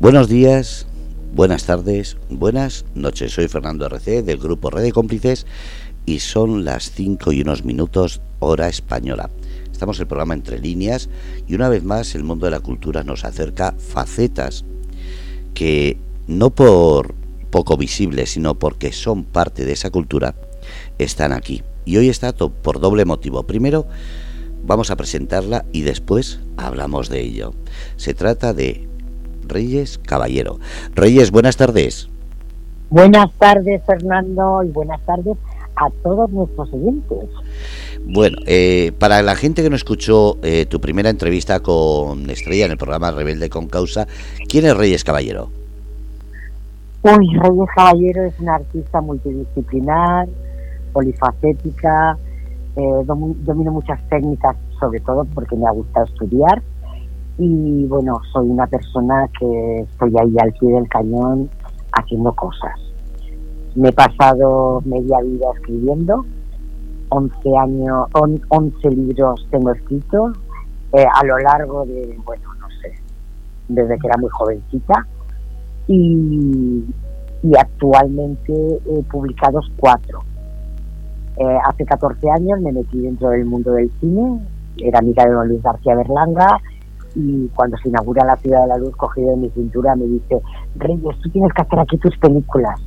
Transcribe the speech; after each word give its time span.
Buenos 0.00 0.30
días, 0.30 0.86
buenas 1.34 1.66
tardes, 1.66 2.16
buenas 2.30 2.86
noches. 2.94 3.34
Soy 3.34 3.48
Fernando 3.48 3.84
RC 3.84 4.22
del 4.22 4.38
grupo 4.38 4.70
Red 4.70 4.84
de 4.84 4.92
Cómplices 4.92 5.46
y 6.06 6.20
son 6.20 6.64
las 6.64 6.90
5 6.92 7.32
y 7.32 7.42
unos 7.42 7.66
minutos 7.66 8.22
hora 8.38 8.70
española. 8.70 9.28
Estamos 9.70 9.98
en 9.98 10.04
el 10.04 10.08
programa 10.08 10.32
Entre 10.32 10.58
Líneas 10.58 11.10
y 11.46 11.54
una 11.54 11.68
vez 11.68 11.84
más 11.84 12.14
el 12.14 12.24
mundo 12.24 12.46
de 12.46 12.52
la 12.52 12.60
cultura 12.60 13.04
nos 13.04 13.26
acerca 13.26 13.74
facetas 13.78 14.64
que 15.52 15.98
no 16.26 16.48
por 16.48 17.14
poco 17.50 17.76
visibles, 17.76 18.30
sino 18.30 18.58
porque 18.58 18.92
son 18.92 19.24
parte 19.24 19.66
de 19.66 19.72
esa 19.72 19.90
cultura, 19.90 20.34
están 20.96 21.34
aquí. 21.34 21.62
Y 21.84 21.98
hoy 21.98 22.08
está 22.08 22.32
por 22.32 22.80
doble 22.80 23.04
motivo. 23.04 23.42
Primero, 23.42 23.86
vamos 24.64 24.90
a 24.90 24.96
presentarla 24.96 25.66
y 25.74 25.82
después 25.82 26.40
hablamos 26.56 27.10
de 27.10 27.20
ello. 27.20 27.52
Se 27.96 28.14
trata 28.14 28.54
de 28.54 28.88
Reyes 29.50 29.98
Caballero. 29.98 30.58
Reyes, 30.94 31.30
buenas 31.30 31.56
tardes. 31.56 32.08
Buenas 32.88 33.30
tardes, 33.38 33.82
Fernando, 33.86 34.64
y 34.64 34.68
buenas 34.68 35.00
tardes 35.06 35.36
a 35.76 35.90
todos 36.02 36.30
nuestros 36.30 36.72
oyentes. 36.72 37.28
Bueno, 38.04 38.38
eh, 38.46 38.92
para 38.98 39.22
la 39.22 39.36
gente 39.36 39.62
que 39.62 39.70
no 39.70 39.76
escuchó 39.76 40.38
eh, 40.42 40.66
tu 40.66 40.80
primera 40.80 41.10
entrevista 41.10 41.60
con 41.60 42.28
Estrella 42.30 42.64
en 42.64 42.72
el 42.72 42.78
programa 42.78 43.10
Rebelde 43.10 43.48
con 43.48 43.68
Causa, 43.68 44.06
¿quién 44.48 44.66
es 44.66 44.76
Reyes 44.76 45.04
Caballero? 45.04 45.50
Uy, 47.02 47.38
Reyes 47.38 47.68
Caballero 47.74 48.24
es 48.24 48.40
una 48.40 48.56
artista 48.56 49.00
multidisciplinar, 49.00 50.28
polifacética, 50.92 52.18
eh, 52.76 53.04
domino 53.04 53.72
muchas 53.72 54.00
técnicas, 54.08 54.56
sobre 54.78 55.00
todo 55.00 55.24
porque 55.26 55.56
me 55.56 55.66
ha 55.66 55.72
gustado 55.72 56.06
estudiar 56.06 56.62
y 57.42 57.86
bueno, 57.86 58.20
soy 58.32 58.50
una 58.50 58.66
persona 58.66 59.26
que 59.38 59.78
estoy 59.80 60.12
ahí 60.20 60.34
al 60.42 60.52
pie 60.52 60.74
del 60.74 60.86
cañón 60.88 61.48
haciendo 61.92 62.34
cosas. 62.34 62.78
Me 63.74 63.88
he 63.88 63.92
pasado 63.92 64.82
media 64.84 65.20
vida 65.22 65.46
escribiendo, 65.54 66.26
11 67.08 67.34
años, 67.58 68.08
11 68.12 68.90
libros 68.90 69.46
tengo 69.50 69.70
escritos 69.70 70.36
eh, 70.92 71.06
a 71.14 71.24
lo 71.24 71.38
largo 71.38 71.86
de, 71.86 72.14
bueno, 72.26 72.44
no 72.60 72.68
sé, 72.82 72.92
desde 73.68 73.98
que 73.98 74.06
era 74.06 74.18
muy 74.18 74.28
jovencita 74.28 75.06
y, 75.88 76.84
actualmente 77.58 78.52
he 78.52 79.02
publicado 79.04 79.60
cuatro. 79.78 80.20
Eh, 81.38 81.58
hace 81.66 81.86
14 81.86 82.30
años 82.32 82.60
me 82.60 82.70
metí 82.70 82.98
dentro 82.98 83.30
del 83.30 83.46
mundo 83.46 83.72
del 83.72 83.90
cine, 83.98 84.40
era 84.76 84.98
amiga 84.98 85.24
de 85.24 85.32
don 85.32 85.48
Luis 85.48 85.62
García 85.62 85.94
Berlanga, 85.94 86.60
y 87.14 87.48
cuando 87.48 87.76
se 87.78 87.88
inaugura 87.88 88.24
la 88.24 88.36
Ciudad 88.36 88.62
de 88.62 88.68
la 88.68 88.78
Luz, 88.78 88.94
cogido 88.96 89.30
de 89.30 89.36
mi 89.36 89.50
cintura, 89.50 89.94
me 89.96 90.06
dice, 90.06 90.40
Reyes, 90.76 91.18
tú 91.22 91.30
tienes 91.30 91.52
que 91.52 91.62
hacer 91.62 91.78
aquí 91.78 91.98
tus 91.98 92.16
películas. 92.18 92.80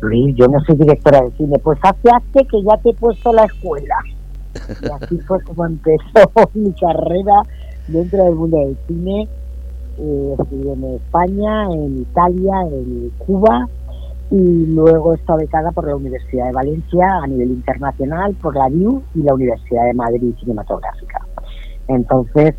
Luis, 0.00 0.34
yo 0.36 0.46
no 0.46 0.60
soy 0.60 0.76
directora 0.76 1.22
de 1.22 1.30
cine, 1.32 1.58
pues 1.58 1.78
hace 1.82 2.08
hace 2.14 2.46
que 2.46 2.62
ya 2.62 2.76
te 2.78 2.90
he 2.90 2.94
puesto 2.94 3.32
la 3.32 3.44
escuela. 3.44 3.96
Y 4.82 4.90
así 4.90 5.18
fue 5.26 5.42
como 5.42 5.66
empezó 5.66 6.30
mi 6.54 6.72
carrera 6.72 7.42
dentro 7.88 8.24
del 8.24 8.34
mundo 8.34 8.58
del 8.58 8.76
cine. 8.86 9.28
Eh, 9.98 10.36
estudié 10.38 10.72
en 10.72 10.84
España, 10.84 11.64
en 11.72 12.02
Italia, 12.02 12.54
en 12.70 13.10
Cuba 13.18 13.68
y 14.30 14.66
luego 14.66 15.14
está 15.14 15.36
becada 15.36 15.72
por 15.72 15.86
la 15.86 15.96
Universidad 15.96 16.46
de 16.46 16.52
Valencia 16.52 17.06
a 17.22 17.26
nivel 17.26 17.50
internacional, 17.50 18.34
por 18.34 18.54
la 18.54 18.68
DIU 18.68 19.02
y 19.14 19.22
la 19.22 19.34
Universidad 19.34 19.86
de 19.86 19.94
Madrid 19.94 20.34
Cinematográfica. 20.38 21.26
Entonces, 21.88 22.54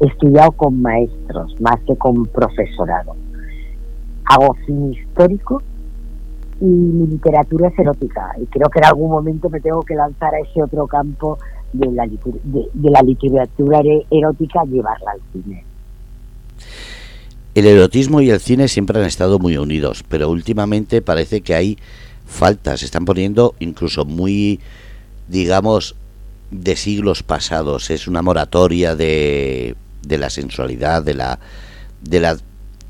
estudiado 0.00 0.52
con 0.52 0.80
maestros 0.80 1.54
más 1.60 1.78
que 1.86 1.96
con 1.96 2.26
profesorado. 2.26 3.14
Hago 4.24 4.56
cine 4.66 4.94
histórico 4.94 5.62
y 6.60 6.64
mi 6.64 7.06
literatura 7.06 7.68
es 7.68 7.78
erótica 7.78 8.34
y 8.40 8.46
creo 8.46 8.68
que 8.68 8.78
en 8.78 8.86
algún 8.86 9.10
momento 9.10 9.48
me 9.48 9.60
tengo 9.60 9.82
que 9.82 9.94
lanzar 9.94 10.34
a 10.34 10.40
ese 10.40 10.62
otro 10.62 10.86
campo 10.86 11.38
de 11.72 11.90
la, 11.92 12.06
de, 12.06 12.90
la 12.90 13.02
literatura 13.02 13.80
erótica, 14.10 14.64
llevarla 14.64 15.12
al 15.12 15.20
cine. 15.32 15.64
El 17.54 17.66
erotismo 17.66 18.20
y 18.20 18.30
el 18.30 18.40
cine 18.40 18.68
siempre 18.68 18.98
han 18.98 19.06
estado 19.06 19.38
muy 19.38 19.56
unidos, 19.56 20.04
pero 20.08 20.30
últimamente 20.30 21.02
parece 21.02 21.40
que 21.40 21.54
hay 21.54 21.78
faltas, 22.26 22.80
se 22.80 22.86
están 22.86 23.04
poniendo 23.04 23.54
incluso 23.58 24.04
muy, 24.04 24.60
digamos, 25.28 25.96
de 26.50 26.76
siglos 26.76 27.22
pasados. 27.22 27.90
Es 27.90 28.06
una 28.06 28.22
moratoria 28.22 28.94
de 28.94 29.74
de 30.02 30.18
la 30.18 30.30
sensualidad, 30.30 31.02
de 31.02 31.14
la, 31.14 31.38
de 32.02 32.20
la 32.20 32.36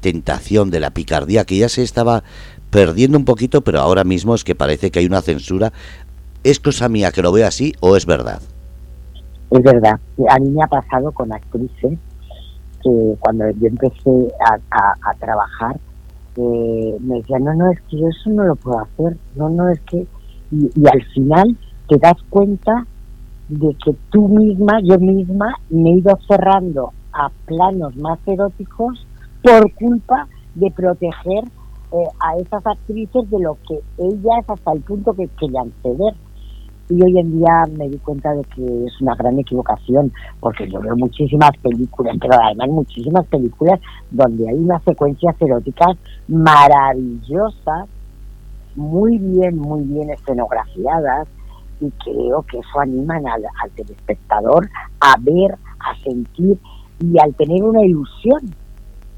tentación, 0.00 0.70
de 0.70 0.80
la 0.80 0.90
picardía, 0.90 1.44
que 1.44 1.58
ya 1.58 1.68
se 1.68 1.82
estaba 1.82 2.22
perdiendo 2.70 3.18
un 3.18 3.24
poquito, 3.24 3.62
pero 3.62 3.80
ahora 3.80 4.04
mismo 4.04 4.34
es 4.34 4.44
que 4.44 4.54
parece 4.54 4.90
que 4.90 5.00
hay 5.00 5.06
una 5.06 5.22
censura. 5.22 5.72
¿Es 6.44 6.60
cosa 6.60 6.88
mía 6.88 7.12
que 7.12 7.22
lo 7.22 7.32
veo 7.32 7.46
así 7.46 7.74
o 7.80 7.96
es 7.96 8.06
verdad? 8.06 8.40
Es 9.50 9.62
verdad. 9.62 9.98
A 10.28 10.38
mí 10.38 10.50
me 10.50 10.62
ha 10.62 10.68
pasado 10.68 11.12
con 11.12 11.32
actrices 11.32 11.98
que 12.82 13.16
cuando 13.18 13.50
yo 13.50 13.66
empecé 13.66 14.32
a, 14.40 15.14
trabajar 15.18 15.78
eh, 16.36 16.96
me 17.00 17.16
decían, 17.16 17.44
no, 17.44 17.54
no, 17.54 17.70
es 17.70 17.80
que 17.82 17.98
yo 17.98 18.08
eso 18.08 18.30
no 18.30 18.44
lo 18.44 18.56
puedo 18.56 18.78
hacer, 18.78 19.18
no, 19.34 19.50
no, 19.50 19.68
es 19.68 19.80
que... 19.80 20.06
y 20.50 20.88
al 20.88 21.04
final 21.12 21.56
te 21.88 21.98
das 21.98 22.16
cuenta 22.30 22.86
de 23.48 23.76
que 23.84 23.94
tú 24.10 24.28
misma, 24.28 24.80
yo 24.82 24.98
misma, 24.98 25.56
me 25.68 25.90
he 25.90 25.98
ido 25.98 26.18
cerrando 26.26 26.92
a 27.12 27.30
planos 27.46 27.96
más 27.96 28.18
eróticos 28.26 29.06
por 29.42 29.72
culpa 29.74 30.28
de 30.54 30.70
proteger 30.70 31.44
eh, 31.92 32.08
a 32.20 32.36
esas 32.36 32.64
actrices 32.66 33.28
de 33.30 33.38
lo 33.40 33.56
que 33.66 33.80
ellas 33.98 34.44
hasta 34.48 34.72
el 34.72 34.80
punto 34.80 35.12
que 35.14 35.28
querían 35.38 35.72
ceder. 35.82 36.14
Y 36.88 37.02
hoy 37.02 37.18
en 37.18 37.38
día 37.38 37.66
me 37.78 37.88
di 37.88 37.98
cuenta 37.98 38.32
de 38.32 38.42
que 38.44 38.86
es 38.86 39.00
una 39.00 39.14
gran 39.14 39.38
equivocación, 39.38 40.12
porque 40.40 40.68
yo 40.68 40.80
veo 40.80 40.96
muchísimas 40.96 41.56
películas, 41.62 42.16
pero 42.20 42.34
además 42.34 42.68
muchísimas 42.68 43.26
películas 43.26 43.80
donde 44.10 44.48
hay 44.48 44.56
unas 44.56 44.82
secuencias 44.82 45.36
eróticas 45.40 45.96
maravillosas, 46.26 47.88
muy 48.74 49.18
bien, 49.18 49.56
muy 49.56 49.84
bien 49.84 50.10
escenografiadas, 50.10 51.28
y 51.80 51.90
creo 52.04 52.42
que 52.42 52.58
eso 52.58 52.80
anima 52.80 53.16
al, 53.16 53.44
al 53.62 53.70
telespectador 53.76 54.68
a 55.00 55.14
ver, 55.20 55.56
a 55.78 55.96
sentir 56.02 56.58
y 57.00 57.18
al 57.18 57.34
tener 57.34 57.62
una 57.62 57.84
ilusión. 57.84 58.40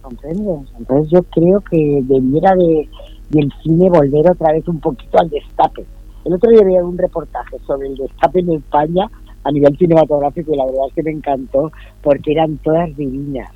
¿Comprendes? 0.00 0.69
Entonces 0.78 1.10
yo 1.10 1.22
creo 1.25 1.60
que 1.60 2.00
debiera 2.03 2.54
de, 2.56 2.88
del 3.31 3.53
cine 3.62 3.88
volver 3.88 4.31
otra 4.31 4.53
vez 4.53 4.66
un 4.69 4.81
poquito 4.81 5.19
al 5.19 5.31
destape. 5.31 5.84
El 6.25 6.34
otro 6.34 6.50
día 6.50 6.60
había 6.62 6.84
un 6.84 6.98
reportaje 6.98 7.59
sobre 7.66 7.88
el 7.88 7.97
destape 7.97 8.41
en 8.41 8.53
España 8.53 9.10
a 9.44 9.50
nivel 9.50 9.76
cinematográfico 9.76 10.53
y 10.53 10.56
la 10.56 10.66
verdad 10.66 10.87
es 10.88 10.94
que 10.94 11.03
me 11.03 11.10
encantó 11.10 11.72
porque 12.03 12.32
eran 12.32 12.59
todas 12.59 12.97
divinas 12.97 13.50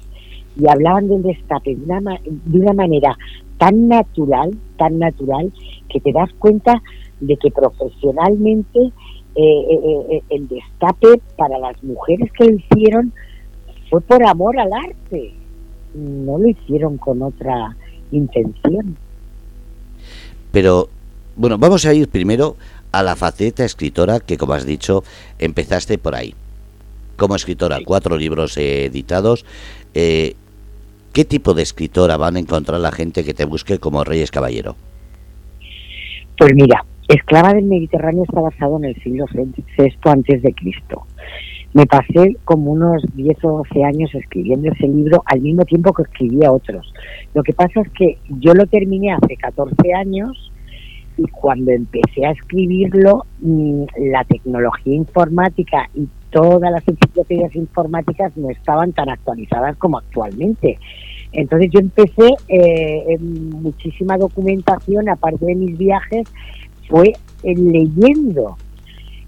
y 0.58 0.68
hablaban 0.68 1.08
del 1.08 1.22
destape 1.22 1.76
de 1.76 1.84
una, 1.84 2.00
de 2.24 2.58
una 2.58 2.72
manera 2.72 3.16
tan 3.58 3.88
natural, 3.88 4.56
tan 4.78 4.98
natural, 4.98 5.52
que 5.88 6.00
te 6.00 6.12
das 6.12 6.30
cuenta 6.38 6.82
de 7.20 7.36
que 7.36 7.50
profesionalmente 7.50 8.78
eh, 8.78 8.92
eh, 9.34 10.06
eh, 10.10 10.22
el 10.30 10.48
destape 10.48 11.20
para 11.36 11.58
las 11.58 11.82
mujeres 11.84 12.30
que 12.32 12.44
lo 12.46 12.56
hicieron 12.56 13.12
fue 13.90 14.00
por 14.00 14.24
amor 14.24 14.58
al 14.58 14.72
arte, 14.72 15.32
no 15.94 16.38
lo 16.38 16.48
hicieron 16.48 16.98
con 16.98 17.22
otra 17.22 17.76
intención. 18.10 18.96
Pero, 20.52 20.88
bueno, 21.36 21.58
vamos 21.58 21.84
a 21.86 21.94
ir 21.94 22.08
primero 22.08 22.56
a 22.92 23.02
la 23.02 23.16
faceta 23.16 23.64
escritora 23.64 24.20
que, 24.20 24.36
como 24.36 24.54
has 24.54 24.64
dicho, 24.66 25.04
empezaste 25.38 25.98
por 25.98 26.14
ahí. 26.14 26.34
Como 27.16 27.36
escritora, 27.36 27.78
cuatro 27.84 28.16
libros 28.16 28.56
editados. 28.56 29.44
¿Qué 29.92 31.24
tipo 31.26 31.54
de 31.54 31.62
escritora 31.62 32.16
van 32.16 32.36
a 32.36 32.40
encontrar 32.40 32.80
la 32.80 32.92
gente 32.92 33.24
que 33.24 33.32
te 33.32 33.46
busque 33.46 33.78
como 33.78 34.04
Reyes 34.04 34.30
Caballero? 34.30 34.76
Pues 36.36 36.52
mira, 36.54 36.84
Esclava 37.08 37.54
del 37.54 37.64
Mediterráneo 37.64 38.24
está 38.24 38.40
basado 38.40 38.76
en 38.76 38.84
el 38.86 39.02
siglo 39.02 39.24
VI 39.32 39.94
antes 40.04 40.42
de 40.42 40.52
Cristo. 40.52 41.06
Me 41.72 41.86
pasé 41.86 42.36
como 42.44 42.72
unos 42.72 43.02
10 43.14 43.44
o 43.44 43.58
12 43.58 43.84
años 43.84 44.14
escribiendo 44.14 44.70
ese 44.72 44.88
libro 44.88 45.22
al 45.26 45.40
mismo 45.40 45.64
tiempo 45.64 45.92
que 45.92 46.02
escribía 46.02 46.50
otros. 46.50 46.92
Lo 47.34 47.42
que 47.42 47.52
pasa 47.52 47.80
es 47.80 47.90
que 47.90 48.18
yo 48.40 48.54
lo 48.54 48.66
terminé 48.66 49.12
hace 49.12 49.36
14 49.36 49.92
años 49.92 50.52
y 51.18 51.24
cuando 51.24 51.70
empecé 51.72 52.26
a 52.26 52.32
escribirlo, 52.32 53.24
mm, 53.40 53.84
la 54.10 54.24
tecnología 54.24 54.94
informática 54.94 55.88
y 55.94 56.08
todas 56.30 56.70
las 56.70 56.86
enciclopedias 56.86 57.54
informáticas 57.56 58.36
no 58.36 58.50
estaban 58.50 58.92
tan 58.92 59.08
actualizadas 59.08 59.76
como 59.78 59.98
actualmente. 59.98 60.78
Entonces 61.32 61.70
yo 61.72 61.80
empecé 61.80 62.34
eh, 62.48 63.18
muchísima 63.18 64.16
documentación, 64.18 65.08
aparte 65.08 65.46
de 65.46 65.54
mis 65.54 65.78
viajes, 65.78 66.28
fue 66.88 67.14
leyendo, 67.42 68.56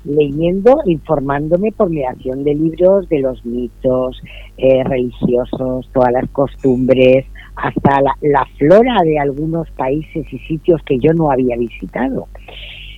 leyendo, 0.08 0.81
informándome 0.87 1.72
por 1.72 1.90
mediación 1.90 2.43
de 2.44 2.55
libros 2.55 3.08
de 3.08 3.20
los 3.20 3.44
mitos 3.44 4.20
eh, 4.56 4.82
religiosos, 4.84 5.88
todas 5.93 6.12
las 6.12 6.28
costumbres, 6.31 7.26
hasta 7.56 8.00
la, 8.00 8.46
flora 8.56 9.02
de 9.05 9.19
algunos 9.19 9.70
países 9.72 10.26
y 10.32 10.38
sitios 10.40 10.82
que 10.84 10.99
yo 10.99 11.12
no 11.12 11.31
había 11.31 11.56
visitado. 11.56 12.28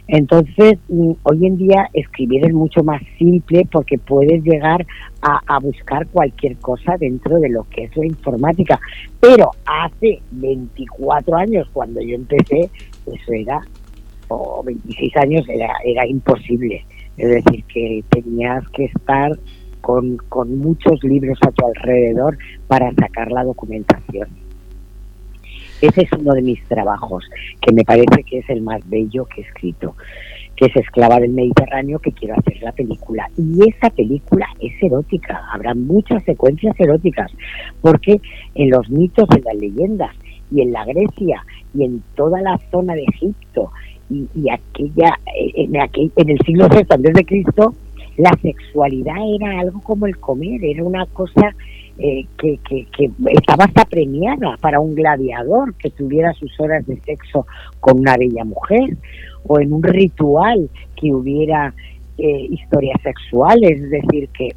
Entonces, 0.07 0.79
mm, 0.89 1.13
hoy 1.23 1.47
en 1.47 1.57
día 1.57 1.89
escribir 1.93 2.45
es 2.45 2.53
mucho 2.53 2.83
más 2.83 3.01
simple 3.19 3.67
porque 3.71 3.97
puedes 3.97 4.43
llegar 4.43 4.85
a, 5.23 5.41
a, 5.47 5.61
buscar 5.61 6.07
cualquier 6.09 6.57
cosa 6.57 6.97
dentro 6.99 7.39
de 7.39 7.49
lo 7.49 7.65
que 7.71 7.85
es 7.85 7.97
la 7.97 8.07
informática. 8.07 8.81
Pero 9.21 9.51
hace 9.65 10.21
24 10.33 11.37
años, 11.37 11.69
cuando 11.73 12.01
yo 12.01 12.17
empecé, 12.17 12.71
eso 13.07 13.33
era, 13.33 13.61
o 14.29 14.63
26 14.65 15.17
años, 15.17 15.49
era, 15.49 15.73
era 15.85 16.07
imposible. 16.07 16.85
Es 17.17 17.29
decir, 17.29 17.65
que 17.65 18.05
tenías 18.09 18.67
que 18.71 18.85
estar 18.87 19.39
con, 19.81 20.17
con 20.29 20.59
muchos 20.59 21.03
libros 21.03 21.39
a 21.47 21.51
tu 21.51 21.67
alrededor 21.67 22.39
para 22.67 22.93
sacar 22.95 23.31
la 23.31 23.45
documentación. 23.45 24.29
Ese 25.81 26.03
es 26.03 26.13
uno 26.13 26.35
de 26.35 26.43
mis 26.43 26.63
trabajos, 26.65 27.25
que 27.61 27.73
me 27.73 27.85
parece 27.85 28.23
que 28.25 28.39
es 28.39 28.51
el 28.51 28.61
más 28.61 28.87
bello 28.89 29.25
que 29.25 29.41
he 29.41 29.45
escrito, 29.45 29.97
que 30.55 30.67
es 30.67 30.77
Esclava 30.77 31.19
del 31.19 31.33
Mediterráneo, 31.33 31.99
que 32.01 32.13
quiero 32.13 32.35
hacer 32.39 32.61
la 32.63 32.73
película. 32.73 33.31
Y 33.39 33.67
esa 33.67 33.89
película 33.89 34.47
es 34.61 34.75
erótica, 34.83 35.43
habrá 35.51 35.75
muchas 35.75 36.23
secuencias 36.25 36.79
eróticas, 36.79 37.33
porque 37.81 38.21
en 38.55 38.71
los 38.71 38.91
mitos, 38.91 39.27
en 39.35 39.43
las 39.43 39.55
leyendas, 39.57 40.15
y 40.53 40.63
en 40.63 40.73
la 40.73 40.85
Grecia, 40.85 41.45
y 41.73 41.85
en 41.85 42.03
toda 42.15 42.43
la 42.43 42.59
zona 42.71 42.95
de 42.95 43.05
Egipto, 43.05 43.71
y, 44.11 44.51
aquella, 44.51 45.19
en, 45.57 45.75
en 45.77 46.29
el 46.31 46.39
siglo 46.45 46.69
VI 46.69 46.87
antes 46.91 47.15
de 47.15 47.25
Cristo, 47.25 47.75
la 48.17 48.37
sexualidad 48.43 49.17
era 49.35 49.61
algo 49.61 49.81
como 49.81 50.07
el 50.07 50.19
comer, 50.19 50.63
era 50.65 50.85
una 50.85 51.07
cosa 51.07 51.55
eh, 51.99 52.27
que, 52.39 52.59
que, 52.67 53.11
estaba 53.33 53.65
hasta 53.65 53.85
premiada 53.85 54.57
para 54.61 54.81
un 54.81 54.95
gladiador 54.95 55.75
que 55.75 55.91
tuviera 55.91 56.33
sus 56.35 56.59
horas 56.59 56.87
de 56.87 57.01
sexo 57.01 57.47
con 57.79 58.01
una 58.01 58.17
bella 58.17 58.45
mujer, 58.45 58.97
o 59.47 59.61
en 59.61 59.73
un 59.73 59.83
ritual 59.83 60.71
que 60.97 61.13
hubiera 61.13 61.75
eh, 62.19 62.47
historias 62.51 63.01
sexuales, 63.03 63.81
es 63.81 63.91
decir, 63.91 64.29
que 64.31 64.51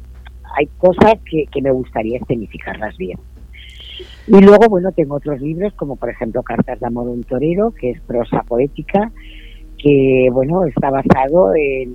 hay 0.56 0.66
cosas 0.78 1.14
que, 1.30 1.46
que 1.50 1.62
me 1.62 1.70
gustaría 1.70 2.18
escenificarlas 2.18 2.96
bien. 2.96 3.18
Y 4.26 4.40
luego, 4.40 4.68
bueno, 4.68 4.92
tengo 4.92 5.16
otros 5.16 5.40
libros, 5.40 5.72
como 5.74 5.96
por 5.96 6.10
ejemplo 6.10 6.42
Cartas 6.42 6.80
de 6.80 6.86
Amor 6.86 7.08
a 7.08 7.10
un 7.10 7.24
Torero, 7.24 7.72
que 7.72 7.90
es 7.90 8.00
prosa 8.02 8.42
poética, 8.42 9.12
que, 9.84 10.28
bueno, 10.32 10.64
está 10.64 10.90
basado 10.90 11.54
en, 11.54 11.94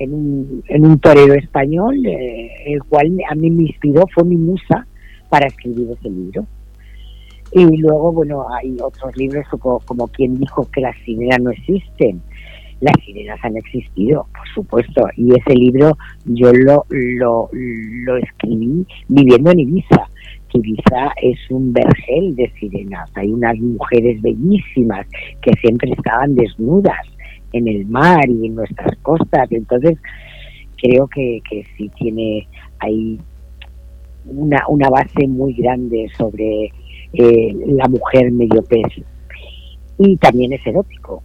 en 0.00 0.12
un, 0.12 0.62
en 0.66 0.84
un 0.84 0.98
torero 0.98 1.34
español, 1.34 2.04
eh, 2.04 2.50
el 2.66 2.82
cual 2.82 3.16
a 3.30 3.34
mí 3.36 3.50
me 3.50 3.62
inspiró, 3.64 4.04
fue 4.12 4.24
mi 4.24 4.36
musa 4.36 4.86
para 5.28 5.46
escribir 5.46 5.88
ese 5.96 6.10
libro. 6.10 6.44
Y 7.52 7.64
luego, 7.76 8.12
bueno, 8.12 8.44
hay 8.50 8.76
otros 8.82 9.16
libros 9.16 9.46
como, 9.60 10.08
quien 10.08 10.38
dijo 10.38 10.68
que 10.72 10.80
las 10.80 10.96
sirenas 11.04 11.40
no 11.40 11.50
existen. 11.50 12.20
Las 12.80 12.94
sirenas 13.04 13.38
han 13.42 13.56
existido, 13.56 14.26
por 14.36 14.48
supuesto, 14.52 15.06
y 15.16 15.30
ese 15.30 15.54
libro 15.54 15.96
yo 16.24 16.52
lo, 16.52 16.84
lo, 16.90 17.48
lo 17.52 18.16
escribí 18.16 18.84
viviendo 19.08 19.52
en 19.52 19.60
Ibiza. 19.60 20.10
Que 20.48 20.58
Ibiza 20.58 21.12
es 21.22 21.38
un 21.50 21.72
vergel 21.72 22.36
de 22.36 22.50
sirenas. 22.58 23.10
Hay 23.16 23.28
unas 23.28 23.58
mujeres 23.58 24.20
bellísimas 24.22 25.06
que 25.42 25.52
siempre 25.60 25.92
estaban 25.92 26.34
desnudas 26.34 27.06
en 27.52 27.68
el 27.68 27.86
mar 27.86 28.28
y 28.28 28.46
en 28.46 28.54
nuestras 28.54 28.96
costas. 29.02 29.50
Entonces, 29.50 29.98
creo 30.80 31.08
que, 31.08 31.40
que 31.48 31.64
sí 31.76 31.90
tiene 31.98 32.46
ahí 32.78 33.18
una, 34.26 34.62
una 34.68 34.88
base 34.88 35.26
muy 35.26 35.54
grande 35.54 36.08
sobre 36.16 36.70
eh, 37.12 37.54
la 37.66 37.88
mujer 37.88 38.30
medio 38.32 38.62
pez. 38.62 39.04
Y 39.98 40.16
también 40.16 40.52
es 40.52 40.66
erótico. 40.66 41.22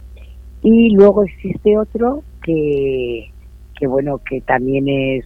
Y 0.62 0.94
luego 0.94 1.24
existe 1.24 1.76
otro 1.76 2.22
que, 2.42 3.30
que, 3.78 3.86
bueno, 3.86 4.18
que 4.18 4.40
también 4.42 4.88
es 4.88 5.24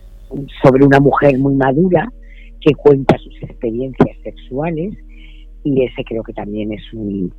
sobre 0.62 0.84
una 0.84 0.98
mujer 0.98 1.38
muy 1.38 1.54
madura 1.54 2.10
que 2.66 2.74
cuenta 2.74 3.16
sus 3.18 3.42
experiencias 3.42 4.16
sexuales 4.24 4.92
y 5.62 5.84
ese 5.84 6.02
creo 6.04 6.24
que 6.24 6.32
también 6.32 6.72
es 6.72 6.82
un, 6.92 7.32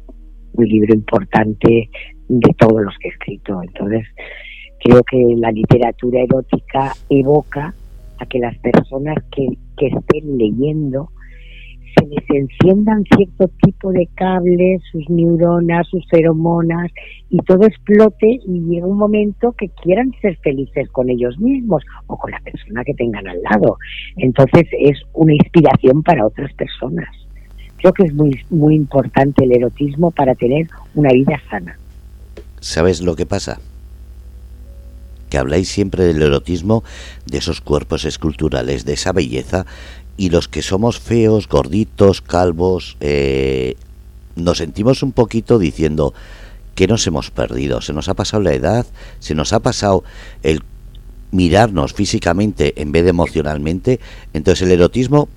libro 0.58 0.96
importante 0.96 1.90
de 2.30 2.56
todos 2.58 2.82
los 2.82 2.98
que 2.98 3.10
he 3.10 3.12
escrito. 3.12 3.62
Entonces, 3.62 4.08
creo 4.84 5.04
que 5.04 5.18
la 5.38 5.52
literatura 5.52 6.22
erótica 6.22 6.94
evoca 7.10 7.76
a 8.18 8.26
que 8.26 8.40
las 8.40 8.58
personas 8.58 9.18
que, 9.36 9.50
que 9.78 9.88
estén 9.88 10.38
leyendo 10.38 11.12
se 11.98 12.06
les 12.06 12.24
enciendan 12.30 13.04
cierto 13.16 13.50
tipo 13.64 13.92
de 13.92 14.08
cables, 14.16 14.82
sus 14.92 15.10
neuronas, 15.10 15.88
sus 15.88 16.06
feromonas, 16.10 16.92
y 17.30 17.38
todo 17.40 17.66
explote 17.66 18.40
y 18.46 18.62
llega 18.70 18.86
un 18.86 18.98
momento 18.98 19.54
que 19.54 19.70
quieran 19.70 20.14
ser 20.22 20.38
felices 20.38 20.90
con 20.90 21.10
ellos 21.10 21.38
mismos 21.40 21.84
o 22.08 22.18
con 22.18 22.32
la 22.32 22.40
persona 22.40 22.84
que 22.84 22.94
tengan 22.94 23.28
al 23.28 23.42
lado. 23.42 23.78
Entonces 24.16 24.68
es 24.80 24.98
una 25.14 25.34
inspiración 25.34 26.04
para 26.04 26.26
otras 26.26 26.54
personas. 26.54 27.10
Creo 27.78 27.94
que 27.94 28.04
es 28.04 28.14
muy, 28.14 28.40
muy 28.50 28.76
importante 28.76 29.44
el 29.44 29.56
erotismo 29.56 30.12
para 30.12 30.36
tener 30.36 30.68
una 30.96 31.12
vida 31.12 31.40
sana. 31.50 31.78
¿Sabes 32.60 33.02
lo 33.02 33.16
que 33.16 33.26
pasa? 33.26 33.60
Que 35.30 35.38
habláis 35.38 35.68
siempre 35.68 36.06
del 36.06 36.22
erotismo, 36.22 36.84
de 37.26 37.38
esos 37.38 37.62
cuerpos 37.62 38.06
esculturales, 38.06 38.86
de 38.86 38.94
esa 38.94 39.12
belleza, 39.12 39.66
y 40.18 40.30
los 40.30 40.48
que 40.48 40.62
somos 40.62 41.00
feos, 41.00 41.48
gorditos, 41.48 42.22
calvos, 42.22 42.98
eh, 43.00 43.76
nos 44.36 44.58
sentimos 44.58 45.04
un 45.04 45.12
poquito 45.12 45.60
diciendo 45.60 46.14
que 46.76 46.88
nos 46.88 47.06
hemos 47.08 47.32
perdido, 47.32 47.82
se 47.82 47.94
nos 47.94 48.10
ha 48.10 48.14
pasado 48.14 48.44
la 48.44 48.54
edad, 48.54 48.86
se 49.20 49.36
nos 49.36 49.54
ha 49.54 49.60
pasado 49.60 50.04
el 50.44 50.64
mirarnos 51.32 51.94
físicamente 51.94 52.82
en 52.82 52.92
vez 52.92 53.04
de 53.04 53.10
emocionalmente, 53.10 54.00
entonces 54.34 54.68
el 54.68 54.74
erotismo 54.74 55.28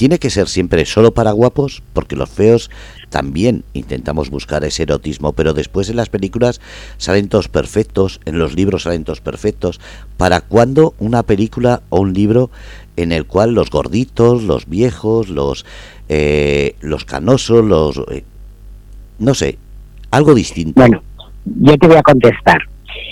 tiene 0.00 0.18
que 0.18 0.30
ser 0.30 0.48
siempre 0.48 0.86
solo 0.86 1.12
para 1.12 1.32
guapos, 1.32 1.82
porque 1.92 2.16
los 2.16 2.30
feos 2.30 2.70
también 3.10 3.64
intentamos 3.74 4.30
buscar 4.30 4.64
ese 4.64 4.84
erotismo, 4.84 5.34
pero 5.34 5.52
después 5.52 5.90
en 5.90 5.96
las 5.96 6.08
películas 6.08 6.58
salen 6.96 7.28
todos 7.28 7.48
perfectos, 7.48 8.18
en 8.24 8.38
los 8.38 8.54
libros 8.54 8.84
salen 8.84 9.04
todos 9.04 9.20
perfectos. 9.20 9.78
¿Para 10.16 10.40
cuándo 10.40 10.94
una 10.98 11.22
película 11.22 11.82
o 11.90 12.00
un 12.00 12.14
libro 12.14 12.50
en 13.02 13.12
el 13.12 13.26
cual 13.26 13.54
los 13.54 13.70
gorditos, 13.70 14.42
los 14.42 14.68
viejos, 14.68 15.28
los, 15.28 15.66
eh, 16.08 16.74
los 16.80 17.04
canosos, 17.04 17.64
los... 17.64 17.98
Eh, 18.10 18.24
no 19.18 19.34
sé, 19.34 19.58
algo 20.10 20.34
distinto? 20.34 20.80
Bueno, 20.80 21.02
yo 21.44 21.76
te 21.76 21.86
voy 21.86 21.96
a 21.96 22.02
contestar. 22.02 22.58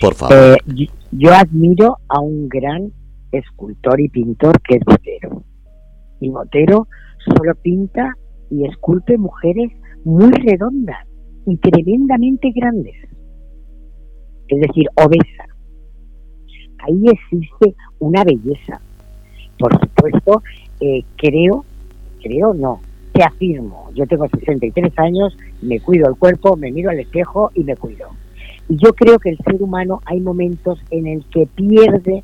Por 0.00 0.14
favor. 0.14 0.36
Eh, 0.36 0.88
yo 1.12 1.34
admiro 1.34 1.98
a 2.08 2.20
un 2.20 2.48
gran 2.48 2.92
escultor 3.32 4.00
y 4.00 4.08
pintor 4.08 4.60
que 4.62 4.76
es 4.76 4.84
Botero 4.84 5.42
y 6.20 6.30
Motero 6.30 6.88
solo 7.24 7.54
pinta 7.54 8.14
y 8.50 8.66
esculpe 8.66 9.18
mujeres 9.18 9.70
muy 10.04 10.30
redondas 10.30 11.06
y 11.46 11.56
tremendamente 11.56 12.50
grandes, 12.54 12.94
es 14.48 14.60
decir, 14.60 14.86
obesas. 14.96 15.48
Ahí 16.80 17.04
existe 17.06 17.74
una 17.98 18.24
belleza. 18.24 18.80
Por 19.58 19.72
supuesto, 19.80 20.42
eh, 20.80 21.02
creo, 21.16 21.64
creo 22.22 22.54
no, 22.54 22.80
te 23.12 23.22
afirmo, 23.22 23.90
yo 23.94 24.06
tengo 24.06 24.28
63 24.28 24.96
años, 24.98 25.36
me 25.60 25.80
cuido 25.80 26.08
el 26.08 26.16
cuerpo, 26.16 26.56
me 26.56 26.70
miro 26.70 26.90
al 26.90 27.00
espejo 27.00 27.50
y 27.54 27.64
me 27.64 27.76
cuido. 27.76 28.08
Y 28.68 28.76
yo 28.76 28.92
creo 28.94 29.18
que 29.18 29.30
el 29.30 29.38
ser 29.38 29.60
humano 29.62 30.00
hay 30.04 30.20
momentos 30.20 30.78
en 30.90 31.06
el 31.06 31.24
que 31.26 31.46
pierde 31.46 32.22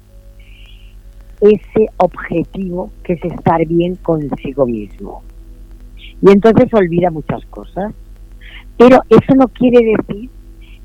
ese 1.41 1.91
objetivo 1.97 2.91
que 3.03 3.15
es 3.15 3.25
estar 3.25 3.67
bien 3.67 3.97
consigo 3.97 4.67
mismo. 4.67 5.23
Y 6.23 6.31
entonces 6.31 6.73
olvida 6.73 7.11
muchas 7.11 7.45
cosas. 7.47 7.93
Pero 8.77 9.01
eso 9.09 9.35
no 9.37 9.49
quiere 9.49 9.97
decir 9.97 10.31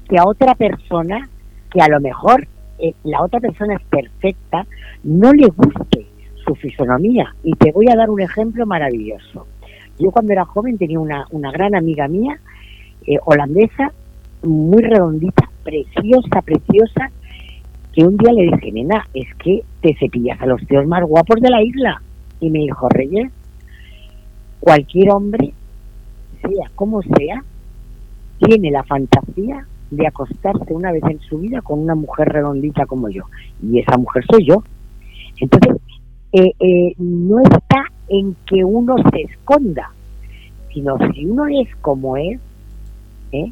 que 0.07 0.17
a 0.17 0.25
otra 0.25 0.55
persona, 0.55 1.29
que 1.71 1.81
a 1.81 1.87
lo 1.87 1.99
mejor 1.99 2.47
eh, 2.79 2.93
la 3.03 3.21
otra 3.23 3.39
persona 3.39 3.75
es 3.75 3.83
perfecta, 3.83 4.65
no 5.03 5.33
le 5.33 5.47
guste 5.47 6.07
su 6.49 6.55
fisonomía. 6.55 7.35
Y 7.43 7.53
te 7.53 7.71
voy 7.71 7.87
a 7.89 7.95
dar 7.95 8.09
un 8.09 8.21
ejemplo 8.21 8.65
maravilloso. 8.65 9.45
Yo 9.99 10.11
cuando 10.11 10.33
era 10.33 10.45
joven 10.45 10.77
tenía 10.77 10.99
una, 10.99 11.25
una 11.31 11.51
gran 11.51 11.75
amiga 11.75 12.07
mía, 12.07 12.39
eh, 13.05 13.17
holandesa, 13.25 13.91
muy 14.43 14.81
redondita, 14.81 15.49
preciosa, 15.63 16.41
preciosa, 16.41 17.11
que 17.93 18.03
un 18.03 18.17
día 18.17 18.31
le 18.33 18.43
dije, 18.43 18.71
nena, 18.71 19.05
es 19.13 19.27
que 19.35 19.63
te 19.81 19.95
cepillas 19.99 20.41
a 20.41 20.45
los 20.45 20.65
tíos 20.65 20.87
más 20.87 21.03
guapos 21.03 21.39
de 21.41 21.49
la 21.49 21.61
isla. 21.61 22.01
Y 22.39 22.49
me 22.49 22.59
dijo, 22.59 22.87
Reyes, 22.89 23.31
cualquier 24.59 25.11
hombre, 25.11 25.53
sea 26.41 26.71
como 26.75 27.01
sea, 27.01 27.43
tiene 28.39 28.71
la 28.71 28.83
fantasía 28.83 29.67
de 29.91 30.07
acostarse 30.07 30.73
una 30.73 30.91
vez 30.91 31.03
en 31.09 31.19
su 31.19 31.39
vida 31.39 31.61
con 31.61 31.79
una 31.79 31.95
mujer 31.95 32.29
redondita 32.29 32.85
como 32.85 33.09
yo. 33.09 33.23
Y 33.61 33.79
esa 33.79 33.97
mujer 33.97 34.23
soy 34.31 34.45
yo. 34.47 34.63
Entonces, 35.41 35.75
eh, 36.31 36.51
eh, 36.59 36.93
no 36.97 37.39
está 37.41 37.85
en 38.07 38.35
que 38.45 38.63
uno 38.63 38.95
se 39.11 39.21
esconda, 39.21 39.91
sino 40.73 40.97
si 41.11 41.25
uno 41.25 41.47
es 41.47 41.75
como 41.77 42.17
es, 42.17 42.39
¿eh? 43.31 43.51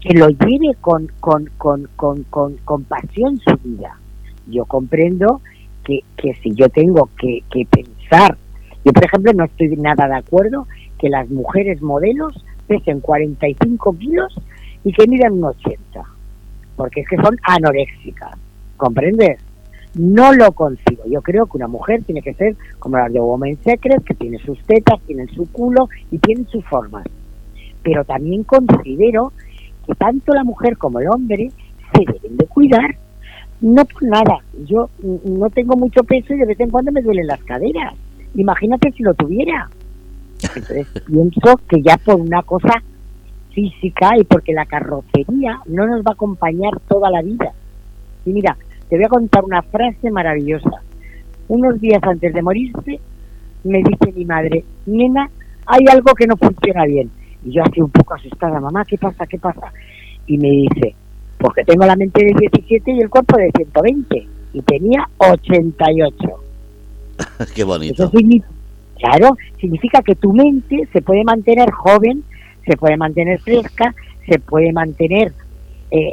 que 0.00 0.14
lo 0.14 0.28
lleve 0.28 0.74
con, 0.80 1.10
con, 1.20 1.48
con, 1.56 1.88
con, 1.96 2.24
con, 2.24 2.56
con 2.64 2.84
pasión 2.84 3.38
su 3.38 3.56
vida. 3.62 3.98
Yo 4.48 4.64
comprendo 4.66 5.40
que, 5.84 6.00
que 6.16 6.34
si 6.42 6.54
yo 6.54 6.68
tengo 6.68 7.08
que, 7.18 7.42
que 7.50 7.64
pensar, 7.66 8.36
yo 8.84 8.92
por 8.92 9.04
ejemplo 9.04 9.32
no 9.32 9.44
estoy 9.44 9.68
nada 9.76 10.06
de 10.06 10.16
acuerdo 10.16 10.66
que 10.98 11.08
las 11.08 11.28
mujeres 11.30 11.80
modelos 11.80 12.44
pesen 12.66 13.00
45 13.00 13.96
kilos 13.98 14.34
y 14.84 14.92
que 14.92 15.06
midan 15.06 15.32
un 15.34 15.44
80, 15.44 16.02
porque 16.76 17.00
es 17.00 17.08
que 17.08 17.16
son 17.16 17.36
anoréxicas, 17.42 18.36
¿comprendes? 18.76 19.38
No 19.94 20.32
lo 20.32 20.52
consigo. 20.52 21.04
Yo 21.06 21.22
creo 21.22 21.46
que 21.46 21.56
una 21.56 21.68
mujer 21.68 22.02
tiene 22.04 22.22
que 22.22 22.34
ser 22.34 22.56
como 22.78 22.98
las 22.98 23.12
de 23.12 23.20
Woman 23.20 23.56
Secret, 23.62 24.02
que 24.04 24.14
tiene 24.14 24.38
sus 24.38 24.58
tetas, 24.64 25.00
tiene 25.06 25.26
su 25.28 25.50
culo 25.50 25.88
y 26.10 26.18
tiene 26.18 26.44
sus 26.46 26.64
formas. 26.64 27.06
Pero 27.82 28.04
también 28.04 28.44
considero 28.44 29.32
que 29.86 29.94
tanto 29.94 30.32
la 30.34 30.44
mujer 30.44 30.76
como 30.78 31.00
el 31.00 31.08
hombre 31.08 31.50
se 31.92 32.12
deben 32.12 32.36
de 32.36 32.46
cuidar. 32.46 32.96
No 33.60 33.84
por 33.84 34.02
nada. 34.02 34.38
Yo 34.66 34.90
no 35.02 35.48
tengo 35.50 35.76
mucho 35.76 36.02
peso 36.02 36.34
y 36.34 36.38
de 36.38 36.46
vez 36.46 36.60
en 36.60 36.70
cuando 36.70 36.90
me 36.90 37.02
duelen 37.02 37.26
las 37.26 37.42
caderas. 37.44 37.94
Imagínate 38.34 38.90
si 38.92 39.02
lo 39.02 39.14
tuviera. 39.14 39.70
Entonces 40.42 40.88
pienso 41.06 41.60
que 41.68 41.82
ya 41.82 41.96
por 41.98 42.16
una 42.16 42.42
cosa 42.42 42.82
física 43.52 44.18
y 44.18 44.24
porque 44.24 44.52
la 44.52 44.66
carrocería 44.66 45.60
no 45.66 45.86
nos 45.86 46.00
va 46.00 46.10
a 46.10 46.14
acompañar 46.14 46.80
toda 46.88 47.10
la 47.10 47.22
vida. 47.22 47.52
Y 48.26 48.32
mira, 48.32 48.56
te 48.88 48.96
voy 48.96 49.04
a 49.04 49.08
contar 49.08 49.44
una 49.44 49.62
frase 49.62 50.10
maravillosa. 50.10 50.82
Unos 51.48 51.80
días 51.80 52.02
antes 52.02 52.32
de 52.32 52.42
morirse, 52.42 53.00
me 53.64 53.78
dice 53.78 54.12
mi 54.14 54.24
madre, 54.24 54.64
nena, 54.86 55.30
hay 55.66 55.84
algo 55.90 56.14
que 56.14 56.26
no 56.26 56.36
funciona 56.36 56.84
bien. 56.84 57.10
Y 57.44 57.52
yo 57.52 57.62
así 57.62 57.80
un 57.80 57.90
poco 57.90 58.14
asustada, 58.14 58.60
mamá, 58.60 58.84
¿qué 58.84 58.98
pasa? 58.98 59.26
¿Qué 59.26 59.38
pasa? 59.38 59.72
Y 60.26 60.38
me 60.38 60.50
dice, 60.50 60.94
porque 61.38 61.64
tengo 61.64 61.84
la 61.84 61.96
mente 61.96 62.24
de 62.24 62.32
17 62.32 62.92
y 62.92 63.00
el 63.00 63.10
cuerpo 63.10 63.36
de 63.36 63.50
120. 63.54 64.28
Y 64.54 64.62
tenía 64.62 65.08
88. 65.18 66.16
Qué 67.54 67.64
bonito. 67.64 68.10
claro, 68.98 69.36
significa 69.60 70.00
que 70.02 70.14
tu 70.14 70.32
mente 70.32 70.88
se 70.92 71.02
puede 71.02 71.24
mantener 71.24 71.70
joven, 71.70 72.24
se 72.64 72.76
puede 72.76 72.96
mantener 72.96 73.40
fresca, 73.40 73.94
se 74.26 74.38
puede 74.38 74.72
mantener 74.72 75.32
eh, 75.90 76.12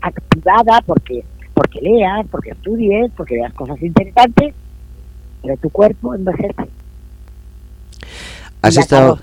activada 0.00 0.82
porque 0.86 1.24
porque 1.58 1.80
leas, 1.80 2.24
porque 2.30 2.50
estudies, 2.50 3.10
porque 3.16 3.34
veas 3.34 3.52
cosas 3.52 3.82
interesantes, 3.82 4.54
pero 5.42 5.56
tu 5.56 5.70
cuerpo 5.70 6.14
envejece. 6.14 6.68
¿Has 8.62 8.76
la 8.76 8.80
estado... 8.80 9.18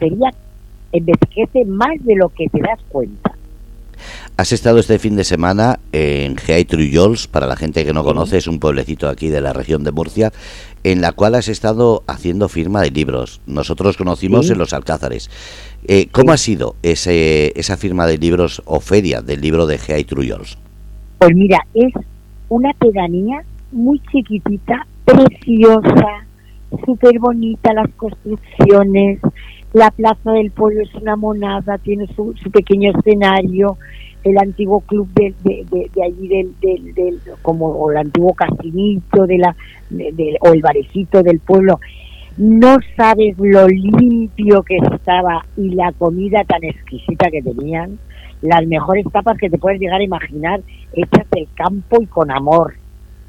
envejece 0.92 1.64
más 1.66 1.94
de 2.04 2.16
lo 2.16 2.28
que 2.28 2.50
te 2.50 2.60
das 2.60 2.80
cuenta. 2.90 3.32
Has 4.36 4.52
estado 4.52 4.80
este 4.80 5.00
fin 5.00 5.16
de 5.16 5.24
semana 5.24 5.80
en 5.94 6.36
Geay 6.36 6.66
Trullols, 6.66 7.28
para 7.28 7.48
la 7.48 7.56
gente 7.56 7.86
que 7.86 7.94
no 7.94 8.04
conoce, 8.04 8.38
es 8.38 8.48
un 8.48 8.60
pueblecito 8.60 9.08
aquí 9.08 9.30
de 9.30 9.40
la 9.40 9.54
región 9.54 9.86
de 9.86 9.94
Murcia, 9.94 10.34
en 10.84 11.00
la 11.00 11.14
cual 11.14 11.36
has 11.36 11.48
estado 11.48 12.04
haciendo 12.06 12.50
firma 12.50 12.82
de 12.82 12.92
libros. 12.92 13.40
Nosotros 13.46 13.96
conocimos 13.96 14.50
en 14.50 14.58
los 14.58 14.74
Alcázares. 14.74 15.30
Eh, 15.88 16.10
¿Cómo 16.12 16.34
ha 16.34 16.38
sido 16.38 16.76
ese, 16.84 17.58
esa 17.58 17.78
firma 17.78 18.06
de 18.08 18.18
libros 18.18 18.62
o 18.66 18.82
feria 18.82 19.22
del 19.22 19.40
libro 19.40 19.68
de 19.68 19.78
Geay 19.78 20.04
Trullols? 20.04 20.58
Pues 21.18 21.34
mira, 21.34 21.66
es 21.74 21.94
una 22.50 22.74
pedanía 22.74 23.44
muy 23.72 24.00
chiquitita, 24.12 24.86
preciosa, 25.04 26.26
súper 26.86 27.20
bonita 27.20 27.74
las 27.74 27.90
construcciones, 27.96 29.20
la 29.74 29.92
plaza 29.92 30.32
del 30.32 30.52
pueblo 30.52 30.84
es 30.84 30.94
una 30.96 31.16
monada, 31.16 31.78
tiene 31.78 32.08
su, 32.16 32.34
pequeño 32.52 32.92
escenario, 32.98 33.78
el 34.24 34.38
antiguo 34.38 34.80
club 34.80 35.08
de, 35.14 35.34
de, 35.44 35.90
allí 36.02 36.28
del, 36.28 36.56
del, 36.96 37.20
como 37.42 37.92
el 37.92 37.98
antiguo 37.98 38.34
casinito 38.34 39.28
de 39.28 39.38
la 39.38 39.56
o 40.40 40.54
el 40.54 40.62
barecito 40.62 41.22
del 41.22 41.40
pueblo. 41.40 41.80
No 42.38 42.78
sabes 42.98 43.38
lo 43.38 43.68
limpio 43.68 44.64
que 44.64 44.78
estaba 44.78 45.46
y 45.56 45.70
la 45.70 45.92
comida 45.94 46.44
tan 46.44 46.64
exquisita 46.64 47.30
que 47.30 47.42
tenían 47.42 48.00
las 48.46 48.66
mejores 48.68 49.06
tapas 49.12 49.38
que 49.38 49.50
te 49.50 49.58
puedes 49.58 49.80
llegar 49.80 50.00
a 50.00 50.04
imaginar, 50.04 50.62
hechas 50.94 51.30
del 51.32 51.48
campo 51.56 52.02
y 52.02 52.08
con 52.08 52.32
amor. 52.32 52.76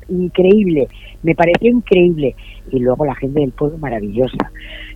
Increíble, 0.09 0.89
me 1.23 1.35
pareció 1.35 1.71
increíble. 1.71 2.37
Y 2.71 2.79
luego 2.79 3.05
la 3.05 3.15
gente 3.15 3.41
del 3.41 3.53
pueblo 3.53 3.79
maravillosa. 3.79 4.51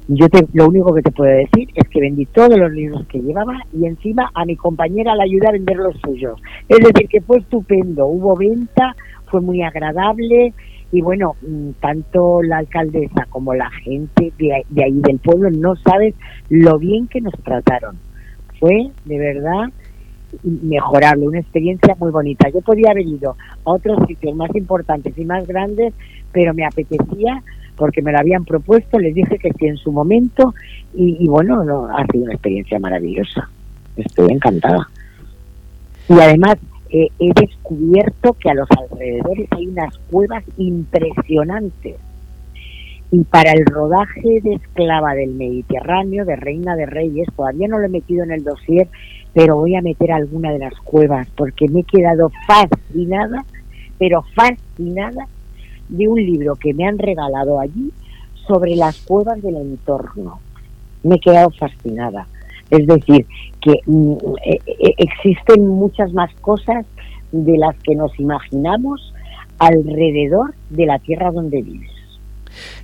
Yo 0.09 0.29
te, 0.29 0.47
lo 0.55 0.69
único 0.69 0.93
que 0.95 1.03
te 1.03 1.13
puedo 1.13 1.31
decir 1.31 1.69
es 1.75 1.89
que 1.89 2.01
vendí 2.01 2.27
todos 2.27 2.57
los 2.57 2.73
libros 2.73 3.07
que 3.07 3.21
llevaba 3.21 3.59
y 3.73 3.87
encima 3.87 4.31
a 4.35 4.45
mi 4.45 4.57
compañera 4.57 5.15
la 5.15 5.25
ayudé 5.25 5.49
a 5.49 5.53
vender 5.53 5.77
los 5.77 5.97
suyos. 6.01 6.41
Es 6.69 6.79
decir, 6.79 7.09
que 7.09 7.21
fue 7.21 7.39
estupendo, 7.39 8.07
hubo 8.07 8.37
venta, 8.37 8.97
fue 9.27 9.41
muy 9.41 9.63
agradable 9.63 10.53
y 10.93 11.01
bueno, 11.01 11.37
mm, 11.43 11.71
tanto 11.81 12.43
la 12.43 12.59
alcaldesa 12.59 13.27
como 13.31 13.55
la 13.55 13.71
gente 13.71 14.33
de, 14.39 14.65
de 14.69 14.85
ahí 14.85 15.01
del 15.01 15.19
pueblo 15.21 15.51
no 15.51 15.77
sabes 15.77 16.15
lo 16.49 16.79
bien 16.79 17.07
que 17.07 17.21
nos 17.21 17.35
trataron. 17.45 17.97
Fue 18.59 18.91
de 19.05 19.19
verdad 19.19 19.71
mejorarlo, 20.43 21.27
una 21.27 21.41
experiencia 21.41 21.97
muy 21.99 22.11
bonita. 22.11 22.49
Yo 22.49 22.61
podía 22.61 22.91
haber 22.91 23.07
ido 23.07 23.37
a 23.65 23.71
otros 23.71 23.99
sitios 24.07 24.35
más 24.35 24.55
importantes 24.55 25.17
y 25.17 25.25
más 25.25 25.47
grandes, 25.47 25.95
pero 26.33 26.55
me 26.55 26.65
apetecía 26.65 27.43
porque 27.77 28.03
me 28.03 28.13
lo 28.13 28.19
habían 28.19 28.45
propuesto, 28.45 28.99
les 28.99 29.15
dije 29.15 29.39
que 29.39 29.53
sí 29.55 29.67
en 29.67 29.79
su 29.79 29.91
momento 29.91 30.55
y, 30.95 31.27
bueno, 31.29 31.65
no, 31.65 31.87
ha 31.87 32.07
sido 32.07 32.25
una 32.25 32.35
experiencia 32.35 32.79
maravillosa. 32.79 33.49
Estoy 33.97 34.33
encantada. 34.33 34.87
Y 36.09 36.13
además 36.13 36.57
eh, 36.91 37.09
he 37.19 37.33
descubierto 37.33 38.35
que 38.35 38.51
a 38.51 38.55
los 38.55 38.69
alrededores 38.71 39.49
hay 39.53 39.69
unas 39.69 39.97
cuevas 40.11 40.45
impresionantes. 40.59 41.97
Y 43.13 43.25
para 43.25 43.53
el 43.53 43.65
rodaje 43.65 44.41
de 44.43 44.55
Esclava 44.55 45.15
del 45.15 45.31
Mediterráneo, 45.31 46.25
de 46.25 46.37
Reina 46.37 46.77
de 46.77 46.87
Reyes, 46.87 47.29
todavía 47.35 47.67
no 47.67 47.79
lo 47.79 47.87
he 47.87 47.89
metido 47.89 48.25
en 48.25 48.33
el 48.33 48.45
dossier, 48.45 48.89
pero 49.33 49.57
voy 49.57 49.77
a 49.77 49.83
meter 49.83 50.13
alguna 50.13 50.53
de 50.53 50.59
las 50.59 50.75
cuevas 50.81 51.29
porque 51.37 51.69
me 51.69 51.81
he 51.81 51.85
quedado 51.85 52.31
fascinada, 52.47 53.45
pero 53.99 54.25
fascinada 54.35 55.27
de 55.89 56.09
un 56.09 56.19
libro 56.19 56.57
que 56.57 56.75
me 56.75 56.87
han 56.87 56.99
regalado 56.99 57.61
allí 57.61 57.93
sobre 58.47 58.77
las 58.77 58.99
cuevas 59.03 59.41
del 59.43 59.57
entorno. 59.57 60.41
Me 61.03 61.17
he 61.17 61.21
quedado 61.21 61.51
fascinada. 61.51 62.27
Es 62.71 62.87
decir, 62.87 63.27
que 63.61 63.75
mm, 63.87 64.15
e, 64.45 64.61
e, 64.67 64.95
existen 64.99 65.67
muchas 65.67 66.13
más 66.13 66.33
cosas 66.41 66.87
de 67.33 67.59
las 67.59 67.77
que 67.79 67.95
nos 67.95 68.19
imaginamos 68.19 69.13
alrededor 69.59 70.55
de 70.71 70.87
la 70.87 70.99
tierra 70.99 71.31
donde 71.31 71.63
vives. 71.63 71.91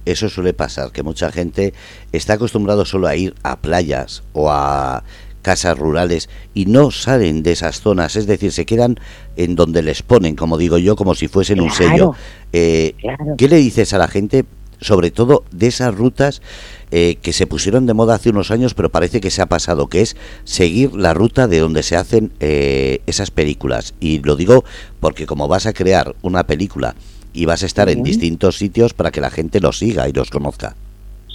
Eso 0.04 0.28
suele 0.28 0.52
pasar, 0.52 0.92
que 0.92 1.02
mucha 1.02 1.32
gente 1.32 1.74
está 2.12 2.34
acostumbrado 2.34 2.84
solo 2.84 3.08
a 3.08 3.16
ir 3.16 3.34
a 3.42 3.56
playas 3.56 4.22
o 4.32 4.50
a 4.50 5.02
casas 5.46 5.78
rurales 5.78 6.28
y 6.54 6.66
no 6.66 6.90
salen 6.90 7.44
de 7.44 7.52
esas 7.52 7.80
zonas, 7.80 8.16
es 8.16 8.26
decir, 8.26 8.50
se 8.50 8.66
quedan 8.66 8.98
en 9.36 9.54
donde 9.54 9.80
les 9.80 10.02
ponen, 10.02 10.34
como 10.34 10.58
digo 10.58 10.76
yo, 10.76 10.96
como 10.96 11.14
si 11.14 11.28
fuesen 11.28 11.60
un 11.60 11.70
sello. 11.70 12.14
Eh, 12.52 12.96
¿Qué 13.38 13.48
le 13.48 13.58
dices 13.58 13.92
a 13.92 13.98
la 13.98 14.08
gente, 14.08 14.44
sobre 14.80 15.12
todo 15.12 15.44
de 15.52 15.68
esas 15.68 15.94
rutas 15.94 16.42
eh, 16.90 17.18
que 17.22 17.32
se 17.32 17.46
pusieron 17.46 17.86
de 17.86 17.94
moda 17.94 18.16
hace 18.16 18.30
unos 18.30 18.50
años, 18.50 18.74
pero 18.74 18.90
parece 18.90 19.20
que 19.20 19.30
se 19.30 19.40
ha 19.40 19.46
pasado, 19.46 19.86
que 19.86 20.00
es 20.00 20.16
seguir 20.42 20.96
la 20.96 21.14
ruta 21.14 21.46
de 21.46 21.60
donde 21.60 21.84
se 21.84 21.94
hacen 21.94 22.32
eh, 22.40 23.02
esas 23.06 23.30
películas? 23.30 23.94
Y 24.00 24.18
lo 24.24 24.34
digo 24.34 24.64
porque 24.98 25.26
como 25.26 25.46
vas 25.46 25.66
a 25.66 25.72
crear 25.72 26.16
una 26.22 26.42
película 26.48 26.96
y 27.32 27.44
vas 27.44 27.62
a 27.62 27.66
estar 27.66 27.88
en 27.88 28.02
distintos 28.02 28.58
sitios 28.58 28.94
para 28.94 29.12
que 29.12 29.20
la 29.20 29.30
gente 29.30 29.60
los 29.60 29.78
siga 29.78 30.08
y 30.08 30.12
los 30.12 30.28
conozca. 30.28 30.74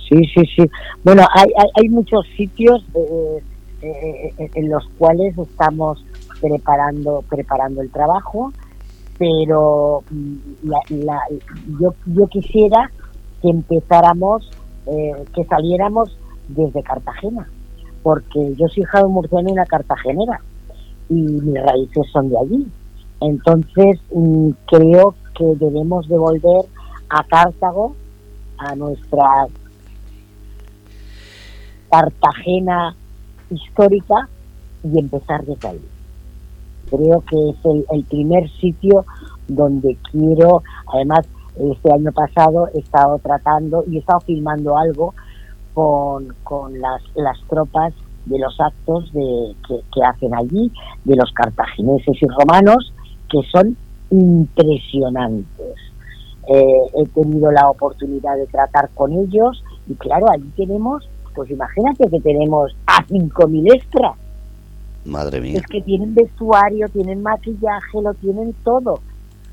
Sí, 0.10 0.30
sí, 0.36 0.42
sí. 0.54 0.64
Bueno, 1.06 1.26
hay, 1.34 1.48
hay, 1.78 1.88
muchos 1.88 2.26
sitios 2.36 2.84
eh, 3.82 4.34
en 4.38 4.70
los 4.70 4.88
cuales 4.98 5.38
estamos 5.38 6.04
preparando 6.40 7.24
preparando 7.30 7.82
el 7.82 7.92
trabajo 7.92 8.52
pero 9.18 10.04
mm, 10.10 10.70
yo, 11.80 11.94
yo 12.08 12.28
quisiera 12.28 12.92
que 13.42 13.50
empezáramos 13.50 14.50
eh, 14.88 15.26
que 15.36 15.44
saliéramos 15.46 16.18
desde 16.48 16.82
Cartagena 16.84 17.48
porque 18.04 18.56
yo 18.56 18.68
soy 18.68 18.84
hija 18.84 19.00
de 19.00 19.08
murciano 19.08 19.50
y 19.50 19.52
una 19.54 19.66
cartagenera 19.66 20.42
y 21.10 21.14
mis 21.14 21.62
raíces 21.62 22.04
son 22.12 22.30
de 22.30 22.38
allí. 22.40 22.68
Entonces 23.20 24.00
mm, 24.14 24.50
creo 24.68 25.16
que 25.38 25.46
debemos 25.56 26.08
devolver 26.08 26.66
a 27.10 27.24
Cartago 27.24 27.96
a 28.58 28.76
nuestra 28.76 29.48
Cartagena 31.90 32.96
histórica 33.52 34.28
y 34.84 35.00
empezar 35.00 35.46
desde 35.46 35.68
ahí. 35.68 35.82
Creo 36.90 37.22
que 37.22 37.50
es 37.50 37.86
el, 37.92 38.04
primer 38.06 38.50
sitio 38.60 39.06
donde 39.48 39.98
quiero, 40.12 40.64
además 40.94 41.28
este 41.58 41.94
año 41.94 42.12
pasado 42.12 42.70
he 42.74 42.80
estado 42.80 43.20
tratando 43.20 43.84
y 43.88 43.98
he 43.98 44.00
estado 44.00 44.22
filmando 44.22 44.78
algo 44.78 45.14
con, 45.74 46.34
con 46.44 46.80
las, 46.80 47.02
las 47.16 47.40
tropas 47.50 47.94
de 48.26 48.40
los 48.40 48.60
actos 48.60 49.12
de, 49.14 49.56
que, 49.68 50.04
hacen 50.04 50.34
allí, 50.36 50.72
de 51.06 51.16
los 51.16 51.32
cartagineses 51.32 52.22
y 52.22 52.28
romanos, 52.28 52.94
que 53.30 53.40
son 53.52 53.76
impresionantes. 54.10 55.76
Eh, 56.48 56.82
he 56.96 57.06
tenido 57.08 57.52
la 57.52 57.70
oportunidad 57.70 58.36
de 58.36 58.48
tratar 58.48 58.90
con 58.94 59.14
ellos 59.14 59.64
y 59.88 59.94
claro, 59.96 60.28
allí 60.32 60.52
tenemos, 60.56 61.08
pues 61.34 61.50
imagínate 61.50 62.10
que 62.10 62.20
tenemos 62.20 62.76
a 62.86 63.06
5.000 63.06 63.76
extras. 63.76 64.14
Madre 65.06 65.42
mía. 65.42 65.58
Es 65.58 65.66
que 65.66 65.82
tienen 65.82 66.14
vestuario, 66.14 66.88
tienen 66.90 67.22
maquillaje, 67.22 68.02
lo 68.02 68.14
tienen 68.14 68.54
todo. 68.64 69.00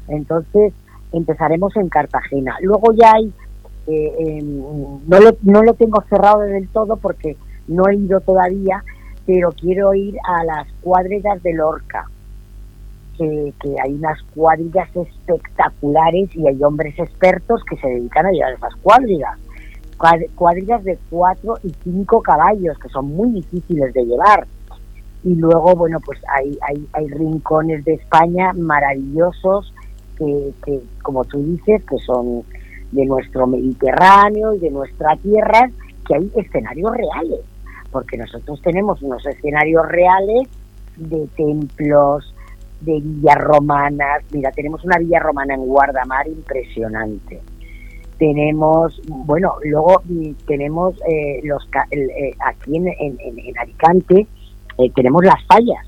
Entonces 0.09 0.73
empezaremos 1.13 1.75
en 1.77 1.89
Cartagena. 1.89 2.57
Luego 2.61 2.93
ya 2.93 3.13
hay, 3.13 3.33
eh, 3.87 4.15
em, 4.19 4.59
no, 5.07 5.21
lo, 5.21 5.37
no 5.43 5.63
lo 5.63 5.75
tengo 5.75 6.03
cerrado 6.09 6.41
del 6.41 6.69
todo 6.69 6.97
porque 6.97 7.37
no 7.67 7.89
he 7.89 7.97
ido 7.97 8.21
todavía, 8.21 8.83
pero 9.27 9.53
quiero 9.53 9.95
ir 9.95 10.17
a 10.27 10.45
las 10.45 10.67
cuadrigas 10.81 11.43
de 11.43 11.53
Lorca, 11.55 12.07
que, 13.17 13.53
hay 13.85 13.95
unas 13.95 14.23
cuadrigas 14.35 14.89
espectaculares 14.95 16.35
y 16.35 16.47
hay 16.47 16.63
hombres 16.63 16.99
expertos 16.99 17.63
que 17.69 17.77
se 17.77 17.89
dedican 17.89 18.27
a 18.27 18.31
llevar 18.31 18.53
esas 18.55 18.75
cuadrigas. 18.77 19.39
Cuadrigas 19.99 20.85
de 20.85 20.99
cuatro 21.11 21.59
y 21.65 21.75
cinco 21.83 22.23
caballos, 22.23 22.79
que 22.79 22.89
son 22.89 23.07
muy 23.07 23.33
difíciles 23.33 23.93
de 23.93 24.05
llevar. 24.05 24.47
Y 25.25 25.35
luego, 25.35 25.75
bueno, 25.75 25.99
pues 26.01 26.21
hay, 26.29 26.57
hay, 26.67 26.87
hay 26.93 27.09
rincones 27.09 27.85
de 27.85 27.95
España 27.95 28.53
maravillosos 28.55 29.75
que, 30.17 30.53
que, 30.65 30.81
como 31.03 31.25
tú 31.25 31.43
dices, 31.43 31.83
que 31.85 31.99
son 31.99 32.45
de 32.93 33.05
nuestro 33.05 33.47
Mediterráneo 33.47 34.55
y 34.55 34.59
de 34.61 34.71
nuestra 34.71 35.17
tierra, 35.17 35.69
que 36.07 36.15
hay 36.15 36.33
escenarios 36.37 36.93
reales 36.97 37.41
porque 37.91 38.17
nosotros 38.17 38.61
tenemos 38.63 39.01
unos 39.03 39.25
escenarios 39.27 39.87
reales 39.89 40.49
de 40.97 41.27
templos, 41.37 42.35
de 42.81 43.01
villas 43.01 43.39
romanas. 43.39 44.23
Mira, 44.33 44.51
tenemos 44.53 44.85
una 44.85 44.99
villa 44.99 45.21
romana 45.21 45.55
en 45.55 45.67
Guardamar 45.67 46.29
impresionante. 46.29 47.41
Tenemos, 48.19 49.01
bueno, 49.07 49.55
luego 49.63 50.03
mm, 50.05 50.31
tenemos 50.47 50.95
eh, 51.09 51.41
los 51.45 51.69
eh, 51.91 52.35
aquí 52.45 52.77
en, 52.77 52.89
en, 52.89 53.59
Alicante 53.59 54.27
eh, 54.79 54.91
tenemos 54.95 55.25
las 55.25 55.45
fallas. 55.47 55.87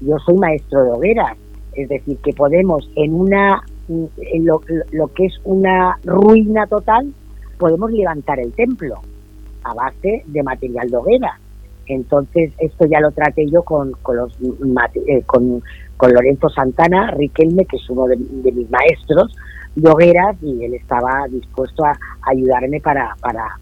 Yo 0.00 0.18
soy 0.18 0.36
maestro 0.36 0.84
de 0.84 0.90
hogueras, 0.90 1.36
es 1.74 1.88
decir, 1.88 2.18
que 2.18 2.32
podemos 2.32 2.88
en 2.96 3.14
una 3.14 3.62
en 3.88 4.46
lo, 4.46 4.60
que 4.60 5.26
es 5.26 5.40
una 5.44 5.98
ruina 6.04 6.66
total 6.66 7.12
podemos 7.58 7.92
levantar 7.92 8.40
el 8.40 8.52
templo 8.52 9.00
a 9.64 9.74
base 9.74 10.24
de 10.26 10.42
material 10.42 10.90
de 10.90 10.96
hoguera. 10.96 11.38
Entonces, 11.86 12.52
esto 12.58 12.86
ya 12.86 13.00
lo 13.00 13.10
traté 13.10 13.48
yo 13.48 13.62
con, 13.62 13.92
con, 14.02 14.16
los, 14.16 14.36
eh, 15.06 15.22
con, 15.26 15.62
Lorenzo 16.00 16.48
Santana, 16.48 17.12
Riquelme, 17.12 17.64
que 17.64 17.76
es 17.76 17.88
uno 17.88 18.06
de, 18.06 18.16
mis 18.16 18.68
maestros 18.70 19.32
hogueras, 19.84 20.36
y 20.42 20.64
él 20.64 20.74
estaba 20.74 21.26
dispuesto 21.28 21.84
a 21.84 21.98
ayudarme 22.22 22.80
para, 22.80 23.16
para, 23.20 23.58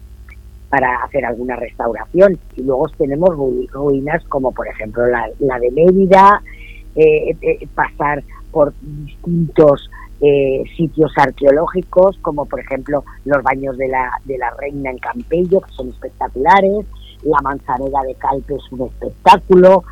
para 0.69 1.03
hacer 1.03 1.25
alguna 1.25 1.55
restauración. 1.55 2.37
Y 2.55 2.63
luego 2.63 2.87
tenemos 2.97 3.29
ruinas 3.71 4.23
como, 4.25 4.51
por 4.51 4.67
ejemplo, 4.67 5.03
la, 5.07 5.59
de 5.59 5.71
Mérida, 5.71 6.41
eh, 6.95 7.35
eh, 7.41 7.67
pasar 7.73 8.23
por 8.51 8.73
distintos 8.81 9.89
sitios 10.77 11.11
arqueológicos, 11.17 12.15
como 12.21 12.45
por 12.45 12.59
ejemplo 12.59 13.03
los 13.25 13.41
baños 13.41 13.75
de 13.75 13.87
la, 13.87 14.11
de 14.25 14.37
la 14.37 14.51
reina 14.51 14.91
en 14.91 14.99
Campello, 14.99 15.61
que 15.61 15.71
son 15.71 15.89
espectaculares, 15.89 16.85
la 17.23 17.41
manzanera 17.41 18.01
de 18.07 18.15
Calpe 18.15 18.55
es 18.55 18.71
un 18.71 18.87
espectáculo. 18.87 19.83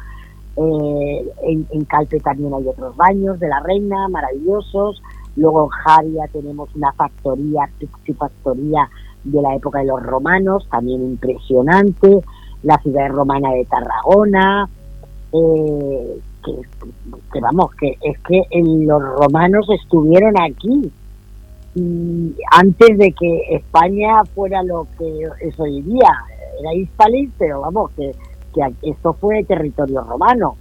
Eh, 0.57 1.25
en, 1.43 1.85
Calpe 1.85 2.19
también 2.19 2.53
hay 2.53 2.67
otros 2.67 2.95
baños 2.95 3.39
de 3.39 3.47
la 3.47 3.59
reina, 3.61 4.07
maravillosos. 4.09 5.01
Luego 5.39 5.63
en 5.63 5.69
Jaria 5.69 6.27
tenemos 6.33 6.69
una 6.75 6.91
factoría, 6.93 7.69
factoría 8.17 8.89
de 9.23 9.41
la 9.41 9.55
época 9.55 9.79
de 9.79 9.85
los 9.85 10.03
romanos, 10.03 10.67
también 10.69 11.01
impresionante. 11.01 12.21
La 12.63 12.77
ciudad 12.79 13.07
romana 13.09 13.51
de 13.51 13.65
Tarragona. 13.65 14.69
Eh, 15.31 16.19
que, 17.31 17.39
vamos, 17.39 17.73
que 17.75 17.97
es 18.01 18.19
que 18.19 18.41
los 18.61 19.01
romanos 19.01 19.67
estuvieron 19.69 20.33
aquí 20.41 20.91
y 21.75 22.35
antes 22.51 22.97
de 22.97 23.11
que 23.11 23.55
España 23.55 24.23
fuera 24.33 24.63
lo 24.63 24.87
que 24.97 25.27
es 25.41 25.59
hoy 25.59 25.81
día 25.81 26.09
era 26.59 26.73
Hispalis, 26.73 27.29
pero 27.37 27.61
vamos, 27.61 27.91
que, 27.91 28.11
esto 28.81 29.13
fue 29.13 29.43
territorio 29.43 30.01
romano. 30.01 30.55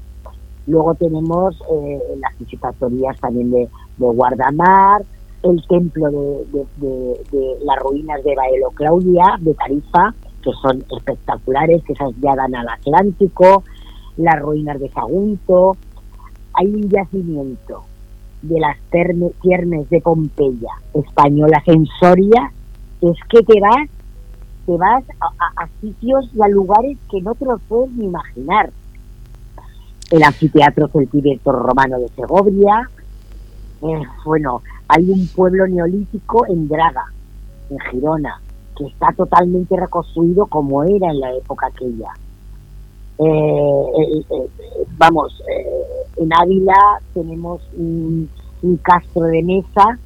Luego 0.66 0.94
tenemos 0.94 1.56
eh, 1.72 1.98
las 2.20 2.38
visitatorias 2.38 3.18
también 3.18 3.50
de, 3.50 3.68
Guardamar, 3.98 5.02
el 5.42 5.62
templo 5.68 6.10
de, 6.10 7.56
las 7.64 7.78
ruinas 7.80 8.22
de 8.24 8.34
Baelo 8.34 8.70
Claudia, 8.74 9.36
de 9.40 9.54
Tarifa, 9.54 10.14
que 10.42 10.50
son 10.62 10.84
espectaculares, 10.96 11.82
que 11.84 11.92
esas 11.92 12.12
ya 12.20 12.34
dan 12.34 12.54
al 12.54 12.68
Atlántico, 12.68 13.62
las 14.16 14.40
ruinas 14.40 14.80
de 14.80 14.88
Sagunto. 14.90 15.76
Hay 16.54 16.66
un 16.66 16.88
yacimiento 16.88 17.84
de 18.42 18.60
las 18.60 18.76
tiermes 19.42 19.88
de 19.90 20.00
Pompeya, 20.00 20.70
españolas 20.94 21.62
en 21.66 21.86
Soria, 22.00 22.52
es 23.00 23.16
que 23.28 23.42
te 23.42 23.60
vas 23.60 23.88
te 24.68 24.76
vas 24.76 25.02
a, 25.56 25.66
sitios 25.80 26.28
y 26.34 26.42
a 26.42 26.48
lugares 26.48 26.98
que 27.10 27.22
no 27.22 27.34
te 27.34 27.46
los 27.46 27.58
puedes 27.62 27.90
ni 27.92 28.04
imaginar. 28.04 28.70
El 30.10 30.22
anfiteatro 30.22 30.88
celtiberto 30.88 31.52
romano 31.52 31.98
de 31.98 32.08
Segovia. 32.08 32.86
Eh, 33.82 34.02
bueno, 34.24 34.62
hay 34.88 35.10
un 35.10 35.26
pueblo 35.28 35.66
neolítico 35.66 36.46
en 36.46 36.68
Draga, 36.68 37.04
en 37.70 37.78
Girona, 37.90 38.40
que 38.76 38.86
está 38.86 39.12
totalmente 39.12 39.76
reconstruido 39.76 40.46
como 40.46 40.84
era 40.84 41.10
en 41.10 41.20
la 41.20 41.32
época 41.34 41.66
aquella. 41.66 42.12
Eh, 43.18 44.24
eh, 44.30 44.48
vamos, 44.96 45.42
en 46.16 46.32
Ávila 46.32 47.00
tenemos 47.14 47.60
un, 47.76 48.28
castro 48.82 49.22
de 49.22 49.42
mesa 49.42 49.98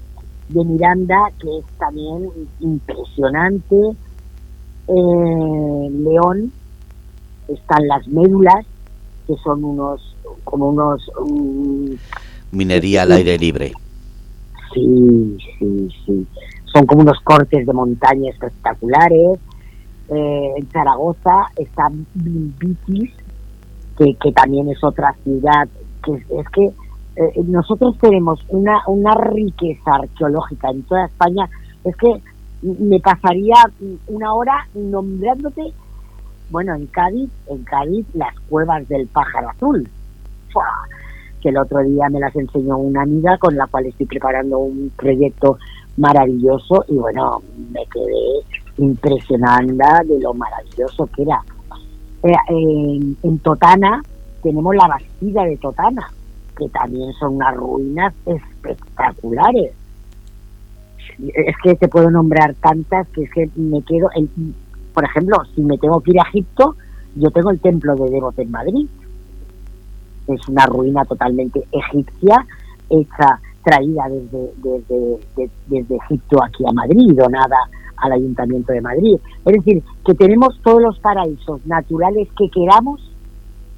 de 0.48 0.64
Miranda 0.64 1.30
que 1.40 1.58
es 1.58 1.64
también 1.78 2.28
impresionante, 2.60 3.76
eh, 4.88 5.90
León 5.90 6.52
están 7.48 7.86
las 7.86 8.06
médulas, 8.08 8.64
que 9.26 9.34
son 9.36 9.64
unos, 9.64 10.16
como 10.44 10.68
unos... 10.68 11.10
Minería 12.52 13.02
al 13.02 13.12
aire 13.12 13.38
libre. 13.38 13.72
Sí, 14.72 15.36
sí, 15.58 15.88
sí. 16.06 16.26
Son 16.66 16.86
como 16.86 17.02
unos 17.02 17.20
cortes 17.20 17.66
de 17.66 17.72
montaña 17.72 18.30
espectaculares. 18.30 19.38
Eh, 20.08 20.52
en 20.56 20.66
Zaragoza 20.70 21.50
está 21.56 21.88
Bilbitis, 22.14 23.10
que, 23.96 24.14
que 24.14 24.32
también 24.32 24.68
es 24.68 24.82
otra 24.84 25.14
ciudad, 25.24 25.68
que 26.04 26.12
es, 26.12 26.48
que 26.50 26.66
eh, 27.16 27.42
nosotros 27.46 27.96
tenemos 27.98 28.44
una, 28.48 28.82
una 28.86 29.14
riqueza 29.14 29.94
arqueológica 29.94 30.70
en 30.70 30.82
toda 30.82 31.06
España, 31.06 31.48
es 31.84 31.96
que 31.96 32.20
me 32.62 33.00
pasaría 33.00 33.54
una 34.06 34.34
hora 34.34 34.68
nombrándote, 34.74 35.72
bueno, 36.50 36.74
en 36.74 36.86
Cádiz, 36.86 37.30
en 37.48 37.64
Cádiz, 37.64 38.06
las 38.14 38.38
cuevas 38.48 38.86
del 38.88 39.06
pájaro 39.08 39.50
azul, 39.50 39.88
que 41.42 41.48
el 41.48 41.58
otro 41.58 41.80
día 41.80 42.08
me 42.08 42.20
las 42.20 42.34
enseñó 42.36 42.78
una 42.78 43.02
amiga 43.02 43.36
con 43.38 43.56
la 43.56 43.66
cual 43.66 43.86
estoy 43.86 44.06
preparando 44.06 44.58
un 44.58 44.90
proyecto 44.96 45.58
maravilloso 45.96 46.84
y 46.88 46.94
bueno, 46.94 47.42
me 47.72 47.84
quedé 47.86 48.84
impresionada 48.84 50.02
de 50.04 50.20
lo 50.20 50.32
maravilloso 50.34 51.06
que 51.14 51.22
era. 51.22 51.42
Eh, 52.22 53.00
en, 53.22 53.38
Totana 53.40 54.00
tenemos 54.42 54.74
la 54.76 54.86
Bastida 54.86 55.44
de 55.44 55.56
Totana, 55.56 56.08
que 56.56 56.68
también 56.68 57.12
son 57.14 57.36
unas 57.36 57.56
ruinas 57.56 58.14
espectaculares 58.26 59.72
es 61.18 61.56
que 61.62 61.74
te 61.74 61.88
puedo 61.88 62.10
nombrar 62.10 62.54
tantas 62.54 63.06
que 63.08 63.24
es 63.24 63.30
que 63.30 63.48
me 63.56 63.82
quedo, 63.82 64.08
en, 64.14 64.54
por 64.92 65.04
ejemplo, 65.04 65.36
si 65.54 65.62
me 65.62 65.78
tengo 65.78 66.00
que 66.00 66.12
ir 66.12 66.20
a 66.20 66.28
Egipto, 66.28 66.76
yo 67.16 67.30
tengo 67.30 67.50
el 67.50 67.60
templo 67.60 67.94
de 67.96 68.10
Devot 68.10 68.38
en 68.38 68.50
Madrid. 68.50 68.88
Es 70.32 70.48
una 70.48 70.66
ruina 70.66 71.04
totalmente 71.04 71.62
egipcia, 71.72 72.46
hecha, 72.90 73.40
traída 73.64 74.08
desde, 74.08 74.52
desde, 74.56 75.50
desde 75.66 75.96
Egipto 75.96 76.42
aquí 76.42 76.64
a 76.66 76.72
Madrid, 76.72 77.12
donada 77.14 77.58
al 77.96 78.12
Ayuntamiento 78.12 78.72
de 78.72 78.80
Madrid. 78.80 79.16
Es 79.44 79.52
decir, 79.52 79.82
que 80.04 80.14
tenemos 80.14 80.60
todos 80.62 80.82
los 80.82 80.98
paraísos 80.98 81.64
naturales 81.66 82.28
que 82.36 82.48
queramos 82.50 83.00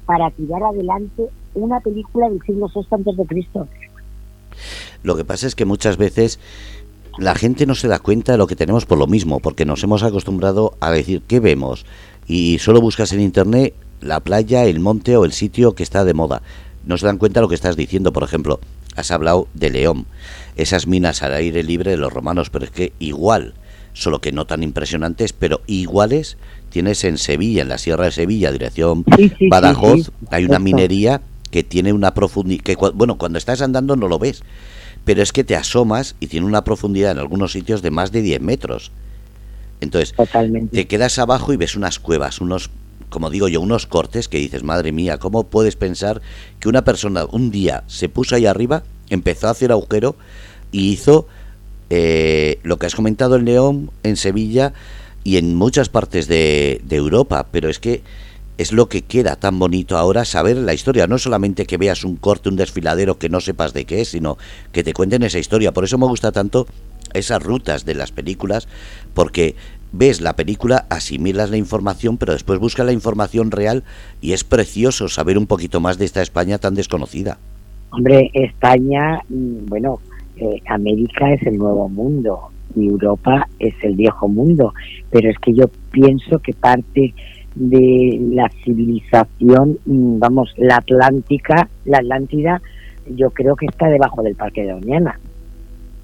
para 0.05 0.31
tirar 0.31 0.63
adelante 0.63 1.27
una 1.53 1.79
película 1.79 2.29
del 2.29 2.41
siglo 2.41 2.69
VI 2.73 2.87
antes 2.91 3.17
de 3.17 3.25
Cristo. 3.25 3.67
Lo 5.03 5.15
que 5.15 5.23
pasa 5.23 5.47
es 5.47 5.55
que 5.55 5.65
muchas 5.65 5.97
veces 5.97 6.39
la 7.17 7.35
gente 7.35 7.65
no 7.65 7.75
se 7.75 7.87
da 7.87 7.99
cuenta 7.99 8.33
de 8.33 8.37
lo 8.37 8.47
que 8.47 8.55
tenemos 8.55 8.85
por 8.85 8.97
lo 8.97 9.07
mismo, 9.07 9.39
porque 9.39 9.65
nos 9.65 9.83
hemos 9.83 10.03
acostumbrado 10.03 10.73
a 10.79 10.91
decir 10.91 11.21
qué 11.27 11.39
vemos 11.39 11.85
y 12.27 12.57
solo 12.59 12.81
buscas 12.81 13.13
en 13.13 13.21
internet 13.21 13.73
la 14.01 14.19
playa, 14.19 14.65
el 14.65 14.79
monte 14.79 15.17
o 15.17 15.25
el 15.25 15.31
sitio 15.31 15.75
que 15.75 15.83
está 15.83 16.03
de 16.03 16.13
moda. 16.13 16.41
No 16.85 16.97
se 16.97 17.05
dan 17.05 17.17
cuenta 17.17 17.39
de 17.39 17.43
lo 17.43 17.49
que 17.49 17.55
estás 17.55 17.75
diciendo, 17.75 18.13
por 18.13 18.23
ejemplo, 18.23 18.59
has 18.95 19.11
hablado 19.11 19.47
de 19.53 19.69
León, 19.69 20.05
esas 20.55 20.87
minas 20.87 21.23
al 21.23 21.33
aire 21.33 21.63
libre 21.63 21.91
de 21.91 21.97
los 21.97 22.13
romanos, 22.13 22.49
pero 22.49 22.65
es 22.65 22.71
que 22.71 22.93
igual, 22.99 23.53
solo 23.93 24.21
que 24.21 24.31
no 24.31 24.45
tan 24.45 24.63
impresionantes, 24.63 25.33
pero 25.33 25.61
iguales 25.67 26.37
tienes 26.69 27.03
en 27.03 27.17
Sevilla, 27.17 27.61
en 27.63 27.69
la 27.69 27.77
Sierra 27.77 28.05
de 28.05 28.11
Sevilla, 28.11 28.51
dirección 28.51 29.05
Badajoz, 29.49 30.11
hay 30.29 30.45
una 30.45 30.59
minería 30.59 31.21
que 31.51 31.63
tiene 31.63 31.93
una 31.93 32.13
profundidad, 32.13 32.63
que 32.63 32.75
bueno, 32.93 33.17
cuando 33.17 33.37
estás 33.37 33.61
andando 33.61 33.95
no 33.95 34.07
lo 34.07 34.19
ves, 34.19 34.43
pero 35.05 35.21
es 35.21 35.31
que 35.31 35.43
te 35.43 35.55
asomas 35.55 36.15
y 36.19 36.27
tiene 36.27 36.45
una 36.45 36.63
profundidad 36.63 37.11
en 37.11 37.19
algunos 37.19 37.51
sitios 37.51 37.81
de 37.81 37.91
más 37.91 38.11
de 38.11 38.21
10 38.21 38.41
metros. 38.41 38.91
Entonces, 39.81 40.15
te 40.71 40.87
quedas 40.87 41.19
abajo 41.19 41.53
y 41.53 41.57
ves 41.57 41.75
unas 41.75 41.99
cuevas, 41.99 42.41
unos, 42.41 42.69
como 43.15 43.29
digo 43.29 43.47
yo, 43.47 43.61
unos 43.61 43.85
cortes 43.85 44.27
que 44.27 44.39
dices, 44.39 44.63
madre 44.63 44.91
mía, 44.91 45.19
¿cómo 45.19 45.45
puedes 45.45 45.77
pensar 45.77 46.21
que 46.59 46.67
una 46.67 46.83
persona 46.83 47.23
un 47.23 47.49
día 47.49 47.85
se 47.87 48.09
puso 48.09 48.35
ahí 48.35 48.45
arriba, 48.45 48.83
empezó 49.09 49.47
a 49.47 49.51
hacer 49.51 49.71
agujero 49.71 50.17
y 50.73 50.89
hizo 50.89 51.25
eh, 51.89 52.59
lo 52.63 52.77
que 52.77 52.87
has 52.87 52.93
comentado 52.93 53.37
en 53.37 53.45
León, 53.45 53.89
en 54.03 54.17
Sevilla 54.17 54.73
y 55.23 55.37
en 55.37 55.55
muchas 55.55 55.87
partes 55.87 56.27
de, 56.27 56.81
de 56.83 56.95
Europa? 56.97 57.47
Pero 57.53 57.69
es 57.69 57.79
que 57.79 58.03
es 58.57 58.73
lo 58.73 58.89
que 58.89 59.03
queda 59.03 59.37
tan 59.37 59.59
bonito 59.59 59.97
ahora 59.97 60.25
saber 60.25 60.57
la 60.57 60.73
historia, 60.73 61.07
no 61.07 61.17
solamente 61.17 61.65
que 61.65 61.77
veas 61.77 62.03
un 62.03 62.17
corte, 62.17 62.49
un 62.49 62.57
desfiladero 62.57 63.17
que 63.17 63.29
no 63.29 63.39
sepas 63.39 63.71
de 63.71 63.85
qué 63.85 64.01
es, 64.01 64.09
sino 64.09 64.37
que 64.73 64.83
te 64.83 64.91
cuenten 64.91 65.23
esa 65.23 65.39
historia. 65.39 65.71
Por 65.71 65.85
eso 65.85 65.97
me 65.97 66.05
gusta 66.05 66.33
tanto 66.33 66.67
esas 67.13 67.41
rutas 67.41 67.85
de 67.85 67.95
las 67.95 68.11
películas, 68.11 68.67
porque 69.13 69.55
ves 69.91 70.21
la 70.21 70.35
película, 70.35 70.85
asimilas 70.89 71.49
la 71.49 71.57
información, 71.57 72.17
pero 72.17 72.33
después 72.33 72.59
buscas 72.59 72.85
la 72.85 72.91
información 72.91 73.51
real 73.51 73.83
y 74.21 74.33
es 74.33 74.43
precioso 74.43 75.07
saber 75.07 75.37
un 75.37 75.47
poquito 75.47 75.79
más 75.79 75.97
de 75.97 76.05
esta 76.05 76.21
España 76.21 76.57
tan 76.57 76.75
desconocida. 76.75 77.37
Hombre, 77.91 78.29
España, 78.33 79.21
mm, 79.29 79.67
bueno, 79.67 79.99
eh, 80.37 80.61
América 80.67 81.33
es 81.33 81.43
el 81.43 81.57
nuevo 81.57 81.87
mundo 81.87 82.49
y 82.75 82.87
Europa 82.87 83.47
es 83.59 83.73
el 83.83 83.95
viejo 83.95 84.27
mundo, 84.27 84.73
pero 85.09 85.29
es 85.29 85.37
que 85.39 85.53
yo 85.53 85.65
pienso 85.91 86.39
que 86.39 86.53
parte 86.53 87.13
de 87.55 88.19
la 88.33 88.49
civilización, 88.63 89.79
mm, 89.85 90.19
vamos, 90.19 90.53
la 90.57 90.77
Atlántica, 90.77 91.69
la 91.85 91.99
Atlántida, 91.99 92.61
yo 93.09 93.29
creo 93.29 93.55
que 93.55 93.67
está 93.67 93.87
debajo 93.87 94.21
del 94.23 94.35
Parque 94.35 94.63
de 94.63 94.73
Doñana. 94.73 95.19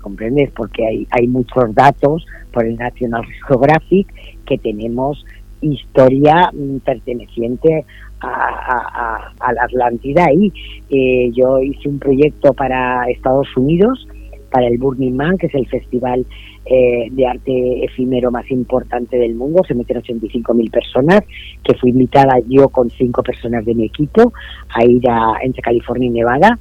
¿Comprendes? 0.01 0.51
Porque 0.51 0.85
hay, 0.85 1.07
hay 1.11 1.27
muchos 1.27 1.73
datos 1.73 2.25
por 2.51 2.65
el 2.65 2.75
National 2.75 3.23
Geographic 3.47 4.13
que 4.45 4.57
tenemos 4.57 5.23
historia 5.61 6.51
mm, 6.53 6.77
perteneciente 6.79 7.85
a, 8.19 9.31
la 9.53 9.63
Atlántida 9.63 10.25
ahí. 10.25 10.51
Eh, 10.89 11.31
yo 11.33 11.59
hice 11.59 11.89
un 11.89 11.99
proyecto 11.99 12.53
para 12.53 13.03
Estados 13.09 13.47
Unidos, 13.55 14.07
para 14.51 14.67
el 14.67 14.77
Burning 14.77 15.15
Man, 15.15 15.37
que 15.37 15.47
es 15.47 15.55
el 15.55 15.67
festival 15.67 16.25
eh, 16.65 17.07
de 17.09 17.25
arte 17.25 17.85
efímero 17.85 18.29
más 18.29 18.49
importante 18.51 19.17
del 19.17 19.33
mundo, 19.33 19.63
se 19.67 19.73
meten 19.73 19.97
85.000 19.97 20.69
personas, 20.69 21.21
que 21.63 21.73
fui 21.75 21.89
invitada 21.89 22.35
yo 22.47 22.69
con 22.69 22.89
cinco 22.91 23.23
personas 23.23 23.65
de 23.65 23.73
mi 23.73 23.85
equipo 23.85 24.33
a 24.75 24.83
ir 24.85 25.09
a, 25.09 25.37
entre 25.41 25.61
California 25.61 26.07
y 26.07 26.11
Nevada, 26.11 26.59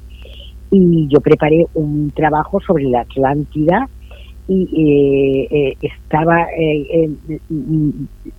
y 0.71 1.07
yo 1.09 1.19
preparé 1.19 1.67
un 1.73 2.11
trabajo 2.11 2.59
sobre 2.61 2.85
la 2.85 3.01
Atlántida 3.01 3.89
y 4.47 4.63
eh, 4.63 5.47
eh, 5.51 5.77
estaba 5.81 6.47
el, 6.57 7.17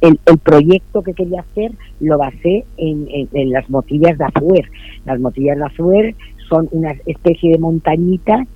el, 0.00 0.38
proyecto 0.38 1.02
que 1.02 1.14
quería 1.14 1.40
hacer 1.40 1.72
lo 2.00 2.18
basé 2.18 2.64
en, 2.76 3.06
en, 3.32 3.50
las 3.50 3.70
motillas 3.70 4.18
de 4.18 4.24
Azuer. 4.24 4.68
Las 5.04 5.20
motillas 5.20 5.56
de 5.58 5.64
Azuer 5.64 6.14
son 6.48 6.68
una 6.72 6.92
especie 7.06 7.52
de 7.52 7.58
montañitas 7.58 8.46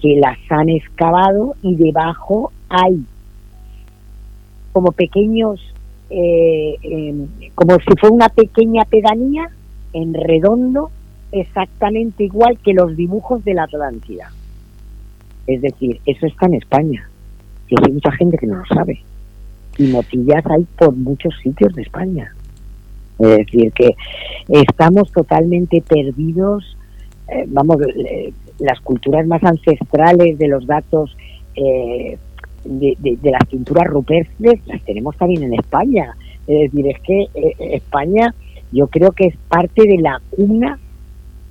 que 0.00 0.16
las 0.20 0.38
han 0.50 0.68
excavado 0.68 1.54
y 1.62 1.76
debajo 1.76 2.52
hay 2.68 3.04
como 4.72 4.92
pequeños, 4.92 5.60
eh, 6.10 6.76
em, 6.82 7.26
como 7.54 7.74
si 7.76 7.96
fuera 7.98 8.14
una 8.14 8.28
pequeña 8.28 8.84
pedanía 8.84 9.50
en 9.92 10.14
redondo, 10.14 10.90
exactamente 11.32 12.24
igual 12.24 12.58
que 12.58 12.74
los 12.74 12.96
dibujos 12.96 13.44
de 13.44 13.54
la 13.54 13.64
Atlántida. 13.64 14.32
Es 15.46 15.62
decir, 15.62 16.00
eso 16.06 16.26
está 16.26 16.46
en 16.46 16.54
España. 16.54 17.08
Y 17.68 17.74
hay 17.80 17.92
mucha 17.92 18.12
gente 18.12 18.36
que 18.36 18.46
no 18.46 18.56
lo 18.56 18.66
sabe. 18.66 19.02
Y 19.78 19.88
motillas 19.88 20.44
hay 20.46 20.66
por 20.78 20.94
muchos 20.94 21.34
sitios 21.42 21.74
de 21.74 21.82
España. 21.82 22.34
Es 23.18 23.38
decir, 23.38 23.72
que 23.72 23.94
estamos 24.48 25.10
totalmente 25.12 25.82
perdidos. 25.82 26.76
Eh, 27.28 27.44
vamos, 27.48 27.76
eh, 27.96 28.32
las 28.58 28.80
culturas 28.80 29.26
más 29.26 29.42
ancestrales 29.42 30.38
de 30.38 30.48
los 30.48 30.66
datos 30.66 31.16
eh, 31.54 32.18
de, 32.64 33.18
las 33.22 33.44
pinturas 33.46 33.86
rupestres 33.86 34.60
las 34.66 34.82
tenemos 34.82 35.16
también 35.16 35.44
en 35.44 35.54
España. 35.54 36.14
Es 36.46 36.70
decir, 36.70 36.86
es 36.88 37.00
que 37.00 37.22
eh, 37.34 37.54
España 37.58 38.34
yo 38.72 38.86
creo 38.86 39.12
que 39.12 39.26
es 39.26 39.36
parte 39.48 39.82
de 39.82 39.98
la 39.98 40.20
cuna, 40.30 40.78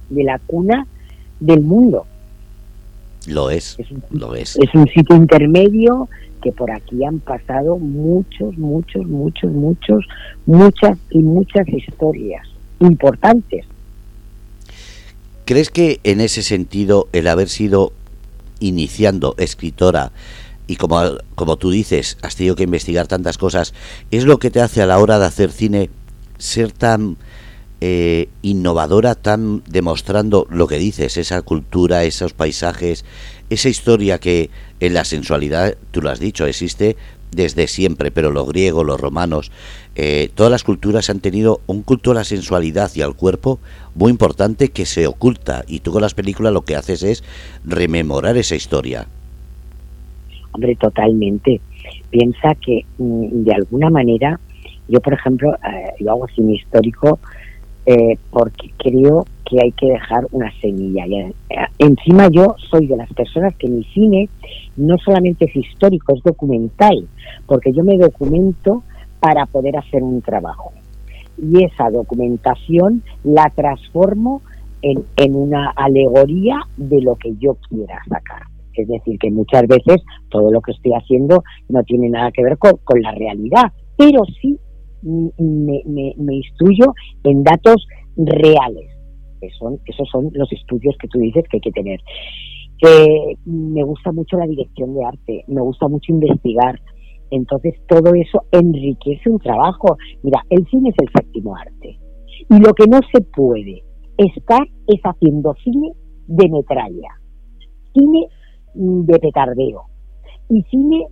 de 0.10 0.24
la 0.24 0.40
cuna 0.40 0.88
del 1.40 1.62
mundo. 1.62 2.06
Lo 3.28 3.50
es, 3.50 3.78
lo 4.12 4.36
es. 4.36 4.56
Es 4.58 4.74
un 4.74 4.88
sitio 4.88 5.16
intermedio 5.16 6.08
que 6.42 6.52
por 6.52 6.72
aquí 6.72 7.04
han 7.04 7.20
pasado 7.20 7.78
muchos, 7.78 8.58
muchos, 8.58 9.06
muchos, 9.06 9.52
muchos, 9.52 10.06
muchas 10.46 10.98
y 11.12 11.20
muchas 11.20 11.68
historias 11.68 12.48
importantes 12.80 13.66
¿Crees 15.50 15.72
que 15.72 16.00
en 16.04 16.22
ese 16.22 16.44
sentido 16.44 17.08
el 17.12 17.28
haber 17.28 17.50
sido 17.50 17.92
iniciando 18.60 19.34
escritora 19.40 20.12
y 20.68 20.76
como, 20.76 21.02
como 21.34 21.58
tú 21.58 21.72
dices, 21.72 22.20
has 22.22 22.36
tenido 22.36 22.56
que 22.56 22.62
investigar 22.62 23.08
tantas 23.08 23.40
cosas, 23.40 23.74
es 24.12 24.26
lo 24.26 24.38
que 24.38 24.52
te 24.52 24.62
hace 24.62 24.84
a 24.84 24.86
la 24.86 25.00
hora 25.00 25.18
de 25.18 25.26
hacer 25.26 25.52
cine 25.52 25.90
ser 26.38 26.72
tan 26.72 27.18
eh, 27.82 28.28
innovadora, 28.42 29.16
tan 29.16 29.64
demostrando 29.70 30.46
lo 30.50 30.68
que 30.68 30.78
dices, 30.78 31.18
esa 31.18 31.42
cultura, 31.42 32.04
esos 32.04 32.34
paisajes, 32.34 33.06
esa 33.50 33.70
historia 33.70 34.20
que 34.20 34.50
en 34.80 34.94
la 34.94 35.06
sensualidad, 35.06 35.76
tú 35.92 36.02
lo 36.02 36.10
has 36.10 36.20
dicho, 36.20 36.46
existe 36.46 36.98
desde 37.32 37.68
siempre, 37.68 38.12
pero 38.12 38.32
los 38.32 38.48
griegos, 38.48 38.86
los 38.86 39.00
romanos, 39.00 39.52
eh, 39.96 40.30
todas 40.34 40.52
las 40.52 40.64
culturas 40.64 41.10
han 41.10 41.20
tenido 41.20 41.62
un 41.68 41.84
culto 41.84 42.12
a 42.12 42.16
la 42.16 42.24
sensualidad 42.24 42.92
y 42.96 43.02
al 43.02 43.16
cuerpo 43.16 43.60
muy 43.96 44.12
importante 44.12 44.70
que 44.70 44.86
se 44.86 45.08
oculta 45.08 45.64
y 45.68 45.80
tú 45.80 45.92
con 45.92 46.02
las 46.02 46.14
películas 46.14 46.54
lo 46.54 46.62
que 46.62 46.76
haces 46.76 47.04
es 47.04 47.24
rememorar 47.66 48.38
esa 48.38 48.56
historia. 48.56 49.08
Hombre, 50.52 50.76
totalmente. 50.76 51.62
Piensa 52.10 52.56
que 52.56 52.86
mm, 52.98 53.44
de 53.44 53.54
alguna 53.54 53.90
manera, 53.90 54.40
yo 54.88 55.00
por 55.00 55.14
ejemplo, 55.14 55.54
eh, 55.56 55.94
yo 56.00 56.12
hago 56.12 56.28
cine 56.36 56.56
histórico 56.56 57.20
eh, 57.92 58.20
porque 58.30 58.70
creo 58.78 59.26
que 59.50 59.58
hay 59.60 59.72
que 59.72 59.88
dejar 59.88 60.28
una 60.32 60.52
semilla. 60.62 61.06
Eh, 61.08 61.34
encima 61.80 62.28
yo 62.30 62.56
soy 62.70 62.86
de 62.86 62.96
las 62.96 63.12
personas 63.14 63.56
que 63.56 63.68
mi 63.68 63.84
cine 63.86 64.30
no 64.78 64.96
solamente 65.00 65.46
es 65.46 65.56
histórico, 65.56 66.16
es 66.16 66.22
documental, 66.22 67.08
porque 67.48 67.74
yo 67.74 67.84
me 67.84 67.98
documento 67.98 68.84
para 69.20 69.48
poder 69.48 69.76
hacer 69.78 70.04
un 70.04 70.22
trabajo. 70.22 70.72
Y 71.36 71.64
esa 71.64 71.90
documentación 71.90 73.02
la 73.24 73.52
transformo 73.56 74.44
en, 74.84 75.04
en 75.16 75.36
una 75.36 75.72
alegoría 75.72 76.60
de 76.78 77.02
lo 77.02 77.16
que 77.16 77.34
yo 77.40 77.58
quiera 77.70 78.00
sacar. 78.08 78.44
Es 78.76 78.88
decir, 78.88 79.18
que 79.18 79.32
muchas 79.32 79.66
veces 79.66 80.04
todo 80.30 80.52
lo 80.52 80.62
que 80.62 80.74
estoy 80.74 80.92
haciendo 80.94 81.44
no 81.70 81.82
tiene 81.86 82.10
nada 82.10 82.32
que 82.32 82.44
ver 82.44 82.60
con, 82.60 82.74
con 82.84 83.02
la 83.02 83.14
realidad, 83.14 83.74
pero 83.98 84.26
sí 84.40 84.60
me, 85.02 86.14
me, 86.18 86.36
instruyo 86.36 86.94
en 87.24 87.44
datos 87.44 87.86
reales. 88.18 88.90
Que 89.40 89.50
son, 89.58 89.80
esos 89.86 90.08
son 90.10 90.30
los 90.34 90.52
estudios 90.52 90.96
que 91.00 91.08
tú 91.08 91.20
dices 91.20 91.46
que 91.50 91.58
hay 91.58 91.62
que 91.62 91.72
tener. 91.72 92.00
Me 93.46 93.84
gusta 93.84 94.12
mucho 94.12 94.38
la 94.38 94.48
dirección 94.48 94.94
de 94.94 95.06
arte, 95.06 95.44
me 95.48 95.62
gusta 95.62 95.88
mucho 95.88 96.12
investigar. 96.12 96.80
Entonces 97.32 97.76
todo 97.88 98.14
eso 98.16 98.44
enriquece 98.52 99.30
un 99.30 99.40
trabajo. 99.40 99.98
Mira, 100.24 100.44
el 100.50 100.66
cine 100.68 100.90
es 100.90 100.96
el 101.02 101.10
séptimo 101.16 101.56
arte. 101.56 102.00
Y 102.50 102.60
lo 102.60 102.74
que 102.74 102.88
no 102.88 103.00
se 103.14 103.22
puede 103.22 103.84
estar 104.18 104.62
es 104.88 105.02
haciendo 105.04 105.54
cine 105.64 105.94
de 106.28 106.50
metralla, 106.50 107.10
cine 107.94 108.28
de 108.74 109.20
petardeo 109.20 109.84
y 110.50 110.62
cine 110.64 111.06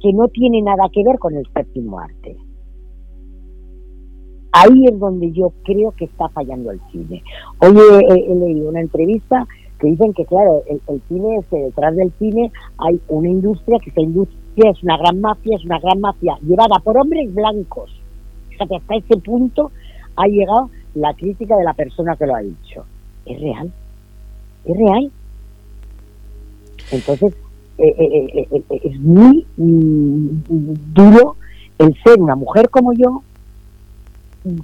que 0.00 0.12
no 0.12 0.28
tiene 0.28 0.62
nada 0.62 0.84
que 0.92 1.02
ver 1.04 1.18
con 1.18 1.34
el 1.34 1.44
séptimo 1.54 1.98
arte. 1.98 2.36
Ahí 4.52 4.86
es 4.86 4.98
donde 4.98 5.30
yo 5.32 5.52
creo 5.64 5.92
que 5.92 6.06
está 6.06 6.28
fallando 6.30 6.70
el 6.70 6.80
cine. 6.90 7.22
Hoy 7.60 7.76
he, 7.76 8.34
leído 8.34 8.70
una 8.70 8.80
entrevista 8.80 9.46
que 9.78 9.88
dicen 9.88 10.12
que, 10.14 10.24
claro, 10.24 10.62
el, 10.66 11.02
cine 11.08 11.36
es 11.36 11.46
que 11.46 11.56
detrás 11.56 11.94
del 11.94 12.12
cine 12.18 12.50
hay 12.78 13.00
una 13.08 13.28
industria, 13.28 13.78
que 13.78 14.00
industria 14.00 14.70
es 14.70 14.82
una 14.82 14.96
gran 14.96 15.20
mafia, 15.20 15.56
es 15.56 15.64
una 15.64 15.78
gran 15.78 16.00
mafia 16.00 16.38
llevada 16.42 16.78
por 16.82 16.96
hombres 16.98 17.32
blancos. 17.34 17.90
Fíjate, 18.48 18.76
hasta 18.76 18.96
ese 18.96 19.16
punto 19.18 19.70
ha 20.16 20.26
llegado 20.26 20.70
la 20.94 21.14
crítica 21.14 21.56
de 21.56 21.64
la 21.64 21.74
persona 21.74 22.16
que 22.16 22.26
lo 22.26 22.34
ha 22.34 22.40
dicho. 22.40 22.84
Es 23.26 23.40
real, 23.40 23.70
es 24.64 24.76
real. 24.76 25.12
Entonces, 26.90 27.34
eh, 27.76 28.46
eh, 28.50 28.62
es 28.82 29.00
muy 29.00 29.46
duro 29.56 31.36
el 31.78 31.94
ser 32.02 32.18
una 32.18 32.34
mujer 32.34 32.70
como 32.70 32.92
yo, 32.94 33.22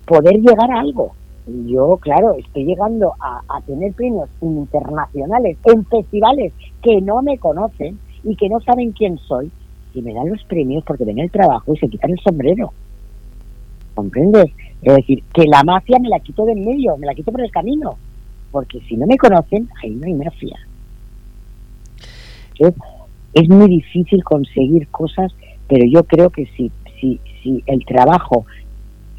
poder 0.07 0.35
llegar 0.35 0.71
a 0.71 0.81
algo. 0.81 1.13
Yo, 1.47 1.99
claro, 1.99 2.35
estoy 2.35 2.65
llegando 2.65 3.13
a, 3.21 3.43
tener 3.67 3.93
premios 3.93 4.31
internacionales 4.41 5.59
en 5.65 5.85
festivales 5.85 6.53
que 6.83 7.01
no 7.03 7.23
me 7.23 7.39
conocen 7.39 7.99
y 8.23 8.35
que 8.37 8.49
no 8.49 8.61
saben 8.61 8.93
quién 8.93 9.19
soy. 9.19 9.51
Y 9.95 10.03
me 10.03 10.15
dan 10.15 10.31
los 10.31 10.43
premios 10.45 10.83
porque 10.85 11.05
ven 11.05 11.19
el 11.19 11.31
trabajo 11.31 11.75
y 11.75 11.79
se 11.79 11.89
quitan 11.89 12.13
el 12.13 12.21
sombrero. 12.21 12.73
¿Comprendes? 13.95 14.51
Es 14.83 14.97
decir, 14.97 15.23
que 15.33 15.45
la 15.45 15.63
mafia 15.63 15.99
me 15.99 16.09
la 16.09 16.19
quito 16.21 16.45
de 16.47 16.53
en 16.53 16.65
medio, 16.65 16.97
me 16.97 17.07
la 17.07 17.15
quito 17.15 17.31
por 17.31 17.43
el 17.43 17.51
camino. 17.51 17.97
Porque 18.51 18.81
si 18.89 18.97
no 18.97 19.07
me 19.07 19.19
conocen, 19.19 19.69
ahí 19.83 19.91
no 19.91 20.07
hay 20.07 20.15
mafia. 20.15 20.59
Es, 22.59 22.75
es 23.35 23.49
muy 23.49 23.69
difícil 23.69 24.25
conseguir 24.25 24.89
cosas, 24.89 25.33
pero 25.69 25.85
yo 25.87 26.05
creo 26.05 26.31
que 26.31 26.47
si, 26.57 26.73
si, 27.01 27.21
si 27.43 27.63
el 27.67 27.85
trabajo 27.85 28.47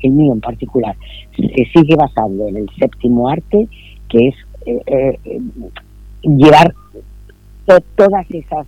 el 0.01 0.11
mío 0.11 0.33
en 0.33 0.41
particular, 0.41 0.95
se 1.35 1.65
sigue 1.73 1.95
basando 1.95 2.47
en 2.47 2.57
el 2.57 2.69
séptimo 2.79 3.29
arte, 3.29 3.67
que 4.09 4.27
es 4.27 4.35
eh, 4.65 5.19
eh, 5.23 5.41
llevar 6.23 6.73
todas 7.95 8.29
esas 8.29 8.67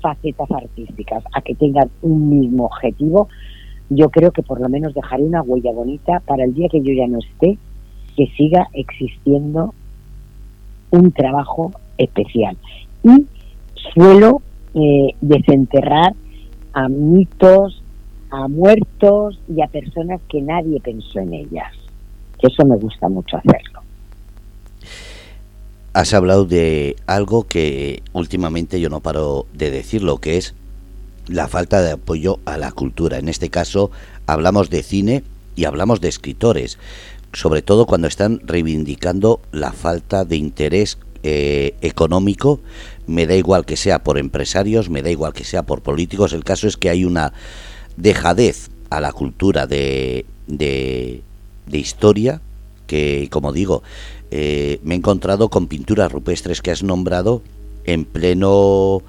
facetas 0.00 0.50
artísticas 0.50 1.22
a 1.32 1.40
que 1.42 1.54
tengan 1.54 1.90
un 2.02 2.28
mismo 2.28 2.64
objetivo, 2.66 3.28
yo 3.88 4.10
creo 4.10 4.30
que 4.30 4.42
por 4.42 4.60
lo 4.60 4.68
menos 4.68 4.94
dejaré 4.94 5.22
una 5.22 5.42
huella 5.42 5.72
bonita 5.72 6.20
para 6.26 6.44
el 6.44 6.54
día 6.54 6.68
que 6.68 6.82
yo 6.82 6.92
ya 6.92 7.06
no 7.06 7.18
esté, 7.18 7.58
que 8.16 8.26
siga 8.36 8.68
existiendo 8.72 9.74
un 10.90 11.12
trabajo 11.12 11.72
especial. 11.98 12.56
Y 13.02 13.26
suelo 13.94 14.42
eh, 14.74 15.14
desenterrar 15.20 16.14
a 16.72 16.88
mitos, 16.88 17.81
a 18.32 18.48
muertos 18.48 19.38
y 19.46 19.62
a 19.62 19.66
personas 19.66 20.20
que 20.28 20.40
nadie 20.40 20.80
pensó 20.80 21.20
en 21.20 21.34
ellas. 21.34 21.72
Eso 22.40 22.64
me 22.64 22.76
gusta 22.76 23.08
mucho 23.08 23.36
hacerlo. 23.36 23.82
Has 25.92 26.14
hablado 26.14 26.46
de 26.46 26.96
algo 27.06 27.46
que 27.46 28.02
últimamente 28.14 28.80
yo 28.80 28.88
no 28.88 29.00
paro 29.00 29.44
de 29.52 29.70
decirlo, 29.70 30.16
que 30.16 30.38
es 30.38 30.54
la 31.28 31.46
falta 31.46 31.82
de 31.82 31.92
apoyo 31.92 32.40
a 32.46 32.56
la 32.56 32.72
cultura. 32.72 33.18
En 33.18 33.28
este 33.28 33.50
caso 33.50 33.90
hablamos 34.26 34.70
de 34.70 34.82
cine 34.82 35.22
y 35.54 35.66
hablamos 35.66 36.00
de 36.00 36.08
escritores, 36.08 36.78
sobre 37.34 37.60
todo 37.60 37.84
cuando 37.84 38.08
están 38.08 38.40
reivindicando 38.44 39.42
la 39.52 39.72
falta 39.72 40.24
de 40.24 40.36
interés 40.36 40.98
eh, 41.22 41.74
económico, 41.82 42.60
me 43.06 43.26
da 43.26 43.36
igual 43.36 43.66
que 43.66 43.76
sea 43.76 44.02
por 44.02 44.16
empresarios, 44.16 44.88
me 44.88 45.02
da 45.02 45.10
igual 45.10 45.34
que 45.34 45.44
sea 45.44 45.64
por 45.64 45.82
políticos, 45.82 46.32
el 46.32 46.44
caso 46.44 46.66
es 46.66 46.78
que 46.78 46.88
hay 46.88 47.04
una 47.04 47.34
dejadez 48.02 48.70
a 48.90 49.00
la 49.00 49.12
cultura 49.12 49.66
de, 49.66 50.26
de, 50.48 51.22
historia, 51.72 52.40
que 52.86 53.28
como 53.30 53.52
digo, 53.52 53.82
eh, 54.30 54.80
me 54.82 54.94
he 54.94 54.98
encontrado 54.98 55.48
con 55.48 55.68
pinturas 55.68 56.10
rupestres 56.10 56.60
que 56.60 56.72
has 56.72 56.82
nombrado 56.82 57.42
en 57.84 58.04
pleno 58.04 59.02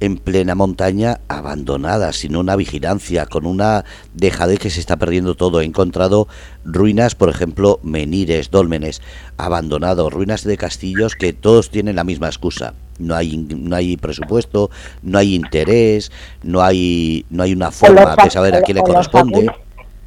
en 0.00 0.16
plena 0.16 0.56
montaña 0.56 1.20
abandonada, 1.28 2.12
sin 2.12 2.34
una 2.34 2.56
vigilancia, 2.56 3.26
con 3.26 3.46
una 3.46 3.84
dejadez 4.14 4.58
que 4.58 4.68
se 4.68 4.80
está 4.80 4.96
perdiendo 4.96 5.36
todo. 5.36 5.60
He 5.60 5.64
encontrado 5.64 6.26
ruinas, 6.64 7.14
por 7.14 7.28
ejemplo, 7.28 7.78
menires, 7.84 8.50
dólmenes, 8.50 9.00
abandonados, 9.36 10.12
ruinas 10.12 10.42
de 10.42 10.56
castillos 10.56 11.14
que 11.14 11.32
todos 11.32 11.70
tienen 11.70 11.94
la 11.94 12.02
misma 12.02 12.26
excusa 12.26 12.74
no 13.02 13.14
hay 13.14 13.36
no 13.36 13.76
hay 13.76 13.96
presupuesto, 13.96 14.70
no 15.02 15.18
hay 15.18 15.34
interés, 15.34 16.10
no 16.42 16.62
hay 16.62 17.24
no 17.30 17.42
hay 17.42 17.52
una 17.52 17.70
forma 17.70 18.16
de 18.16 18.30
saber 18.30 18.54
a 18.54 18.62
quién 18.62 18.76
le 18.78 18.82
corresponde. 18.82 19.50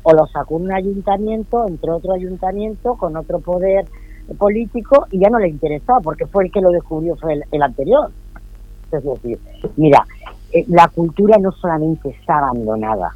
o 0.03 0.13
lo 0.13 0.27
sacó 0.27 0.55
un 0.55 0.71
ayuntamiento, 0.71 1.67
entre 1.67 1.91
otro 1.91 2.13
ayuntamiento 2.13 2.95
con 2.95 3.15
otro 3.17 3.39
poder 3.39 3.85
político 4.37 5.05
y 5.11 5.19
ya 5.19 5.29
no 5.29 5.39
le 5.39 5.49
interesaba 5.49 5.99
porque 6.01 6.25
fue 6.25 6.45
el 6.45 6.51
que 6.51 6.61
lo 6.61 6.69
descubrió 6.71 7.15
fue 7.17 7.41
el, 7.51 7.61
anterior. 7.61 8.09
Es 8.91 9.03
decir, 9.03 9.39
mira, 9.75 10.05
eh, 10.51 10.65
la 10.67 10.87
cultura 10.87 11.37
no 11.37 11.51
solamente 11.51 12.09
está 12.09 12.37
abandonada, 12.37 13.11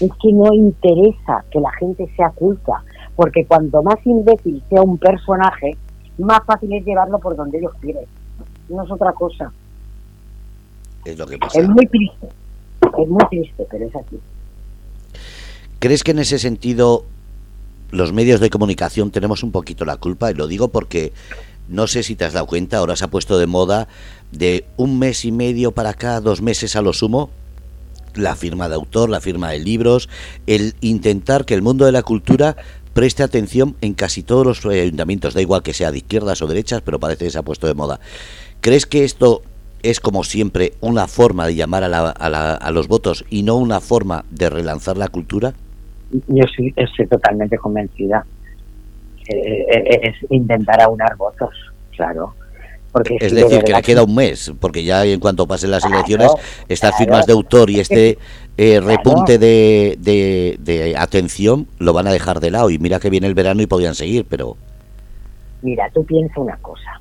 es 0.00 0.10
que 0.20 0.32
no 0.32 0.52
interesa 0.52 1.44
que 1.50 1.60
la 1.60 1.70
gente 1.72 2.08
sea 2.16 2.30
culta, 2.30 2.82
porque 3.16 3.44
cuanto 3.46 3.82
más 3.82 4.04
imbécil 4.04 4.62
sea 4.68 4.82
un 4.82 4.98
personaje, 4.98 5.76
más 6.18 6.44
fácil 6.44 6.72
es 6.72 6.84
llevarlo 6.84 7.18
por 7.18 7.36
donde 7.36 7.58
ellos 7.58 7.72
quieren 7.80 8.04
no 8.68 8.84
es 8.84 8.90
otra 8.90 9.12
cosa. 9.12 9.52
Es 11.04 11.18
lo 11.18 11.26
que 11.26 11.38
pasa. 11.38 11.60
Es 11.60 11.68
muy 11.68 11.86
triste, 11.86 12.28
es 12.82 13.08
muy 13.08 13.24
triste, 13.30 13.66
pero 13.70 13.86
es 13.86 13.94
así. 13.94 14.18
¿Crees 15.78 16.02
que 16.02 16.10
en 16.10 16.18
ese 16.18 16.38
sentido 16.38 17.04
los 17.90 18.12
medios 18.12 18.40
de 18.40 18.50
comunicación 18.50 19.10
tenemos 19.10 19.42
un 19.42 19.52
poquito 19.52 19.84
la 19.84 19.96
culpa? 19.96 20.30
Y 20.30 20.34
lo 20.34 20.46
digo 20.46 20.68
porque 20.68 21.12
no 21.68 21.86
sé 21.86 22.02
si 22.02 22.16
te 22.16 22.24
has 22.24 22.32
dado 22.32 22.46
cuenta, 22.46 22.78
ahora 22.78 22.96
se 22.96 23.04
ha 23.04 23.08
puesto 23.08 23.38
de 23.38 23.46
moda 23.46 23.88
de 24.32 24.64
un 24.76 24.98
mes 24.98 25.24
y 25.24 25.32
medio 25.32 25.72
para 25.72 25.90
acá, 25.90 26.20
dos 26.20 26.42
meses 26.42 26.76
a 26.76 26.82
lo 26.82 26.92
sumo, 26.92 27.30
la 28.14 28.36
firma 28.36 28.68
de 28.68 28.74
autor, 28.74 29.08
la 29.08 29.20
firma 29.20 29.50
de 29.50 29.60
libros, 29.60 30.08
el 30.46 30.74
intentar 30.80 31.44
que 31.44 31.54
el 31.54 31.62
mundo 31.62 31.84
de 31.84 31.92
la 31.92 32.02
cultura 32.02 32.56
preste 32.92 33.22
atención 33.22 33.76
en 33.80 33.94
casi 33.94 34.22
todos 34.22 34.44
los 34.44 34.66
ayuntamientos, 34.66 35.34
da 35.34 35.40
igual 35.40 35.62
que 35.62 35.74
sea 35.74 35.92
de 35.92 35.98
izquierdas 35.98 36.42
o 36.42 36.46
derechas, 36.46 36.82
pero 36.84 36.98
parece 36.98 37.26
que 37.26 37.30
se 37.30 37.38
ha 37.38 37.42
puesto 37.42 37.66
de 37.66 37.74
moda. 37.74 38.00
¿Crees 38.60 38.86
que 38.86 39.04
esto 39.04 39.42
es 39.82 40.00
como 40.00 40.24
siempre 40.24 40.72
una 40.80 41.06
forma 41.06 41.46
de 41.46 41.54
llamar 41.54 41.84
a, 41.84 42.70
los 42.70 42.88
votos 42.88 43.24
y 43.30 43.42
no 43.42 43.56
una 43.56 43.80
forma 43.80 44.24
de 44.30 44.50
relanzar 44.50 44.96
la 44.96 45.08
cultura? 45.08 45.54
Yo 46.26 46.44
sí 46.56 46.72
estoy 46.76 47.06
totalmente 47.06 47.56
convencida. 47.58 48.24
Eh, 49.28 49.66
eh, 49.70 50.00
es 50.02 50.30
intentar 50.30 50.80
aunar 50.80 51.16
votos, 51.16 51.50
claro. 51.94 52.34
Porque 52.90 53.18
es 53.20 53.34
decir, 53.34 53.62
que 53.62 53.72
le 53.74 53.82
queda 53.82 54.02
un 54.02 54.14
mes, 54.14 54.50
porque 54.58 54.82
ya 54.82 55.04
en 55.04 55.20
cuanto 55.20 55.46
pasen 55.46 55.70
las 55.70 55.84
elecciones, 55.84 56.32
estas 56.68 56.96
firmas 56.96 57.26
de 57.26 57.34
autor 57.34 57.68
y 57.68 57.80
este 57.80 58.16
eh, 58.56 58.80
repunte 58.80 59.38
de, 59.38 59.98
de, 59.98 60.94
atención 60.96 61.68
lo 61.78 61.92
van 61.92 62.06
a 62.06 62.12
dejar 62.12 62.40
de 62.40 62.50
lado. 62.50 62.70
Y 62.70 62.78
mira 62.78 62.98
que 62.98 63.10
viene 63.10 63.26
el 63.26 63.34
verano 63.34 63.60
y 63.60 63.66
podían 63.66 63.94
seguir, 63.94 64.24
pero... 64.28 64.56
Mira, 65.60 65.90
tú 65.92 66.02
piensa 66.04 66.40
una 66.40 66.56
cosa 66.56 66.98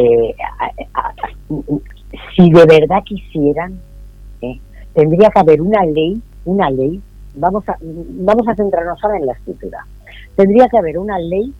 eh, 0.00 0.34
si 2.34 2.50
de 2.50 2.64
verdad 2.66 3.02
quisieran, 3.04 3.78
eh, 4.40 4.58
tendría 4.94 5.30
que 5.30 5.40
haber 5.40 5.60
una 5.60 5.84
ley, 5.84 6.20
una 6.44 6.70
ley, 6.70 7.00
vamos 7.34 7.68
a, 7.68 7.76
vamos 7.80 8.48
a 8.48 8.54
centrarnos 8.54 8.98
ahora 9.02 9.18
en 9.18 9.26
la 9.26 9.32
escritura, 9.32 9.86
tendría 10.36 10.68
que 10.68 10.78
haber 10.78 10.98
una 10.98 11.18
ley 11.18 11.52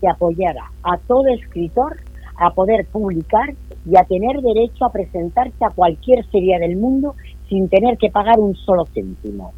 que 0.00 0.08
apoyara 0.08 0.70
a 0.82 0.98
todo 0.98 1.26
escritor 1.28 1.96
a 2.36 2.50
poder 2.54 2.86
publicar 2.86 3.52
y 3.84 3.96
a 3.96 4.04
tener 4.04 4.40
derecho 4.40 4.84
a 4.84 4.92
presentarse 4.92 5.64
a 5.64 5.70
cualquier 5.70 6.24
feria 6.26 6.58
del 6.58 6.76
mundo 6.76 7.14
sin 7.48 7.68
tener 7.68 7.98
que 7.98 8.10
pagar 8.10 8.38
un 8.38 8.54
solo 8.54 8.86
céntimo. 8.86 9.52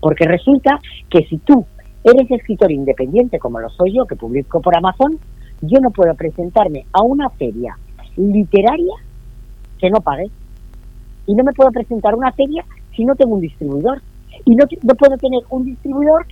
Porque 0.00 0.24
resulta 0.24 0.80
que 1.08 1.24
si 1.26 1.38
tú 1.38 1.64
eres 2.02 2.30
escritor 2.30 2.72
independiente, 2.72 3.38
como 3.38 3.60
lo 3.60 3.68
soy 3.70 3.94
yo, 3.94 4.04
que 4.06 4.16
publico 4.16 4.60
por 4.60 4.76
Amazon, 4.76 5.18
yo 5.66 5.80
no 5.80 5.90
puedo 5.90 6.14
presentarme 6.14 6.86
a 6.92 7.02
una 7.02 7.30
feria 7.30 7.76
literaria 8.16 8.94
que 9.78 9.90
no 9.90 10.00
pague. 10.00 10.30
Y 11.26 11.34
no 11.34 11.44
me 11.44 11.52
puedo 11.52 11.70
presentar 11.70 12.14
a 12.14 12.16
una 12.16 12.32
feria 12.32 12.64
si 12.94 13.04
no 13.04 13.14
tengo 13.14 13.34
un 13.34 13.40
distribuidor. 13.40 14.02
Y 14.44 14.54
no, 14.56 14.64
no 14.82 14.94
puedo 14.94 15.16
tener 15.16 15.42
un 15.50 15.64
distribuidor 15.64 16.26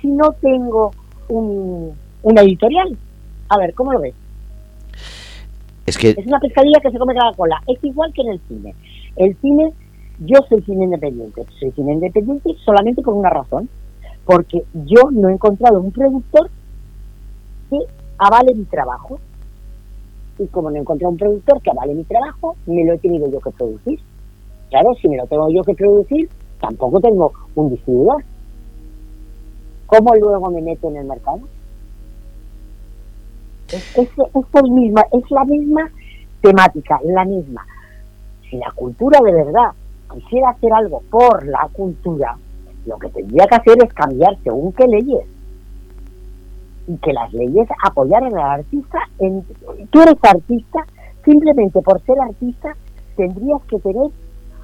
si 0.00 0.08
no 0.08 0.32
tengo 0.40 0.92
un, 1.28 1.92
una 2.22 2.42
editorial. 2.42 2.96
A 3.48 3.58
ver, 3.58 3.74
¿cómo 3.74 3.92
lo 3.92 4.00
ves? 4.00 4.14
Es 5.86 5.98
que... 5.98 6.10
Es 6.10 6.26
una 6.26 6.38
pescadilla 6.38 6.80
que 6.80 6.90
se 6.90 6.98
come 6.98 7.14
cada 7.14 7.32
cola. 7.32 7.60
Es 7.66 7.82
igual 7.82 8.12
que 8.12 8.22
en 8.22 8.28
el 8.28 8.40
cine. 8.46 8.74
El 9.16 9.36
cine, 9.40 9.72
yo 10.20 10.38
soy 10.48 10.62
cine 10.62 10.84
independiente. 10.84 11.44
Soy 11.58 11.72
cine 11.72 11.94
independiente 11.94 12.54
solamente 12.64 13.02
por 13.02 13.14
una 13.14 13.30
razón. 13.30 13.68
Porque 14.24 14.62
yo 14.74 15.10
no 15.10 15.28
he 15.28 15.32
encontrado 15.32 15.80
un 15.80 15.90
productor 15.90 16.50
que 17.70 17.78
avale 18.20 18.54
mi 18.54 18.64
trabajo. 18.64 19.18
Y 20.38 20.46
como 20.46 20.70
no 20.70 20.76
encontré 20.76 21.06
un 21.06 21.16
productor 21.16 21.60
que 21.62 21.70
avale 21.70 21.94
mi 21.94 22.04
trabajo, 22.04 22.56
me 22.66 22.84
lo 22.84 22.94
he 22.94 22.98
tenido 22.98 23.28
yo 23.28 23.40
que 23.40 23.50
producir. 23.50 24.00
Claro, 24.70 24.94
si 24.94 25.08
me 25.08 25.16
lo 25.16 25.26
tengo 25.26 25.50
yo 25.50 25.62
que 25.64 25.74
producir, 25.74 26.28
tampoco 26.60 27.00
tengo 27.00 27.32
un 27.56 27.70
distribuidor. 27.70 28.22
¿Cómo 29.86 30.14
luego 30.14 30.50
me 30.50 30.62
meto 30.62 30.88
en 30.88 30.96
el 30.98 31.06
mercado? 31.06 31.40
Es, 33.72 33.92
misma, 34.70 35.04
es 35.12 35.30
la 35.30 35.44
misma 35.44 35.90
temática, 36.40 37.00
la 37.04 37.24
misma. 37.24 37.64
Si 38.48 38.56
la 38.56 38.70
cultura 38.72 39.20
de 39.24 39.32
verdad 39.32 39.72
quisiera 40.12 40.50
hacer 40.50 40.72
algo 40.72 41.02
por 41.10 41.46
la 41.46 41.68
cultura, 41.72 42.36
lo 42.86 42.98
que 42.98 43.08
tendría 43.10 43.46
que 43.46 43.54
hacer 43.56 43.84
es 43.84 43.92
cambiar 43.92 44.36
según 44.42 44.72
qué 44.72 44.86
leyes. 44.86 45.26
Y 46.86 46.96
que 46.98 47.12
las 47.12 47.32
leyes 47.32 47.68
apoyaran 47.84 48.36
al 48.36 48.60
artista. 48.60 48.98
En, 49.18 49.44
tú 49.90 50.02
eres 50.02 50.16
artista, 50.22 50.84
simplemente 51.24 51.80
por 51.82 52.00
ser 52.02 52.18
artista 52.20 52.74
tendrías 53.16 53.62
que 53.64 53.78
tener 53.80 54.10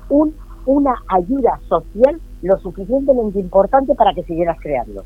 un, 0.08 0.34
una 0.64 0.94
ayuda 1.08 1.60
social 1.68 2.20
lo 2.42 2.58
suficientemente 2.58 3.38
importante 3.38 3.94
para 3.94 4.14
que 4.14 4.22
siguieras 4.24 4.58
creando. 4.60 5.04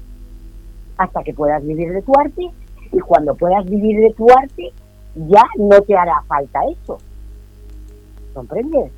Hasta 0.96 1.22
que 1.22 1.34
puedas 1.34 1.64
vivir 1.64 1.92
de 1.92 2.02
tu 2.02 2.12
arte 2.18 2.50
y 2.92 2.98
cuando 3.00 3.34
puedas 3.34 3.64
vivir 3.66 4.00
de 4.00 4.14
tu 4.14 4.26
arte 4.30 4.72
ya 5.14 5.42
no 5.58 5.80
te 5.82 5.96
hará 5.96 6.22
falta 6.26 6.60
eso. 6.70 6.98
¿Comprendes? 8.34 8.92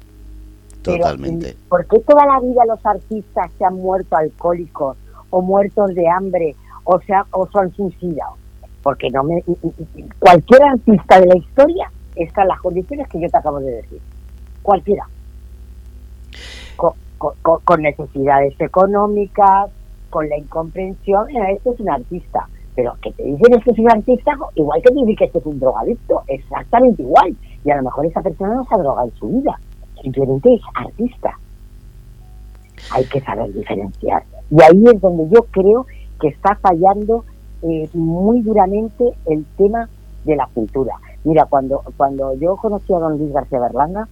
Totalmente. 0.83 1.57
¿Por 1.69 1.87
qué 1.87 2.01
toda 2.01 2.27
la 2.27 2.41
vida 2.41 2.65
los 2.67 2.85
artistas 2.85 3.51
se 3.57 3.65
han 3.65 3.77
muerto 3.77 4.17
alcohólicos 4.17 4.97
o 5.31 5.41
muertos 5.41 5.95
de 5.95 6.09
hambre 6.09 6.57
o, 6.85 7.01
sea, 7.01 7.27
o 7.33 7.47
se 7.47 7.59
han? 7.59 7.73
Porque 8.83 9.11
no 9.11 9.23
me, 9.23 9.43
cualquier 10.19 10.65
artista 10.65 11.21
de 11.21 11.27
la 11.27 11.37
historia 11.37 11.91
está 12.17 12.43
en 12.43 12.49
las 12.49 12.61
condiciones 12.61 13.09
que 13.09 13.21
yo 13.21 13.29
te 13.29 13.37
acabo 13.37 13.61
de 13.61 13.71
decir. 13.71 14.01
Cualquiera. 14.63 15.07
Con, 16.77 17.83
necesidades 17.83 18.61
económicas, 18.61 19.71
con 20.11 20.29
la 20.29 20.37
incomprensión. 20.37 21.29
Este 21.31 21.71
es 21.71 21.81
un 21.81 21.91
artista. 21.91 22.49
Pero 22.75 22.95
que 23.03 23.13
te 23.13 23.23
dicen 23.23 23.61
que 23.61 23.71
es 23.71 23.79
un 23.79 23.91
artista, 23.91 24.33
igual 24.55 24.83
que 24.83 24.89
te 24.89 24.95
dicen 24.95 25.17
que 25.17 25.25
este 25.27 25.39
es 25.39 25.47
un 25.47 25.61
drogadicto, 25.61 26.23
exactamente 26.27 27.03
igual. 27.03 27.37
Y 27.65 27.71
a 27.71 27.77
lo 27.77 27.83
mejor 27.83 28.07
esa 28.07 28.23
persona 28.23 28.55
no 28.55 28.65
se 28.65 28.75
ha 28.75 28.79
drogado 28.79 29.09
en 29.09 29.15
su 29.17 29.29
vida 29.29 29.59
simplemente 30.03 30.55
es 30.55 30.61
artista. 30.75 31.39
Hay 32.91 33.05
que 33.05 33.21
saber 33.21 33.53
diferenciar. 33.53 34.25
Y 34.51 34.63
ahí 34.63 34.85
es 34.93 35.01
donde 35.01 35.29
yo 35.35 35.43
creo 35.51 35.87
que 36.23 36.29
está 36.29 36.55
fallando 36.55 37.25
eh, 37.63 37.89
muy 37.95 38.43
duramente 38.43 39.13
el 39.27 39.45
tema 39.59 39.89
de 40.25 40.37
la 40.37 40.47
cultura. 40.47 40.95
Mira, 41.25 41.47
cuando, 41.47 41.83
cuando 41.97 42.33
yo 42.35 42.57
conocí 42.57 42.95
a 42.95 42.99
don 43.01 43.19
Luis 43.19 43.33
García 43.33 43.59
Berlanga, 43.59 44.09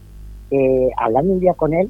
eh, 0.51 0.91
hablando 0.97 1.33
un 1.35 1.41
día 1.41 1.55
con 1.55 1.73
él, 1.73 1.89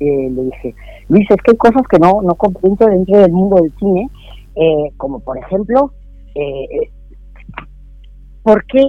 eh, 0.00 0.30
le 0.30 0.42
dije, 0.42 0.74
Luis, 1.08 1.30
es 1.30 1.36
que 1.36 1.52
hay 1.52 1.56
cosas 1.56 1.82
que 1.88 2.00
no, 2.00 2.22
no 2.22 2.34
comprendo 2.34 2.86
dentro 2.86 3.18
del 3.18 3.32
mundo 3.32 3.56
del 3.56 3.72
cine, 3.78 4.10
como 4.96 5.20
por 5.20 5.38
ejemplo, 5.38 5.92
¿por 8.44 8.64
qué 8.66 8.84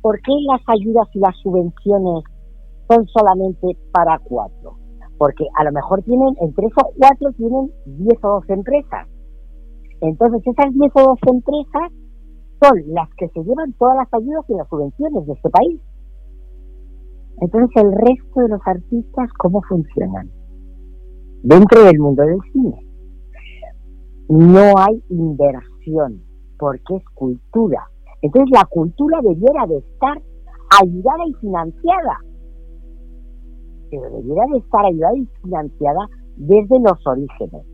¿por 0.00 0.20
qué 0.20 0.32
las 0.50 0.60
ayudas 0.66 1.08
y 1.14 1.20
las 1.20 1.36
subvenciones 1.38 2.24
son 2.88 3.06
solamente 3.06 3.76
para 3.92 4.18
cuatro? 4.18 4.81
Porque 5.22 5.44
a 5.56 5.62
lo 5.62 5.70
mejor 5.70 6.02
tienen, 6.02 6.34
entre 6.40 6.66
esos 6.66 6.82
cuatro 6.98 7.30
tienen 7.36 7.70
diez 7.86 8.18
o 8.24 8.40
doce 8.40 8.54
empresas. 8.54 9.06
Entonces 10.00 10.42
esas 10.44 10.74
diez 10.74 10.90
o 10.96 11.00
doce 11.00 11.30
empresas 11.30 11.92
son 12.60 12.82
las 12.88 13.08
que 13.16 13.28
se 13.28 13.44
llevan 13.44 13.72
todas 13.74 13.98
las 13.98 14.12
ayudas 14.12 14.44
y 14.48 14.54
las 14.54 14.68
subvenciones 14.68 15.26
de 15.26 15.32
este 15.34 15.50
país. 15.50 15.80
Entonces 17.40 17.70
el 17.84 17.92
resto 17.92 18.40
de 18.40 18.48
los 18.48 18.60
artistas, 18.66 19.30
¿cómo 19.38 19.62
funcionan? 19.68 20.28
Dentro 21.44 21.84
del 21.84 22.00
mundo 22.00 22.24
del 22.24 22.40
cine. 22.52 22.84
No 24.28 24.72
hay 24.76 25.04
inversión, 25.08 26.22
porque 26.58 26.96
es 26.96 27.04
cultura 27.14 27.86
entonces 28.22 28.50
la 28.52 28.64
cultura 28.66 29.18
debiera 29.20 29.66
de 29.66 29.78
estar 29.78 30.22
ayudada 30.80 31.26
y 31.26 31.34
financiada, 31.34 32.18
pero 33.92 34.08
debiera 34.08 34.42
de 34.50 34.58
estar 34.58 34.86
ayudada 34.86 35.16
y 35.18 35.26
financiada 35.42 36.08
desde 36.36 36.80
los 36.80 37.06
orígenes. 37.06 37.66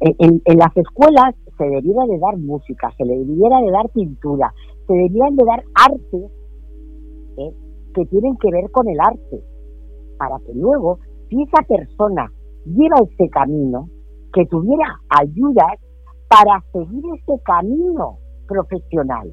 En, 0.00 0.42
las 0.58 0.76
escuelas 0.76 1.34
se 1.56 1.64
debiera 1.64 2.04
de 2.06 2.18
dar 2.18 2.36
música, 2.36 2.90
se 2.98 3.04
debiera 3.04 3.60
de 3.60 3.70
dar 3.70 3.88
pintura, 3.90 4.52
se 4.86 4.92
debieran 4.92 5.36
de 5.36 5.44
dar 5.44 5.62
arte 5.74 6.28
¿eh? 7.38 7.54
que 7.94 8.04
tienen 8.06 8.36
que 8.38 8.50
ver 8.50 8.70
con 8.72 8.88
el 8.88 8.98
arte, 9.00 9.40
para 10.18 10.36
que 10.40 10.52
luego, 10.54 10.98
si 11.30 11.40
esa 11.42 11.62
persona 11.62 12.30
lleva 12.66 12.96
este 13.08 13.30
camino, 13.30 13.88
que 14.32 14.44
tuviera 14.46 15.00
ayudas 15.08 15.78
para 16.28 16.60
seguir 16.72 17.04
este 17.16 17.40
camino 17.44 18.18
profesional 18.48 19.32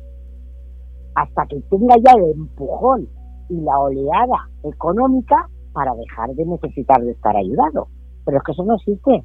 hasta 1.16 1.46
que 1.48 1.60
tenga 1.70 1.96
ya 2.06 2.14
el 2.18 2.32
empujón 2.32 3.10
y 3.50 3.60
la 3.62 3.78
oleada 3.80 4.50
económica 4.64 5.50
para 5.74 5.94
dejar 5.96 6.30
de 6.36 6.46
necesitar 6.46 7.02
de 7.02 7.12
estar 7.12 7.36
ayudado. 7.36 7.88
Pero 8.26 8.38
es 8.38 8.44
que 8.44 8.52
eso 8.52 8.64
no 8.64 8.76
existe, 8.76 9.24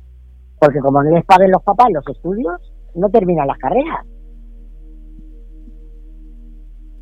porque 0.61 0.81
como 0.81 1.03
no 1.03 1.11
les 1.11 1.25
paguen 1.25 1.51
los 1.51 1.63
papás 1.63 1.89
los 1.93 2.07
estudios, 2.09 2.61
no 2.95 3.09
terminan 3.11 3.47
las 3.47 3.59
carreras. 3.59 4.07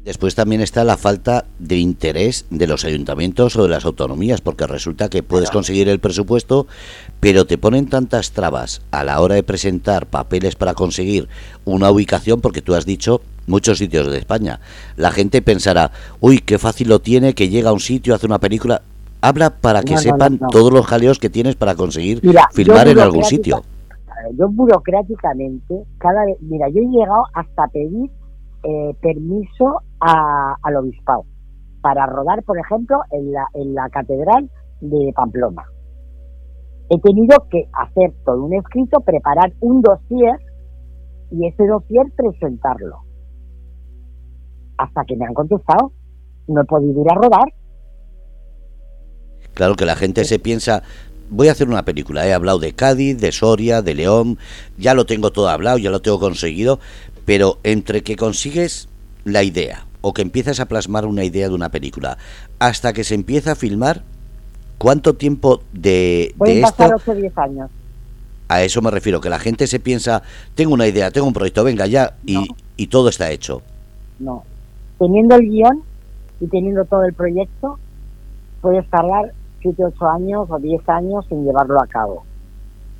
Después 0.04 0.34
también 0.34 0.60
está 0.60 0.84
la 0.84 0.98
falta 0.98 1.46
de 1.58 1.78
interés 1.78 2.44
de 2.50 2.66
los 2.66 2.84
ayuntamientos 2.84 3.56
o 3.56 3.62
de 3.62 3.70
las 3.70 3.86
autonomías, 3.86 4.42
porque 4.42 4.66
resulta 4.66 5.08
que 5.08 5.22
puedes 5.22 5.50
conseguir 5.50 5.88
el 5.88 5.98
presupuesto, 5.98 6.66
pero 7.20 7.46
te 7.46 7.56
ponen 7.56 7.88
tantas 7.88 8.32
trabas 8.32 8.82
a 8.90 9.02
la 9.02 9.18
hora 9.22 9.36
de 9.36 9.42
presentar 9.42 10.04
papeles 10.04 10.56
para 10.56 10.74
conseguir 10.74 11.30
una 11.64 11.90
ubicación, 11.90 12.42
porque 12.42 12.60
tú 12.60 12.74
has 12.74 12.84
dicho 12.84 13.22
muchos 13.46 13.78
sitios 13.78 14.10
de 14.10 14.18
España. 14.18 14.60
La 14.96 15.10
gente 15.10 15.40
pensará, 15.40 15.90
uy, 16.20 16.40
qué 16.40 16.58
fácil 16.58 16.90
lo 16.90 16.98
tiene, 16.98 17.32
que 17.32 17.48
llega 17.48 17.70
a 17.70 17.72
un 17.74 17.80
sitio, 17.80 18.14
hace 18.14 18.26
una 18.26 18.40
película. 18.40 18.82
Habla 19.26 19.48
para 19.58 19.80
que 19.80 19.96
sepan 19.96 20.38
todos 20.50 20.70
los 20.70 20.86
jaleos 20.86 21.18
que 21.18 21.30
tienes 21.30 21.56
para 21.56 21.74
conseguir 21.74 22.20
filmar 22.52 22.88
en 22.88 22.98
algún 22.98 23.24
sitio. 23.24 23.62
Yo 24.38 24.48
burocráticamente, 24.50 25.82
cada 25.96 26.26
vez, 26.26 26.36
mira, 26.42 26.68
yo 26.68 26.80
he 26.80 26.86
llegado 26.86 27.22
hasta 27.32 27.66
pedir 27.68 28.10
eh, 28.62 28.94
permiso 29.00 29.80
a, 30.00 30.56
al 30.62 30.76
obispado 30.76 31.24
para 31.80 32.04
rodar, 32.04 32.42
por 32.44 32.58
ejemplo, 32.58 32.98
en 33.12 33.32
la, 33.32 33.46
en 33.54 33.74
la 33.74 33.88
catedral 33.88 34.50
de 34.80 35.12
Pamplona. 35.14 35.64
He 36.90 37.00
tenido 37.00 37.36
que 37.50 37.64
hacer 37.72 38.12
todo 38.26 38.44
un 38.44 38.54
escrito, 38.54 39.00
preparar 39.00 39.54
un 39.60 39.80
dossier 39.80 40.36
y 41.30 41.46
ese 41.46 41.66
dossier 41.66 42.12
presentarlo 42.14 42.98
hasta 44.76 45.04
que 45.06 45.16
me 45.16 45.24
han 45.24 45.34
contestado. 45.34 45.92
No 46.46 46.60
he 46.60 46.64
podido 46.64 47.00
ir 47.00 47.10
a 47.10 47.14
rodar. 47.14 47.52
Claro 49.54 49.76
que 49.76 49.86
la 49.86 49.96
gente 49.96 50.24
se 50.24 50.38
piensa, 50.38 50.82
voy 51.30 51.48
a 51.48 51.52
hacer 51.52 51.68
una 51.68 51.84
película, 51.84 52.26
he 52.26 52.32
hablado 52.32 52.58
de 52.58 52.72
Cádiz, 52.72 53.18
de 53.18 53.32
Soria, 53.32 53.82
de 53.82 53.94
León, 53.94 54.38
ya 54.76 54.94
lo 54.94 55.06
tengo 55.06 55.30
todo 55.30 55.48
hablado, 55.48 55.78
ya 55.78 55.90
lo 55.90 56.02
tengo 56.02 56.18
conseguido, 56.20 56.80
pero 57.24 57.58
entre 57.62 58.02
que 58.02 58.16
consigues 58.16 58.88
la 59.24 59.42
idea 59.42 59.86
o 60.00 60.12
que 60.12 60.22
empiezas 60.22 60.60
a 60.60 60.66
plasmar 60.66 61.06
una 61.06 61.24
idea 61.24 61.48
de 61.48 61.54
una 61.54 61.70
película 61.70 62.18
hasta 62.58 62.92
que 62.92 63.04
se 63.04 63.14
empieza 63.14 63.52
a 63.52 63.54
filmar, 63.54 64.02
¿cuánto 64.76 65.14
tiempo 65.14 65.62
de, 65.72 66.34
voy 66.36 66.58
a 66.58 66.62
pasar 66.62 66.94
8 66.94 67.10
o 67.10 67.14
10 67.14 67.38
años. 67.38 67.70
A 68.48 68.62
eso 68.62 68.82
me 68.82 68.90
refiero, 68.90 69.22
que 69.22 69.30
la 69.30 69.38
gente 69.38 69.66
se 69.66 69.80
piensa, 69.80 70.22
tengo 70.54 70.74
una 70.74 70.86
idea, 70.86 71.10
tengo 71.10 71.26
un 71.26 71.32
proyecto, 71.32 71.64
venga 71.64 71.86
ya, 71.86 72.14
y, 72.26 72.46
y 72.76 72.88
todo 72.88 73.08
está 73.08 73.30
hecho. 73.30 73.62
No, 74.18 74.44
teniendo 74.98 75.36
el 75.36 75.48
guion 75.48 75.82
y 76.40 76.46
teniendo 76.48 76.84
todo 76.84 77.04
el 77.04 77.14
proyecto, 77.14 77.78
puedes 78.60 78.88
tardar 78.90 79.32
7, 79.64 79.82
8 79.82 80.06
años 80.10 80.46
o 80.50 80.58
10 80.58 80.88
años 80.90 81.24
sin 81.26 81.42
llevarlo 81.44 81.82
a 81.82 81.86
cabo. 81.86 82.24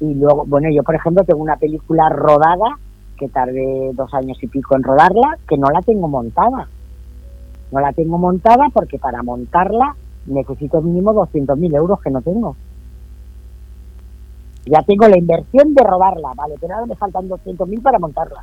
Y 0.01 0.15
luego, 0.15 0.45
bueno, 0.47 0.69
yo 0.75 0.83
por 0.83 0.95
ejemplo 0.95 1.23
tengo 1.25 1.43
una 1.43 1.57
película 1.57 2.09
rodada 2.09 2.79
que 3.19 3.29
tardé 3.29 3.93
dos 3.93 4.13
años 4.15 4.43
y 4.43 4.49
pico 4.49 4.75
en 4.75 4.83
rodarla, 4.83 5.39
que 5.47 5.59
no 5.59 5.69
la 5.69 5.83
tengo 5.83 6.09
montada. 6.09 6.69
No 7.71 7.81
la 7.81 7.93
tengo 7.93 8.19
montada 8.19 8.65
porque 8.73 8.99
para 8.99 9.23
montarla 9.23 9.95
necesito 10.27 10.81
mínimo 10.81 11.13
200.000 11.13 11.77
euros 11.77 12.01
que 12.01 12.11
no 12.11 12.23
tengo. 12.23 12.57
Ya 14.65 14.81
tengo 14.83 15.07
la 15.07 15.19
inversión 15.19 15.75
de 15.75 15.85
rodarla, 15.85 16.33
¿vale? 16.35 16.55
Pero 16.59 16.75
ahora 16.75 16.87
me 16.87 16.97
faltan 16.97 17.29
200.000 17.29 17.83
para 17.83 17.99
montarla. 17.99 18.43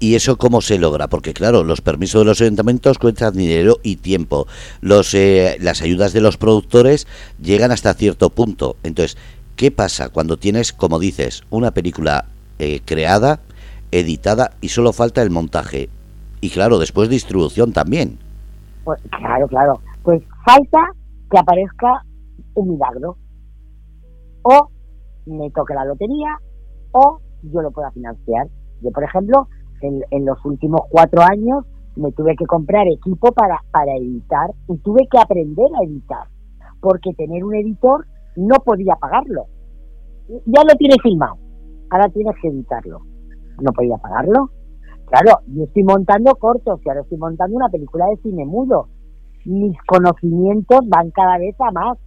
¿Y 0.00 0.14
eso 0.14 0.38
cómo 0.38 0.60
se 0.60 0.78
logra? 0.78 1.08
Porque 1.08 1.34
claro, 1.34 1.64
los 1.64 1.80
permisos 1.80 2.20
de 2.20 2.26
los 2.26 2.40
ayuntamientos 2.40 2.98
cuestan 2.98 3.34
dinero 3.34 3.78
y 3.82 3.96
tiempo. 3.96 4.46
Los, 4.80 5.12
eh, 5.14 5.56
las 5.60 5.82
ayudas 5.82 6.12
de 6.12 6.20
los 6.20 6.36
productores 6.36 7.08
llegan 7.42 7.72
hasta 7.72 7.94
cierto 7.94 8.30
punto. 8.30 8.76
Entonces, 8.84 9.18
¿qué 9.56 9.72
pasa 9.72 10.10
cuando 10.10 10.36
tienes, 10.36 10.72
como 10.72 11.00
dices, 11.00 11.42
una 11.50 11.72
película 11.72 12.26
eh, 12.60 12.80
creada, 12.84 13.40
editada 13.90 14.52
y 14.60 14.68
solo 14.68 14.92
falta 14.92 15.20
el 15.20 15.30
montaje? 15.30 15.88
Y 16.40 16.50
claro, 16.50 16.78
después 16.78 17.08
distribución 17.08 17.72
también. 17.72 18.18
Pues 18.84 19.00
claro, 19.10 19.48
claro. 19.48 19.80
Pues 20.04 20.22
falta 20.44 20.78
que 21.28 21.38
aparezca 21.38 22.04
un 22.54 22.70
milagro. 22.70 23.16
O 24.42 24.70
me 25.26 25.50
toque 25.50 25.74
la 25.74 25.84
lotería 25.84 26.38
o 26.92 27.20
yo 27.42 27.62
lo 27.62 27.72
pueda 27.72 27.90
financiar. 27.90 28.46
Yo, 28.80 28.92
por 28.92 29.02
ejemplo, 29.02 29.48
en, 29.82 30.24
los 30.24 30.44
últimos 30.44 30.82
cuatro 30.90 31.22
años 31.22 31.64
me 31.96 32.12
tuve 32.12 32.36
que 32.36 32.46
comprar 32.46 32.86
equipo 32.86 33.32
para, 33.32 33.62
para 33.72 33.94
editar 33.96 34.50
y 34.68 34.76
tuve 34.78 35.08
que 35.10 35.18
aprender 35.18 35.66
a 35.80 35.84
editar, 35.84 36.28
porque 36.80 37.12
tener 37.14 37.44
un 37.44 37.54
editor 37.54 38.06
no 38.36 38.56
podía 38.64 38.94
pagarlo. 38.96 39.46
Ya 40.28 40.62
lo 40.62 40.76
tienes 40.76 40.98
filmado, 41.02 41.36
ahora 41.90 42.08
tienes 42.10 42.34
que 42.40 42.48
editarlo. 42.48 43.00
No 43.60 43.72
podía 43.72 43.96
pagarlo. 43.96 44.50
Claro, 45.06 45.40
yo 45.48 45.64
estoy 45.64 45.82
montando 45.82 46.34
cortos 46.36 46.80
y 46.84 46.88
ahora 46.88 47.00
estoy 47.00 47.18
montando 47.18 47.56
una 47.56 47.68
película 47.68 48.04
de 48.06 48.22
cine 48.22 48.44
mudo. 48.44 48.88
Mis 49.44 49.76
conocimientos 49.86 50.80
van 50.86 51.10
cada 51.10 51.38
vez 51.38 51.56
a 51.60 51.72
más, 51.72 51.98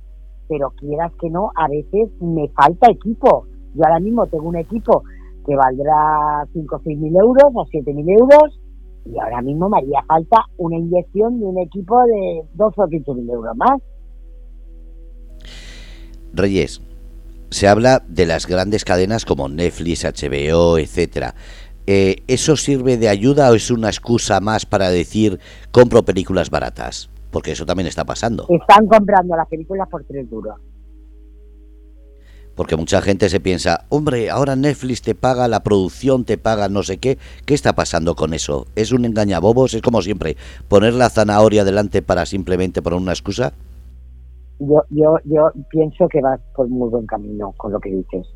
pero 0.48 0.72
quieras 0.78 1.12
que 1.20 1.30
no, 1.30 1.52
a 1.56 1.68
veces 1.68 2.12
me 2.22 2.48
falta 2.50 2.92
equipo. 2.92 3.48
Yo 3.74 3.84
ahora 3.86 4.00
mismo 4.00 4.28
tengo 4.28 4.48
un 4.48 4.58
equipo 4.58 5.04
que 5.46 5.56
valdrá 5.56 6.46
5 6.54 6.76
o 6.76 6.82
6 6.84 7.00
mil 7.00 7.16
euros 7.16 7.52
o 7.54 7.66
7 7.70 7.94
mil 7.94 8.10
euros 8.10 8.60
y 9.06 9.20
ahora 9.20 9.42
mismo 9.42 9.70
me 9.70 9.80
haría 9.80 10.04
falta 10.08 10.46
una 10.58 10.78
inyección 10.78 11.40
de 11.40 11.46
un 11.46 11.60
equipo 11.60 11.98
de 12.06 12.44
2 12.54 12.74
o 12.78 12.88
15 12.88 13.14
mil 13.14 13.30
euros 13.30 13.58
más. 13.58 13.82
Reyes, 16.34 16.82
se 17.50 17.68
habla 17.68 18.02
de 18.08 18.26
las 18.26 18.48
grandes 18.48 18.86
cadenas 18.86 19.26
como 19.26 19.50
Netflix, 19.50 20.06
HBO, 20.06 20.78
etcétera. 20.78 21.36
Eh, 21.88 22.18
¿Eso 22.28 22.56
sirve 22.56 22.98
de 22.98 23.10
ayuda 23.10 23.52
o 23.52 23.56
es 23.56 23.72
una 23.72 23.90
excusa 23.90 24.40
más 24.40 24.66
para 24.66 24.90
decir 24.90 25.40
compro 25.72 26.04
películas 26.04 26.50
baratas? 26.50 27.10
Porque 27.32 27.52
eso 27.52 27.66
también 27.66 27.88
está 27.88 28.06
pasando. 28.06 28.46
Están 28.50 28.88
comprando 28.88 29.36
las 29.36 29.48
películas 29.48 29.88
por 29.90 30.04
tres 30.04 30.30
duros. 30.30 30.56
Porque 32.62 32.76
mucha 32.76 33.02
gente 33.02 33.28
se 33.28 33.40
piensa, 33.40 33.86
hombre, 33.90 34.30
ahora 34.30 34.56
Netflix 34.56 35.02
te 35.02 35.16
paga 35.16 35.48
la 35.48 35.64
producción, 35.64 36.26
te 36.26 36.38
paga 36.38 36.70
no 36.70 36.84
sé 36.84 37.00
qué. 37.00 37.18
¿Qué 37.48 37.56
está 37.56 37.74
pasando 37.74 38.14
con 38.14 38.36
eso? 38.36 38.68
¿Es 38.76 38.92
un 38.92 39.04
engañabobos? 39.04 39.74
¿Es 39.74 39.82
como 39.82 40.04
siempre 40.04 40.38
poner 40.68 40.94
la 40.94 41.10
zanahoria 41.10 41.64
delante 41.64 42.04
para 42.04 42.28
simplemente 42.28 42.84
poner 42.84 43.00
una 43.00 43.14
excusa? 43.14 43.54
Yo, 44.60 44.84
yo, 44.92 45.16
yo 45.26 45.50
pienso 45.72 46.08
que 46.08 46.22
vas 46.22 46.40
por 46.56 46.70
muy 46.70 46.88
buen 46.90 47.08
camino 47.08 47.52
con 47.58 47.72
lo 47.72 47.80
que 47.80 47.90
dices. 47.90 48.28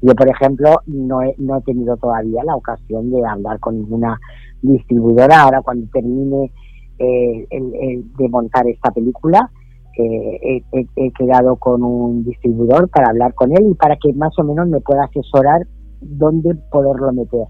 Yo, 0.00 0.12
por 0.16 0.28
ejemplo, 0.28 0.80
no 0.86 1.22
he, 1.22 1.32
no 1.38 1.58
he 1.58 1.62
tenido 1.62 1.96
todavía 1.98 2.42
la 2.42 2.56
ocasión 2.56 3.12
de 3.12 3.24
hablar 3.24 3.60
con 3.60 3.76
ninguna 3.76 4.18
distribuidora. 4.60 5.42
Ahora, 5.42 5.62
cuando 5.62 5.86
termine 5.92 6.52
eh, 6.98 7.46
de 7.48 8.28
montar 8.28 8.66
esta 8.66 8.90
película, 8.90 9.48
he, 9.96 11.12
quedado 11.12 11.56
con 11.56 11.82
un 11.82 12.24
distribuidor 12.24 12.88
para 12.88 13.10
hablar 13.10 13.34
con 13.34 13.52
él 13.52 13.70
y 13.70 13.74
para 13.74 13.96
que 13.96 14.12
más 14.14 14.32
o 14.38 14.44
menos 14.44 14.68
me 14.68 14.80
pueda 14.80 15.04
asesorar 15.04 15.66
dónde 16.00 16.54
poderlo 16.70 17.12
meter. 17.12 17.46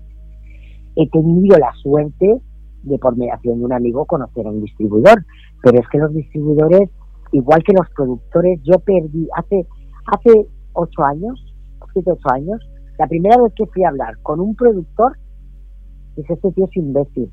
He 0.97 1.09
tenido 1.09 1.57
la 1.59 1.73
suerte 1.83 2.41
de, 2.83 2.99
por 2.99 3.17
mediación 3.17 3.59
de 3.59 3.65
un 3.65 3.73
amigo, 3.73 4.05
conocer 4.07 4.47
a 4.47 4.51
un 4.51 4.63
distribuidor, 4.63 5.25
pero 5.63 5.79
es 5.79 5.89
que 5.89 5.99
los 5.99 6.13
distribuidores, 6.13 6.91
igual 7.33 7.63
que 7.65 7.73
los 7.73 7.89
productores, 7.95 8.61
yo 8.63 8.79
perdí 8.81 9.29
hace, 9.37 9.67
hace 10.07 10.47
ocho 10.73 11.05
años, 11.05 11.55
siete, 11.93 12.11
ocho 12.11 12.29
años, 12.33 12.61
la 12.99 13.07
primera 13.07 13.37
vez 13.43 13.53
que 13.57 13.67
fui 13.67 13.85
a 13.85 13.89
hablar 13.89 14.19
con 14.23 14.41
un 14.41 14.55
productor, 14.55 15.17
dije, 16.17 16.35
este 16.35 16.53
tío 16.53 16.65
es 16.67 16.77
imbécil. 16.77 17.31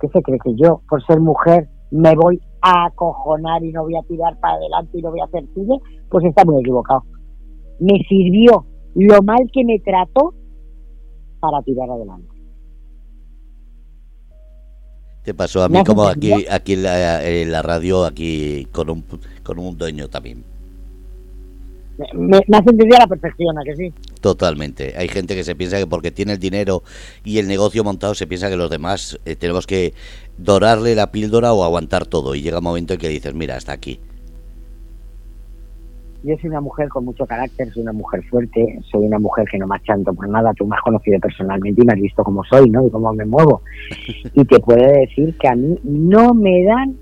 ¿Qué 0.00 0.08
se 0.08 0.22
cree 0.22 0.38
que 0.38 0.54
yo, 0.54 0.82
por 0.88 1.04
ser 1.04 1.20
mujer, 1.20 1.68
me 1.90 2.14
voy 2.14 2.40
a 2.60 2.86
acojonar 2.86 3.64
y 3.64 3.72
no 3.72 3.82
voy 3.82 3.96
a 3.96 4.02
tirar 4.02 4.38
para 4.40 4.54
adelante 4.54 4.98
y 4.98 5.02
no 5.02 5.10
voy 5.10 5.20
a 5.20 5.24
hacer 5.24 5.44
cine, 5.54 5.78
pues 6.10 6.24
está 6.24 6.44
muy 6.44 6.60
equivocado. 6.60 7.02
Me 7.80 7.98
sirvió 8.08 8.66
lo 8.94 9.22
mal 9.22 9.48
que 9.52 9.64
me 9.64 9.78
trató 9.80 10.34
para 11.40 11.62
tirar 11.62 11.90
adelante. 11.90 12.28
Te 15.22 15.34
pasó 15.34 15.62
a 15.62 15.68
mí 15.68 15.84
como 15.84 16.04
aquí 16.04 16.46
aquí 16.50 16.72
en 16.72 17.52
la, 17.52 17.62
radio, 17.62 18.04
aquí 18.06 18.66
con 18.72 18.88
un, 18.88 19.04
con 19.42 19.58
un 19.58 19.76
dueño 19.76 20.08
también. 20.08 20.42
Me, 22.14 22.40
me 22.46 22.56
hace 22.56 22.70
entender 22.70 22.96
a 22.96 23.00
la 23.00 23.06
perfección, 23.08 23.58
¿a 23.58 23.62
que 23.62 23.76
sí? 23.76 23.92
Totalmente. 24.20 24.94
Hay 24.96 25.08
gente 25.08 25.34
que 25.36 25.44
se 25.44 25.54
piensa 25.54 25.78
que 25.78 25.86
porque 25.86 26.10
tiene 26.10 26.32
el 26.32 26.38
dinero 26.38 26.82
y 27.24 27.38
el 27.38 27.46
negocio 27.46 27.84
montado, 27.84 28.14
se 28.14 28.26
piensa 28.26 28.48
que 28.48 28.56
los 28.56 28.70
demás 28.70 29.18
eh, 29.24 29.36
tenemos 29.36 29.66
que 29.66 29.94
dorarle 30.36 30.94
la 30.94 31.12
píldora 31.12 31.52
o 31.52 31.64
aguantar 31.64 32.06
todo. 32.06 32.34
Y 32.34 32.42
llega 32.42 32.58
un 32.58 32.64
momento 32.64 32.94
en 32.94 33.00
que 33.00 33.08
dices, 33.08 33.34
mira, 33.34 33.56
hasta 33.56 33.72
aquí. 33.72 34.00
Yo 36.24 36.34
soy 36.40 36.50
una 36.50 36.60
mujer 36.60 36.88
con 36.88 37.04
mucho 37.04 37.24
carácter, 37.26 37.72
soy 37.72 37.82
una 37.82 37.92
mujer 37.92 38.24
fuerte, 38.24 38.80
soy 38.90 39.06
una 39.06 39.20
mujer 39.20 39.46
que 39.48 39.56
no 39.56 39.68
me 39.68 39.76
achanto 39.76 40.12
por 40.12 40.28
nada. 40.28 40.52
Tú 40.54 40.66
me 40.66 40.74
has 40.74 40.82
conocido 40.82 41.20
personalmente 41.20 41.80
y 41.80 41.86
me 41.86 41.92
has 41.92 42.00
visto 42.00 42.24
cómo 42.24 42.42
soy, 42.44 42.68
¿no? 42.70 42.84
Y 42.84 42.90
cómo 42.90 43.12
me 43.12 43.24
muevo. 43.24 43.62
y 44.34 44.44
te 44.44 44.58
puedo 44.58 44.84
decir 44.84 45.36
que 45.38 45.48
a 45.48 45.54
mí 45.54 45.78
no 45.84 46.34
me 46.34 46.64
dan 46.64 46.96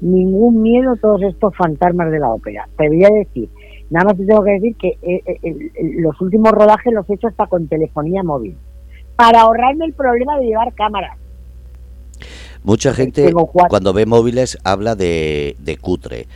ningún 0.00 0.62
miedo 0.62 0.96
todos 0.96 1.22
estos 1.22 1.56
fantasmas 1.56 2.12
de 2.12 2.20
la 2.20 2.30
ópera. 2.30 2.68
Te 2.76 2.88
voy 2.88 3.04
a 3.04 3.08
decir, 3.08 3.48
nada 3.92 4.06
más 4.06 4.16
te 4.16 4.24
tengo 4.24 4.42
que 4.42 4.52
decir 4.52 4.76
que 4.76 4.88
eh, 5.02 5.22
eh, 5.42 5.70
los 5.98 6.18
últimos 6.20 6.50
rodajes 6.52 6.92
los 6.92 7.08
he 7.10 7.14
hecho 7.14 7.28
hasta 7.28 7.46
con 7.46 7.68
telefonía 7.68 8.22
móvil, 8.22 8.56
para 9.16 9.42
ahorrarme 9.42 9.84
el 9.84 9.92
problema 9.92 10.38
de 10.38 10.46
llevar 10.46 10.72
cámaras. 10.74 11.18
Mucha 12.64 12.94
gente 12.94 13.32
cuando 13.68 13.92
ve 13.92 14.06
móviles 14.06 14.56
habla 14.64 14.94
de, 14.94 15.78
cutre. 15.80 16.26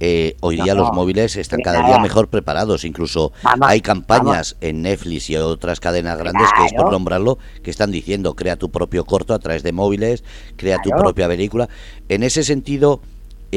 Eh, 0.00 0.36
hoy 0.40 0.60
día 0.60 0.74
los 0.74 0.92
móviles 0.92 1.36
están 1.36 1.60
cada 1.60 1.86
día 1.86 1.98
mejor 2.00 2.28
preparados, 2.28 2.84
incluso 2.84 3.32
hay 3.60 3.80
campañas 3.80 4.56
en 4.60 4.82
Netflix 4.82 5.30
y 5.30 5.36
otras 5.36 5.78
cadenas 5.78 6.18
grandes 6.18 6.48
que 6.56 6.66
es 6.66 6.72
por 6.72 6.90
nombrarlo, 6.90 7.38
que 7.62 7.70
están 7.70 7.92
diciendo 7.92 8.34
crea 8.34 8.56
tu 8.56 8.70
propio 8.70 9.04
corto 9.04 9.34
a 9.34 9.38
través 9.38 9.62
de 9.62 9.72
móviles, 9.72 10.24
crea 10.56 10.78
tu 10.82 10.90
propia 10.90 11.28
película. 11.28 11.68
En 12.08 12.24
ese 12.24 12.42
sentido, 12.42 13.00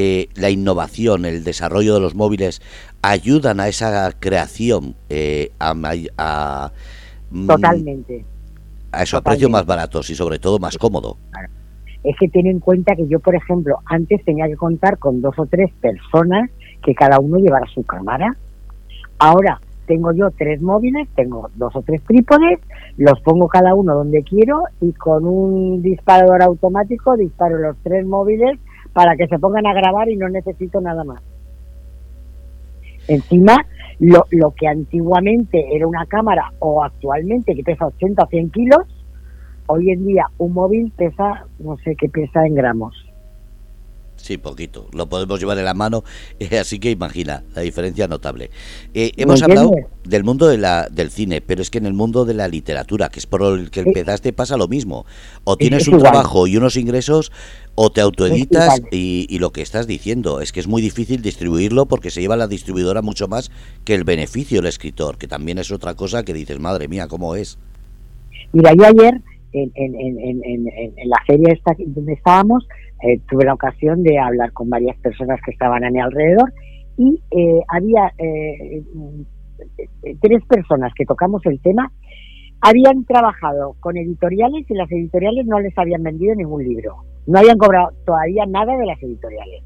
eh, 0.00 0.28
la 0.36 0.48
innovación, 0.48 1.24
el 1.24 1.42
desarrollo 1.42 1.94
de 1.94 2.00
los 2.00 2.14
móviles 2.14 2.62
ayudan 3.02 3.58
a 3.58 3.66
esa 3.66 4.12
creación, 4.12 4.94
eh, 5.08 5.50
a, 5.58 5.74
mm, 7.30 7.46
Totalmente. 7.48 8.24
A 8.92 9.02
eso, 9.02 9.16
a 9.16 9.22
precios 9.22 9.50
más 9.50 9.66
baratos 9.66 10.08
y 10.10 10.14
sobre 10.14 10.38
todo 10.38 10.60
más 10.60 10.78
cómodo 10.78 11.16
es 12.04 12.16
que 12.16 12.28
ten 12.28 12.46
en 12.46 12.60
cuenta 12.60 12.94
que 12.94 13.08
yo, 13.08 13.18
por 13.18 13.34
ejemplo, 13.34 13.78
antes 13.86 14.24
tenía 14.24 14.46
que 14.46 14.56
contar 14.56 14.98
con 14.98 15.20
dos 15.20 15.34
o 15.36 15.46
tres 15.46 15.72
personas 15.80 16.48
que 16.82 16.94
cada 16.94 17.18
uno 17.18 17.38
llevara 17.38 17.66
su 17.74 17.82
cámara. 17.82 18.36
Ahora 19.18 19.60
tengo 19.86 20.12
yo 20.12 20.30
tres 20.30 20.62
móviles, 20.62 21.08
tengo 21.16 21.50
dos 21.56 21.74
o 21.74 21.82
tres 21.82 22.02
trípodes, 22.04 22.60
los 22.96 23.20
pongo 23.20 23.48
cada 23.48 23.74
uno 23.74 23.94
donde 23.94 24.22
quiero 24.22 24.62
y 24.80 24.92
con 24.92 25.26
un 25.26 25.82
disparador 25.82 26.42
automático 26.42 27.16
disparo 27.16 27.58
los 27.58 27.76
tres 27.82 28.06
móviles 28.06 28.60
para 28.92 29.16
que 29.16 29.26
se 29.26 29.38
pongan 29.38 29.66
a 29.66 29.74
grabar 29.74 30.08
y 30.08 30.16
no 30.16 30.28
necesito 30.28 30.80
nada 30.80 31.04
más. 31.04 31.22
Encima, 33.06 33.56
lo, 34.00 34.24
lo 34.30 34.52
que 34.52 34.68
antiguamente 34.68 35.74
era 35.74 35.86
una 35.86 36.04
cámara 36.06 36.52
o 36.58 36.82
actualmente 36.84 37.54
que 37.54 37.62
pesa 37.62 37.86
80 37.86 38.22
o 38.22 38.26
100 38.26 38.50
kilos, 38.50 39.04
hoy 39.66 39.90
en 39.90 40.06
día 40.06 40.26
un 40.38 40.52
móvil 40.52 40.92
pesa, 40.96 41.46
no 41.58 41.76
sé 41.78 41.96
qué 41.96 42.08
pesa 42.08 42.46
en 42.46 42.54
gramos. 42.54 43.07
Sí, 44.18 44.36
poquito. 44.36 44.88
Lo 44.92 45.08
podemos 45.08 45.40
llevar 45.40 45.58
en 45.58 45.64
la 45.64 45.74
mano, 45.74 46.04
así 46.60 46.78
que 46.78 46.90
imagina, 46.90 47.44
la 47.54 47.62
diferencia 47.62 48.06
notable. 48.08 48.50
Eh, 48.94 49.12
hemos 49.16 49.42
hablado 49.42 49.70
del 50.04 50.24
mundo 50.24 50.46
de 50.48 50.58
la, 50.58 50.88
del 50.90 51.10
cine, 51.10 51.40
pero 51.40 51.62
es 51.62 51.70
que 51.70 51.78
en 51.78 51.86
el 51.86 51.94
mundo 51.94 52.24
de 52.24 52.34
la 52.34 52.48
literatura, 52.48 53.08
que 53.08 53.20
es 53.20 53.26
por 53.26 53.42
el 53.42 53.70
que 53.70 53.80
empezaste, 53.80 54.32
pasa 54.32 54.56
lo 54.56 54.68
mismo. 54.68 55.06
O 55.44 55.56
tienes 55.56 55.88
un 55.88 55.98
trabajo 55.98 56.46
y 56.46 56.56
unos 56.56 56.76
ingresos, 56.76 57.32
o 57.74 57.90
te 57.90 58.00
autoeditas 58.00 58.82
y, 58.90 59.26
y, 59.30 59.38
lo 59.38 59.52
que 59.52 59.62
estás 59.62 59.86
diciendo 59.86 60.40
es 60.40 60.50
que 60.50 60.60
es 60.60 60.66
muy 60.66 60.82
difícil 60.82 61.22
distribuirlo 61.22 61.86
porque 61.86 62.10
se 62.10 62.20
lleva 62.20 62.36
la 62.36 62.48
distribuidora 62.48 63.02
mucho 63.02 63.28
más 63.28 63.52
que 63.84 63.94
el 63.94 64.02
beneficio 64.02 64.58
del 64.58 64.66
escritor, 64.66 65.16
que 65.16 65.28
también 65.28 65.58
es 65.58 65.70
otra 65.70 65.94
cosa 65.94 66.24
que 66.24 66.32
dices, 66.32 66.58
madre 66.58 66.88
mía, 66.88 67.06
¿cómo 67.06 67.36
es? 67.36 67.56
Mira, 68.52 68.72
yo 68.74 68.84
ayer 68.84 69.20
en, 69.52 69.72
en, 69.74 71.08
la 71.08 71.16
feria 71.26 71.52
esta 71.52 71.74
donde 71.78 72.12
estábamos, 72.12 72.66
eh, 73.02 73.20
tuve 73.28 73.44
la 73.44 73.54
ocasión 73.54 74.02
de 74.02 74.18
hablar 74.18 74.52
con 74.52 74.68
varias 74.68 74.98
personas 74.98 75.40
que 75.44 75.52
estaban 75.52 75.84
a 75.84 75.90
mi 75.90 76.00
alrededor 76.00 76.52
y 76.96 77.22
eh, 77.30 77.60
había 77.68 78.12
eh, 78.18 78.82
tres 80.20 80.44
personas 80.48 80.92
que 80.96 81.04
tocamos 81.04 81.40
el 81.46 81.60
tema, 81.60 81.92
habían 82.60 83.04
trabajado 83.04 83.76
con 83.80 83.96
editoriales 83.96 84.68
y 84.68 84.74
las 84.74 84.90
editoriales 84.90 85.46
no 85.46 85.60
les 85.60 85.76
habían 85.78 86.02
vendido 86.02 86.34
ningún 86.34 86.64
libro, 86.64 86.96
no 87.26 87.38
habían 87.38 87.56
cobrado 87.56 87.90
todavía 88.04 88.44
nada 88.46 88.76
de 88.76 88.86
las 88.86 89.00
editoriales. 89.00 89.62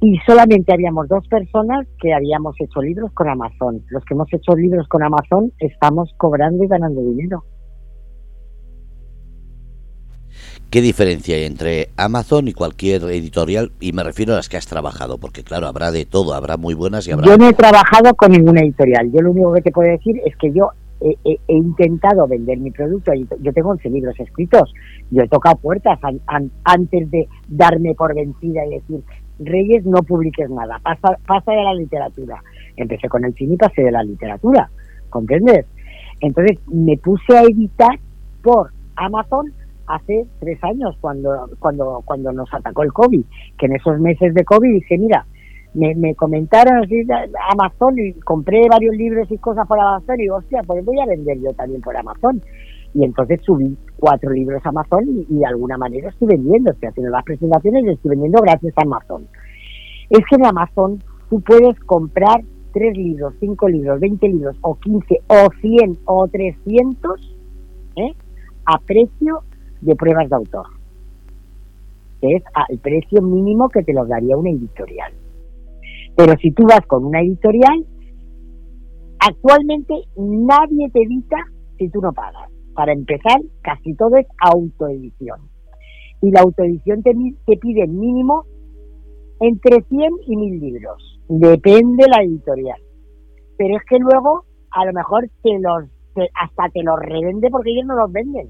Y 0.00 0.18
solamente 0.26 0.72
habíamos 0.72 1.08
dos 1.08 1.26
personas 1.28 1.86
que 1.98 2.12
habíamos 2.12 2.54
hecho 2.60 2.82
libros 2.82 3.10
con 3.14 3.28
Amazon. 3.28 3.80
Los 3.88 4.04
que 4.04 4.12
hemos 4.12 4.28
hecho 4.32 4.54
libros 4.54 4.86
con 4.88 5.02
Amazon 5.02 5.50
estamos 5.58 6.12
cobrando 6.18 6.62
y 6.62 6.68
ganando 6.68 7.00
dinero. 7.00 7.42
¿Qué 10.74 10.82
diferencia 10.82 11.36
hay 11.36 11.44
entre 11.44 11.90
Amazon 11.96 12.48
y 12.48 12.52
cualquier 12.52 13.04
editorial? 13.04 13.70
Y 13.78 13.92
me 13.92 14.02
refiero 14.02 14.32
a 14.32 14.36
las 14.38 14.48
que 14.48 14.56
has 14.56 14.66
trabajado, 14.66 15.18
porque 15.18 15.44
claro, 15.44 15.68
habrá 15.68 15.92
de 15.92 16.04
todo, 16.04 16.34
habrá 16.34 16.56
muy 16.56 16.74
buenas 16.74 17.06
y 17.06 17.12
habrá... 17.12 17.28
Yo 17.28 17.36
no 17.36 17.48
he 17.48 17.52
trabajado 17.52 18.12
con 18.16 18.32
ninguna 18.32 18.60
editorial. 18.62 19.08
Yo 19.12 19.20
lo 19.20 19.30
único 19.30 19.52
que 19.52 19.62
te 19.62 19.70
puedo 19.70 19.88
decir 19.88 20.20
es 20.26 20.36
que 20.36 20.52
yo 20.52 20.70
he, 21.00 21.38
intentado 21.46 22.26
vender 22.26 22.58
mi 22.58 22.72
producto. 22.72 23.12
Yo 23.40 23.52
tengo 23.52 23.70
11 23.70 23.88
libros 23.88 24.18
escritos. 24.18 24.74
Yo 25.12 25.22
he 25.22 25.28
tocado 25.28 25.54
puertas 25.58 25.96
antes 26.64 27.08
de 27.12 27.28
darme 27.46 27.94
por 27.94 28.12
vencida 28.12 28.66
y 28.66 28.70
decir, 28.70 29.00
Reyes, 29.38 29.86
no 29.86 30.02
publiques 30.02 30.50
nada, 30.50 30.80
pasa, 30.82 31.16
pasa 31.24 31.52
de 31.52 31.62
la 31.62 31.74
literatura. 31.74 32.42
Empecé 32.76 33.08
con 33.08 33.24
el 33.24 33.32
cine 33.34 33.54
y 33.54 33.58
pasé 33.58 33.82
de 33.82 33.92
la 33.92 34.02
literatura, 34.02 34.68
¿comprendes? 35.08 35.66
Entonces 36.18 36.58
me 36.66 36.96
puse 36.96 37.38
a 37.38 37.42
editar 37.42 37.96
por 38.42 38.72
Amazon 38.96 39.52
hace 39.86 40.26
tres 40.40 40.62
años 40.62 40.96
cuando, 41.00 41.48
cuando, 41.58 42.02
cuando 42.04 42.32
nos 42.32 42.52
atacó 42.52 42.82
el 42.82 42.92
COVID, 42.92 43.24
que 43.58 43.66
en 43.66 43.76
esos 43.76 43.98
meses 44.00 44.34
de 44.34 44.44
COVID 44.44 44.72
dije, 44.72 44.98
mira, 44.98 45.26
me, 45.74 45.94
me 45.94 46.14
comentaron 46.14 46.84
así 46.84 47.04
Amazon 47.50 47.98
y 47.98 48.12
compré 48.20 48.62
varios 48.68 48.96
libros 48.96 49.30
y 49.30 49.38
cosas 49.38 49.66
por 49.66 49.78
Amazon 49.78 50.14
y 50.18 50.22
digo, 50.22 50.36
hostia, 50.36 50.62
pues 50.66 50.84
voy 50.84 51.00
a 51.00 51.06
vender 51.06 51.38
yo 51.40 51.52
también 51.54 51.80
por 51.80 51.96
Amazon. 51.96 52.40
Y 52.94 53.04
entonces 53.04 53.40
subí 53.42 53.76
cuatro 53.98 54.30
libros 54.30 54.64
a 54.64 54.68
Amazon 54.68 55.04
y, 55.28 55.38
de 55.38 55.46
alguna 55.46 55.76
manera 55.76 56.08
estoy 56.08 56.28
vendiendo, 56.28 56.70
estoy 56.70 56.88
haciendo 56.88 57.10
las 57.10 57.24
presentaciones 57.24 57.84
y 57.84 57.90
estoy 57.90 58.10
vendiendo 58.10 58.40
gracias 58.40 58.72
a 58.76 58.82
Amazon. 58.82 59.26
Es 60.10 60.20
que 60.30 60.36
en 60.36 60.46
Amazon 60.46 61.02
tú 61.28 61.40
puedes 61.40 61.78
comprar 61.80 62.40
tres 62.72 62.96
libros, 62.96 63.34
cinco 63.40 63.68
libros, 63.68 63.98
veinte 63.98 64.28
libros, 64.28 64.56
o 64.60 64.76
quince, 64.76 65.20
o 65.26 65.48
cien, 65.60 65.98
o 66.04 66.28
trescientos, 66.28 67.36
¿eh? 67.96 68.12
a 68.66 68.78
precio 68.78 69.42
de 69.84 69.94
pruebas 69.96 70.28
de 70.28 70.36
autor, 70.36 70.66
que 72.20 72.36
es 72.36 72.42
el 72.68 72.78
precio 72.78 73.22
mínimo 73.22 73.68
que 73.68 73.82
te 73.82 73.92
los 73.92 74.08
daría 74.08 74.36
una 74.36 74.50
editorial. 74.50 75.12
Pero 76.16 76.34
si 76.40 76.52
tú 76.52 76.64
vas 76.64 76.86
con 76.86 77.04
una 77.04 77.20
editorial, 77.20 77.84
actualmente 79.18 79.94
nadie 80.16 80.90
te 80.90 81.02
edita 81.02 81.36
si 81.78 81.88
tú 81.90 82.00
no 82.00 82.12
pagas. 82.12 82.50
Para 82.74 82.92
empezar, 82.92 83.40
casi 83.62 83.94
todo 83.94 84.16
es 84.16 84.26
autoedición. 84.40 85.40
Y 86.22 86.30
la 86.30 86.40
autoedición 86.40 87.02
te, 87.02 87.12
te 87.46 87.56
pide 87.58 87.86
mínimo 87.86 88.44
entre 89.40 89.82
100 89.82 90.12
y 90.26 90.36
1000 90.36 90.60
libros. 90.60 91.20
Depende 91.28 92.06
la 92.08 92.22
editorial. 92.22 92.80
Pero 93.56 93.76
es 93.76 93.82
que 93.88 93.98
luego, 93.98 94.44
a 94.70 94.84
lo 94.86 94.92
mejor, 94.92 95.28
te 95.42 95.58
los, 95.58 95.84
hasta 96.40 96.68
te 96.70 96.82
los 96.82 96.98
revende 96.98 97.50
porque 97.50 97.70
ellos 97.70 97.86
no 97.86 97.96
los 97.96 98.10
venden. 98.10 98.48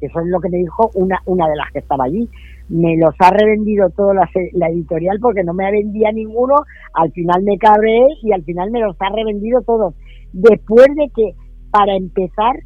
Eso 0.00 0.20
es 0.20 0.26
lo 0.26 0.40
que 0.40 0.48
me 0.48 0.58
dijo 0.58 0.90
una, 0.94 1.20
una 1.26 1.48
de 1.48 1.56
las 1.56 1.70
que 1.72 1.80
estaba 1.80 2.04
allí. 2.04 2.28
Me 2.68 2.96
los 2.96 3.14
ha 3.18 3.30
revendido 3.30 3.88
toda 3.90 4.14
la, 4.14 4.68
editorial 4.68 5.18
porque 5.20 5.42
no 5.42 5.54
me 5.54 5.70
vendía 5.70 6.12
ninguno. 6.12 6.54
Al 6.94 7.10
final 7.12 7.42
me 7.42 7.58
cabré 7.58 8.06
y 8.22 8.32
al 8.32 8.44
final 8.44 8.70
me 8.70 8.80
los 8.80 8.96
ha 9.00 9.08
revendido 9.14 9.62
todos. 9.62 9.94
Después 10.32 10.86
de 10.96 11.10
que, 11.14 11.34
para 11.70 11.96
empezar, 11.96 12.56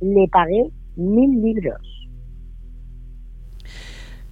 le 0.00 0.26
pagué 0.28 0.70
mil 0.96 1.42
libros. 1.42 1.80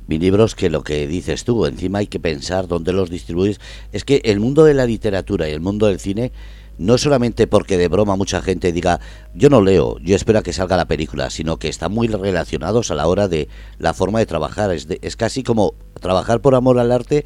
Mil 0.06 0.20
libros 0.20 0.54
que 0.54 0.68
lo 0.68 0.82
que 0.82 1.06
dices 1.06 1.44
tú, 1.44 1.64
encima 1.64 1.98
hay 1.98 2.06
que 2.06 2.20
pensar 2.20 2.66
dónde 2.66 2.92
los 2.92 3.10
distribuyes. 3.10 3.60
Es 3.92 4.04
que 4.04 4.20
el 4.24 4.40
mundo 4.40 4.64
de 4.64 4.74
la 4.74 4.86
literatura 4.86 5.48
y 5.48 5.52
el 5.52 5.60
mundo 5.60 5.86
del 5.86 5.98
cine 5.98 6.32
no 6.78 6.98
solamente 6.98 7.46
porque 7.46 7.76
de 7.76 7.88
broma 7.88 8.16
mucha 8.16 8.42
gente 8.42 8.72
diga 8.72 9.00
yo 9.34 9.48
no 9.48 9.60
leo, 9.60 9.98
yo 9.98 10.16
espero 10.16 10.38
a 10.38 10.42
que 10.42 10.52
salga 10.52 10.76
la 10.76 10.86
película, 10.86 11.30
sino 11.30 11.58
que 11.58 11.68
están 11.68 11.92
muy 11.92 12.08
relacionados 12.08 12.90
a 12.90 12.94
la 12.94 13.06
hora 13.06 13.28
de 13.28 13.48
la 13.78 13.94
forma 13.94 14.18
de 14.18 14.26
trabajar. 14.26 14.72
Es, 14.72 14.88
es 15.02 15.16
casi 15.16 15.42
como 15.42 15.74
trabajar 16.00 16.40
por 16.40 16.54
amor 16.54 16.78
al 16.78 16.92
arte, 16.92 17.24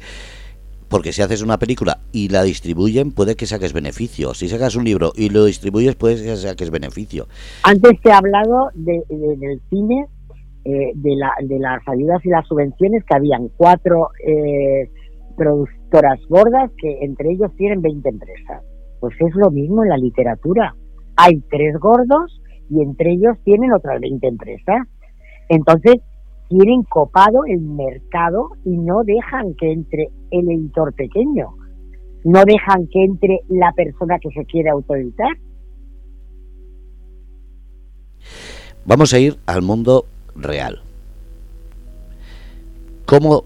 porque 0.89 1.13
si 1.13 1.21
haces 1.21 1.41
una 1.41 1.59
película 1.59 1.99
y 2.11 2.29
la 2.29 2.43
distribuyen, 2.43 3.11
puede 3.11 3.35
que 3.35 3.45
saques 3.45 3.73
beneficio. 3.73 4.33
Si 4.33 4.49
sacas 4.49 4.75
un 4.75 4.85
libro 4.85 5.11
y 5.15 5.29
lo 5.29 5.45
distribuyes, 5.45 5.95
puede 5.95 6.23
que 6.23 6.35
saques 6.35 6.71
beneficio. 6.71 7.27
Antes 7.63 8.01
te 8.01 8.09
he 8.09 8.13
hablado 8.13 8.69
de, 8.73 9.03
del 9.09 9.61
cine, 9.69 10.07
eh, 10.65 10.91
de, 10.95 11.15
la, 11.15 11.31
de 11.41 11.59
las 11.59 11.87
ayudas 11.87 12.25
y 12.25 12.29
las 12.29 12.47
subvenciones, 12.47 13.03
que 13.05 13.15
habían 13.15 13.49
cuatro 13.55 14.09
eh, 14.25 14.89
productoras 15.37 16.19
gordas 16.27 16.71
que 16.81 16.99
entre 17.01 17.31
ellos 17.31 17.51
tienen 17.55 17.81
20 17.81 18.09
empresas 18.09 18.63
pues 18.99 19.15
es 19.19 19.35
lo 19.35 19.51
mismo 19.51 19.83
en 19.83 19.89
la 19.89 19.97
literatura. 19.97 20.75
Hay 21.15 21.41
tres 21.49 21.77
gordos 21.79 22.41
y 22.69 22.81
entre 22.81 23.13
ellos 23.13 23.37
tienen 23.43 23.73
otras 23.73 23.99
20 23.99 24.27
empresas. 24.27 24.87
Entonces, 25.49 25.95
tienen 26.49 26.83
copado 26.83 27.45
el 27.47 27.61
mercado 27.61 28.49
y 28.65 28.77
no 28.77 29.03
dejan 29.03 29.53
que 29.55 29.71
entre 29.71 30.09
el 30.31 30.49
editor 30.49 30.93
pequeño. 30.93 31.49
No 32.23 32.43
dejan 32.43 32.87
que 32.87 33.03
entre 33.03 33.39
la 33.49 33.71
persona 33.73 34.19
que 34.19 34.29
se 34.29 34.45
quiere 34.45 34.69
autoeditar. 34.69 35.37
Vamos 38.85 39.13
a 39.13 39.19
ir 39.19 39.37
al 39.45 39.61
mundo 39.61 40.05
real. 40.35 40.81
¿Cómo 43.05 43.43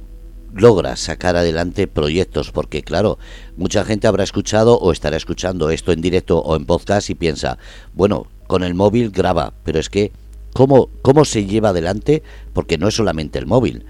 logras 0.54 1.00
sacar 1.00 1.36
adelante 1.36 1.88
proyectos, 1.88 2.52
porque 2.52 2.84
claro, 2.84 3.18
mucha 3.58 3.84
gente 3.84 4.08
habrá 4.08 4.24
escuchado 4.24 4.78
o 4.78 4.92
estará 4.92 5.18
escuchando 5.18 5.70
esto 5.70 5.92
en 5.92 6.02
directo 6.02 6.40
o 6.40 6.56
en 6.56 6.66
podcast 6.66 7.10
y 7.10 7.16
piensa, 7.16 7.58
bueno, 7.94 8.28
con 8.48 8.64
el 8.64 8.74
móvil 8.74 9.10
graba, 9.10 9.54
pero 9.64 9.80
es 9.80 9.90
que, 9.90 10.12
¿cómo, 10.54 10.90
cómo 11.02 11.26
se 11.26 11.46
lleva 11.46 11.70
adelante? 11.70 12.24
Porque 12.54 12.78
no 12.78 12.88
es 12.88 12.96
solamente 12.96 13.40
el 13.40 13.48
móvil, 13.48 13.86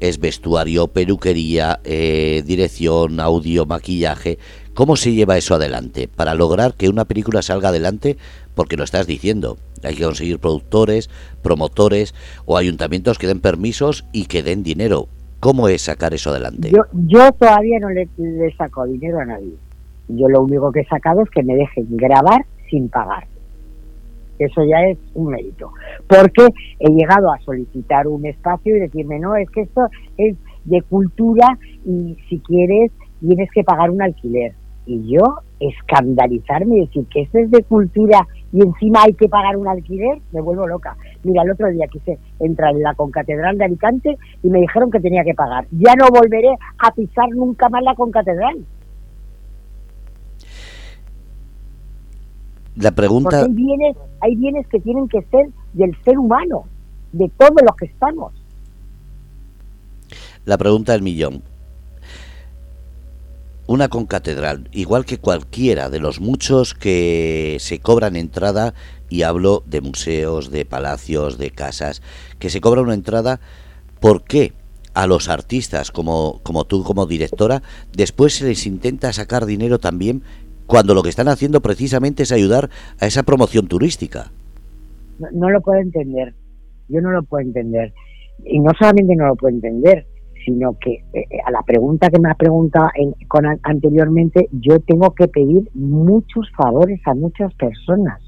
es 0.00 0.18
vestuario, 0.18 0.88
peluquería, 0.88 1.80
eh, 1.84 2.42
dirección, 2.44 3.20
audio, 3.20 3.66
maquillaje. 3.66 4.38
¿Cómo 4.72 4.96
se 4.96 5.12
lleva 5.12 5.36
eso 5.36 5.54
adelante 5.54 6.08
para 6.08 6.34
lograr 6.34 6.74
que 6.74 6.88
una 6.88 7.04
película 7.04 7.42
salga 7.42 7.68
adelante? 7.68 8.16
Porque 8.54 8.76
lo 8.76 8.84
estás 8.84 9.06
diciendo, 9.06 9.58
hay 9.82 9.94
que 9.94 10.04
conseguir 10.04 10.38
productores, 10.38 11.10
promotores 11.42 12.14
o 12.46 12.56
ayuntamientos 12.56 13.18
que 13.18 13.26
den 13.26 13.40
permisos 13.40 14.04
y 14.12 14.24
que 14.24 14.42
den 14.42 14.62
dinero 14.62 15.08
¿Cómo 15.40 15.68
es 15.68 15.82
sacar 15.82 16.12
eso 16.12 16.30
adelante? 16.30 16.70
Yo, 16.70 16.82
yo 16.92 17.32
todavía 17.32 17.78
no 17.80 17.88
le, 17.88 18.08
le 18.18 18.54
saco 18.56 18.84
dinero 18.84 19.18
a 19.18 19.24
nadie. 19.24 19.54
Yo 20.08 20.28
lo 20.28 20.42
único 20.42 20.70
que 20.70 20.80
he 20.80 20.86
sacado 20.86 21.22
es 21.22 21.30
que 21.30 21.42
me 21.42 21.54
dejen 21.54 21.86
grabar 21.96 22.44
sin 22.68 22.88
pagar. 22.88 23.26
Eso 24.38 24.64
ya 24.64 24.82
es 24.88 24.98
un 25.14 25.32
mérito. 25.32 25.72
Porque 26.06 26.48
he 26.78 26.90
llegado 26.90 27.30
a 27.30 27.38
solicitar 27.40 28.06
un 28.06 28.24
espacio 28.26 28.76
y 28.76 28.80
decirme, 28.80 29.18
no, 29.18 29.36
es 29.36 29.48
que 29.50 29.62
esto 29.62 29.88
es 30.16 30.36
de 30.64 30.82
cultura 30.82 31.58
y 31.84 32.16
si 32.28 32.38
quieres 32.40 32.90
tienes 33.20 33.50
que 33.50 33.64
pagar 33.64 33.90
un 33.90 34.02
alquiler. 34.02 34.54
Y 34.86 35.14
yo 35.14 35.22
escandalizarme 35.60 36.78
y 36.78 36.80
decir 36.86 37.04
que 37.12 37.22
esto 37.22 37.38
es 37.38 37.50
de 37.50 37.62
cultura 37.62 38.26
y 38.52 38.62
encima 38.62 39.02
hay 39.04 39.14
que 39.14 39.28
pagar 39.28 39.56
un 39.56 39.68
alquiler, 39.68 40.20
me 40.32 40.40
vuelvo 40.40 40.66
loca. 40.66 40.96
Mira, 41.22 41.42
el 41.42 41.52
otro 41.52 41.68
día 41.70 41.86
quise 41.86 42.18
entrar 42.40 42.74
en 42.74 42.82
la 42.82 42.94
concatedral 42.94 43.56
de 43.58 43.64
Alicante 43.64 44.18
y 44.42 44.48
me 44.48 44.60
dijeron 44.60 44.90
que 44.90 45.00
tenía 45.00 45.22
que 45.24 45.34
pagar. 45.34 45.66
Ya 45.70 45.94
no 45.94 46.08
volveré 46.08 46.56
a 46.78 46.90
pisar 46.92 47.28
nunca 47.30 47.68
más 47.68 47.82
la 47.82 47.94
concatedral. 47.94 48.64
La 52.76 52.92
pregunta... 52.92 53.42
hay 53.42 53.52
bienes, 53.52 53.96
hay 54.20 54.36
bienes 54.36 54.66
que 54.68 54.80
tienen 54.80 55.08
que 55.08 55.22
ser 55.22 55.48
del 55.72 55.96
ser 56.04 56.18
humano, 56.18 56.64
de 57.12 57.30
todos 57.36 57.62
los 57.62 57.76
que 57.76 57.86
estamos. 57.86 58.32
La 60.44 60.56
pregunta 60.56 60.92
del 60.92 61.02
millón 61.02 61.42
una 63.70 63.88
concatedral, 63.88 64.68
igual 64.72 65.04
que 65.04 65.18
cualquiera 65.18 65.90
de 65.90 66.00
los 66.00 66.20
muchos 66.20 66.74
que 66.74 67.56
se 67.60 67.78
cobran 67.78 68.16
entrada, 68.16 68.74
y 69.08 69.22
hablo 69.22 69.62
de 69.64 69.80
museos, 69.80 70.50
de 70.50 70.64
palacios, 70.64 71.38
de 71.38 71.52
casas, 71.52 72.02
que 72.40 72.50
se 72.50 72.60
cobra 72.60 72.82
una 72.82 72.94
entrada, 72.94 73.38
¿por 74.00 74.24
qué 74.24 74.54
a 74.92 75.06
los 75.06 75.28
artistas 75.28 75.92
como, 75.92 76.40
como 76.42 76.64
tú 76.64 76.82
como 76.82 77.06
directora 77.06 77.62
después 77.96 78.34
se 78.34 78.48
les 78.48 78.66
intenta 78.66 79.12
sacar 79.12 79.46
dinero 79.46 79.78
también 79.78 80.24
cuando 80.66 80.92
lo 80.92 81.04
que 81.04 81.10
están 81.10 81.28
haciendo 81.28 81.60
precisamente 81.60 82.24
es 82.24 82.32
ayudar 82.32 82.70
a 82.98 83.06
esa 83.06 83.22
promoción 83.22 83.68
turística? 83.68 84.32
No, 85.20 85.28
no 85.30 85.48
lo 85.48 85.60
puedo 85.60 85.80
entender, 85.80 86.34
yo 86.88 87.00
no 87.00 87.12
lo 87.12 87.22
puedo 87.22 87.46
entender. 87.46 87.94
Y 88.44 88.58
no 88.58 88.72
solamente 88.76 89.14
no 89.14 89.28
lo 89.28 89.36
puedo 89.36 89.54
entender, 89.54 90.08
sino 90.44 90.76
que 90.78 90.92
eh, 90.92 91.26
eh, 91.30 91.38
a 91.44 91.50
la 91.50 91.62
pregunta 91.62 92.08
que 92.08 92.20
me 92.20 92.30
has 92.30 92.36
preguntado 92.36 92.88
con, 93.28 93.44
anteriormente, 93.62 94.48
yo 94.52 94.80
tengo 94.80 95.14
que 95.14 95.28
pedir 95.28 95.68
muchos 95.74 96.50
favores 96.56 97.00
a 97.06 97.14
muchas 97.14 97.52
personas. 97.54 98.20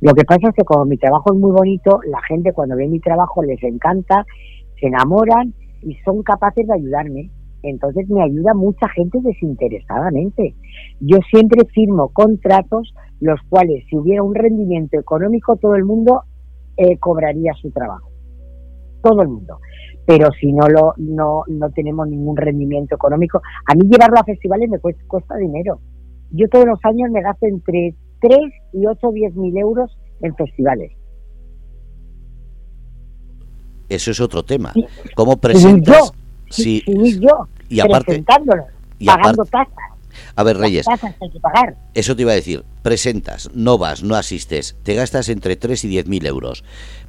Lo 0.00 0.14
que 0.14 0.24
pasa 0.24 0.48
es 0.48 0.54
que 0.54 0.64
como 0.64 0.84
mi 0.84 0.96
trabajo 0.96 1.32
es 1.32 1.38
muy 1.38 1.50
bonito, 1.50 2.00
la 2.06 2.20
gente 2.22 2.52
cuando 2.52 2.76
ve 2.76 2.86
mi 2.88 3.00
trabajo 3.00 3.42
les 3.42 3.62
encanta, 3.62 4.24
se 4.80 4.86
enamoran 4.86 5.54
y 5.82 5.94
son 6.04 6.22
capaces 6.22 6.66
de 6.66 6.74
ayudarme. 6.74 7.30
Entonces 7.62 8.08
me 8.08 8.22
ayuda 8.22 8.54
mucha 8.54 8.88
gente 8.90 9.18
desinteresadamente. 9.20 10.54
Yo 11.00 11.18
siempre 11.30 11.66
firmo 11.74 12.10
contratos 12.10 12.94
los 13.20 13.40
cuales 13.48 13.84
si 13.90 13.96
hubiera 13.96 14.22
un 14.22 14.36
rendimiento 14.36 14.98
económico 14.98 15.56
todo 15.56 15.74
el 15.74 15.84
mundo 15.84 16.22
eh, 16.76 16.96
cobraría 16.98 17.52
su 17.54 17.72
trabajo. 17.72 18.10
Todo 19.02 19.22
el 19.22 19.28
mundo 19.28 19.58
pero 20.08 20.30
si 20.40 20.50
no 20.52 20.66
lo 20.68 20.94
no, 20.96 21.42
no 21.48 21.68
tenemos 21.68 22.08
ningún 22.08 22.34
rendimiento 22.34 22.94
económico, 22.94 23.42
a 23.66 23.74
mí 23.74 23.86
llevarlo 23.90 24.18
a 24.18 24.24
festivales 24.24 24.70
me 24.70 24.78
cuesta, 24.78 25.36
dinero. 25.36 25.80
Yo 26.30 26.48
todos 26.48 26.64
los 26.64 26.78
años 26.84 27.10
me 27.10 27.20
gasto 27.20 27.44
entre 27.44 27.94
3 28.22 28.38
y 28.72 28.86
8 28.86 29.06
o 29.06 29.12
10 29.12 29.34
mil 29.34 29.58
euros 29.58 29.98
en 30.22 30.34
festivales. 30.34 30.92
Eso 33.90 34.10
es 34.10 34.20
otro 34.20 34.42
tema. 34.42 34.72
¿Cómo 35.14 35.36
presentas? 35.36 36.10
Sí, 36.48 36.82
sí, 36.86 37.20
yo, 37.20 37.46
y 37.68 37.80
aparte, 37.80 38.24
pagando 39.04 39.44
tasas. 39.44 39.74
A 40.36 40.42
ver, 40.42 40.56
Reyes, 40.56 40.88
hay 40.88 41.30
que 41.30 41.38
pagar. 41.38 41.76
eso 41.92 42.16
te 42.16 42.22
iba 42.22 42.32
a 42.32 42.34
decir, 42.34 42.64
presentas, 42.82 43.50
no 43.54 43.76
vas, 43.76 44.02
no 44.02 44.14
asistes, 44.14 44.74
te 44.82 44.94
gastas 44.94 45.28
entre 45.28 45.56
3 45.56 45.84
y 45.84 45.88
10 45.88 46.08
mil 46.08 46.24
euros, 46.24 46.64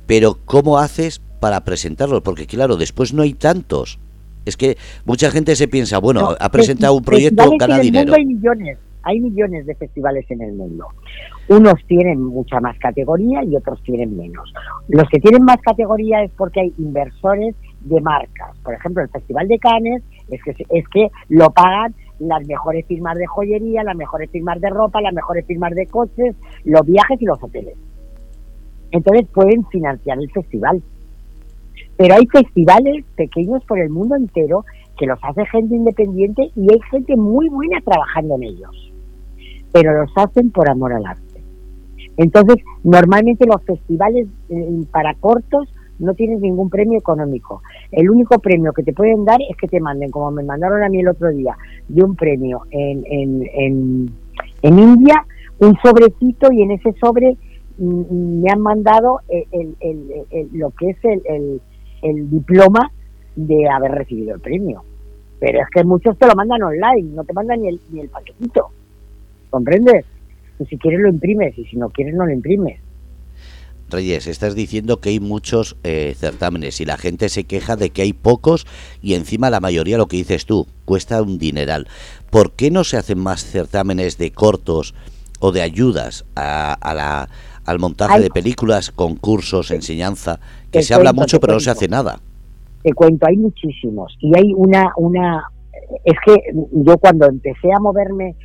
pero 0.06 0.38
¿cómo 0.44 0.80
haces 0.80 1.22
para 1.40 1.64
presentarlos? 1.64 2.22
Porque 2.22 2.48
claro, 2.48 2.78
después 2.78 3.14
no 3.14 3.22
hay 3.22 3.34
tantos. 3.34 4.00
Es 4.46 4.58
que 4.58 4.78
mucha 5.06 5.32
gente 5.32 5.56
se 5.56 5.68
piensa, 5.68 6.00
bueno, 6.00 6.36
ha 6.40 6.50
presentado 6.50 6.94
un 6.94 7.04
proyecto, 7.04 7.52
gana 7.60 7.80
dinero. 7.80 8.14
Hay 8.14 8.26
millones, 8.26 8.78
hay 9.04 9.20
millones 9.20 9.66
de 9.66 9.76
festivales 9.76 10.26
en 10.30 10.42
el 10.42 10.54
mundo. 10.54 10.88
Unos 11.48 11.76
tienen 11.88 12.24
mucha 12.24 12.60
más 12.60 12.78
categoría 12.80 13.44
y 13.44 13.56
otros 13.56 13.82
tienen 13.84 14.16
menos. 14.16 14.52
Los 14.88 15.08
que 15.10 15.20
tienen 15.20 15.44
más 15.44 15.58
categoría 15.58 16.24
es 16.24 16.32
porque 16.38 16.62
hay 16.62 16.74
inversores 16.78 17.56
de 17.82 18.02
marcas. 18.02 18.58
Por 18.64 18.74
ejemplo, 18.74 19.04
el 19.04 19.10
Festival 19.10 19.48
de 19.48 19.60
Cannes 19.60 20.04
es 20.30 20.42
que, 20.44 20.52
es 20.52 20.88
que 20.90 21.10
lo 21.30 21.50
pagan 21.52 21.94
las 22.20 22.46
mejores 22.46 22.86
firmas 22.86 23.18
de 23.18 23.26
joyería, 23.26 23.84
las 23.84 23.96
mejores 23.96 24.30
firmas 24.30 24.60
de 24.62 24.70
ropa, 24.70 25.02
las 25.02 25.14
mejores 25.14 25.46
firmas 25.46 25.74
de 25.74 25.88
coches, 25.88 26.36
los 26.66 26.86
viajes 26.86 27.22
y 27.22 27.26
los 27.26 27.42
hoteles. 27.42 27.76
Entonces 28.92 29.28
pueden 29.34 29.66
financiar 29.68 30.18
el 30.20 30.30
festival. 30.32 30.82
Pero 32.00 32.16
hay 32.16 32.26
festivales 32.28 33.04
pequeños 33.18 33.62
por 33.66 33.78
el 33.78 33.90
mundo 33.90 34.16
entero 34.16 34.64
que 34.98 35.06
los 35.06 35.20
hace 35.22 35.46
gente 35.48 35.76
independiente 35.76 36.50
y 36.56 36.72
hay 36.72 36.80
gente 36.90 37.18
muy 37.18 37.50
buena 37.50 37.82
trabajando 37.82 38.36
en 38.36 38.44
ellos. 38.44 38.94
Pero 39.74 39.92
los 40.02 40.10
hacen 40.16 40.50
por 40.50 40.70
amor 40.70 40.94
al 40.94 41.06
arte. 41.06 41.44
Entonces, 42.16 42.64
normalmente 42.86 43.46
los 43.46 43.62
festivales 43.66 44.30
eh, 44.48 44.84
para 44.92 45.14
cortos 45.16 45.68
no 46.00 46.14
tienes 46.14 46.40
ningún 46.40 46.70
premio 46.70 46.98
económico. 46.98 47.64
El 47.92 48.10
único 48.10 48.40
premio 48.40 48.72
que 48.72 48.84
te 48.84 48.94
pueden 48.94 49.26
dar 49.26 49.40
es 49.50 49.58
que 49.58 49.68
te 49.68 49.82
manden, 49.82 50.10
como 50.10 50.32
me 50.32 50.44
mandaron 50.44 50.82
a 50.82 50.88
mí 50.88 51.02
el 51.02 51.10
otro 51.10 51.28
día, 51.32 51.58
de 51.90 52.02
un 52.02 52.16
premio 52.16 52.62
en, 52.72 53.04
en, 53.08 54.10
en, 54.62 54.80
India, 54.80 55.26
un 55.60 55.76
sobrecito 55.84 56.50
y 56.54 56.62
en 56.62 56.72
ese 56.72 56.94
sobre 56.94 57.36
mm, 57.78 57.84
mm, 57.84 58.42
me 58.42 58.52
han 58.54 58.62
mandado 58.62 59.20
el, 59.28 59.76
lo 60.54 60.72
que 60.72 60.92
es 60.92 60.98
el, 61.04 61.60
el, 62.02 62.30
diploma 62.30 62.92
de 63.36 63.70
haber 63.70 63.92
recibido 63.92 64.36
el 64.36 64.42
premio. 64.42 64.84
Pero 65.40 65.62
es 65.62 65.68
que 65.74 65.84
muchos 65.84 66.18
te 66.18 66.28
lo 66.28 66.36
mandan 66.36 66.62
online, 66.62 67.14
no 67.14 67.24
te 67.24 67.34
mandan 67.34 67.62
ni 67.62 67.70
el, 67.70 67.80
ni 67.92 68.02
el 68.02 68.10
paquetito. 68.10 68.70
¿Comprendes? 69.50 70.06
si 70.68 70.78
quieres 70.78 71.00
lo 71.00 71.10
imprimes 71.10 71.58
y 71.58 71.64
si 71.66 71.78
no 71.78 71.90
quieres 71.90 72.14
no 72.16 72.26
lo 72.26 72.34
imprimes. 72.34 72.82
Reyes, 73.90 74.28
estás 74.28 74.56
diciendo 74.56 75.00
que 75.00 75.10
hay 75.10 75.20
muchos 75.20 75.78
eh, 75.84 76.14
certámenes 76.16 76.80
y 76.80 76.86
la 76.86 76.98
gente 76.98 77.28
se 77.30 77.46
queja 77.46 77.76
de 77.76 77.90
que 77.90 78.04
hay 78.04 78.14
pocos 78.14 78.68
y 79.02 79.16
encima 79.16 79.50
la 79.50 79.60
mayoría, 79.60 79.98
lo 79.98 80.08
que 80.08 80.18
dices 80.18 80.46
tú, 80.46 80.68
cuesta 80.86 81.22
un 81.22 81.40
dineral. 81.40 81.88
¿Por 82.30 82.54
qué 82.54 82.70
no 82.70 82.84
se 82.84 82.98
hacen 82.98 83.20
más 83.20 83.44
certámenes 83.44 84.18
de 84.18 84.32
cortos 84.32 84.94
o 85.40 85.52
de 85.52 85.62
ayudas 85.62 86.26
a, 86.36 86.78
la, 86.94 87.30
al 87.70 87.80
montaje 87.80 88.20
de 88.20 88.30
películas, 88.30 88.92
concursos, 88.92 89.72
enseñanza? 89.72 90.40
Que 90.72 90.82
se 90.82 90.94
habla 90.94 91.14
mucho 91.14 91.40
pero 91.40 91.54
no 91.54 91.60
se 91.60 91.70
hace 91.70 91.88
nada. 91.88 92.20
Te 92.84 92.94
cuento, 92.94 93.28
hay 93.28 93.38
muchísimos 93.38 94.16
y 94.20 94.36
hay 94.36 94.54
una, 94.56 94.92
una... 94.98 95.44
Es 96.04 96.16
que 96.26 96.36
yo 96.72 96.98
cuando 96.98 97.28
empecé 97.28 97.72
a 97.76 97.80
moverme 97.80 98.36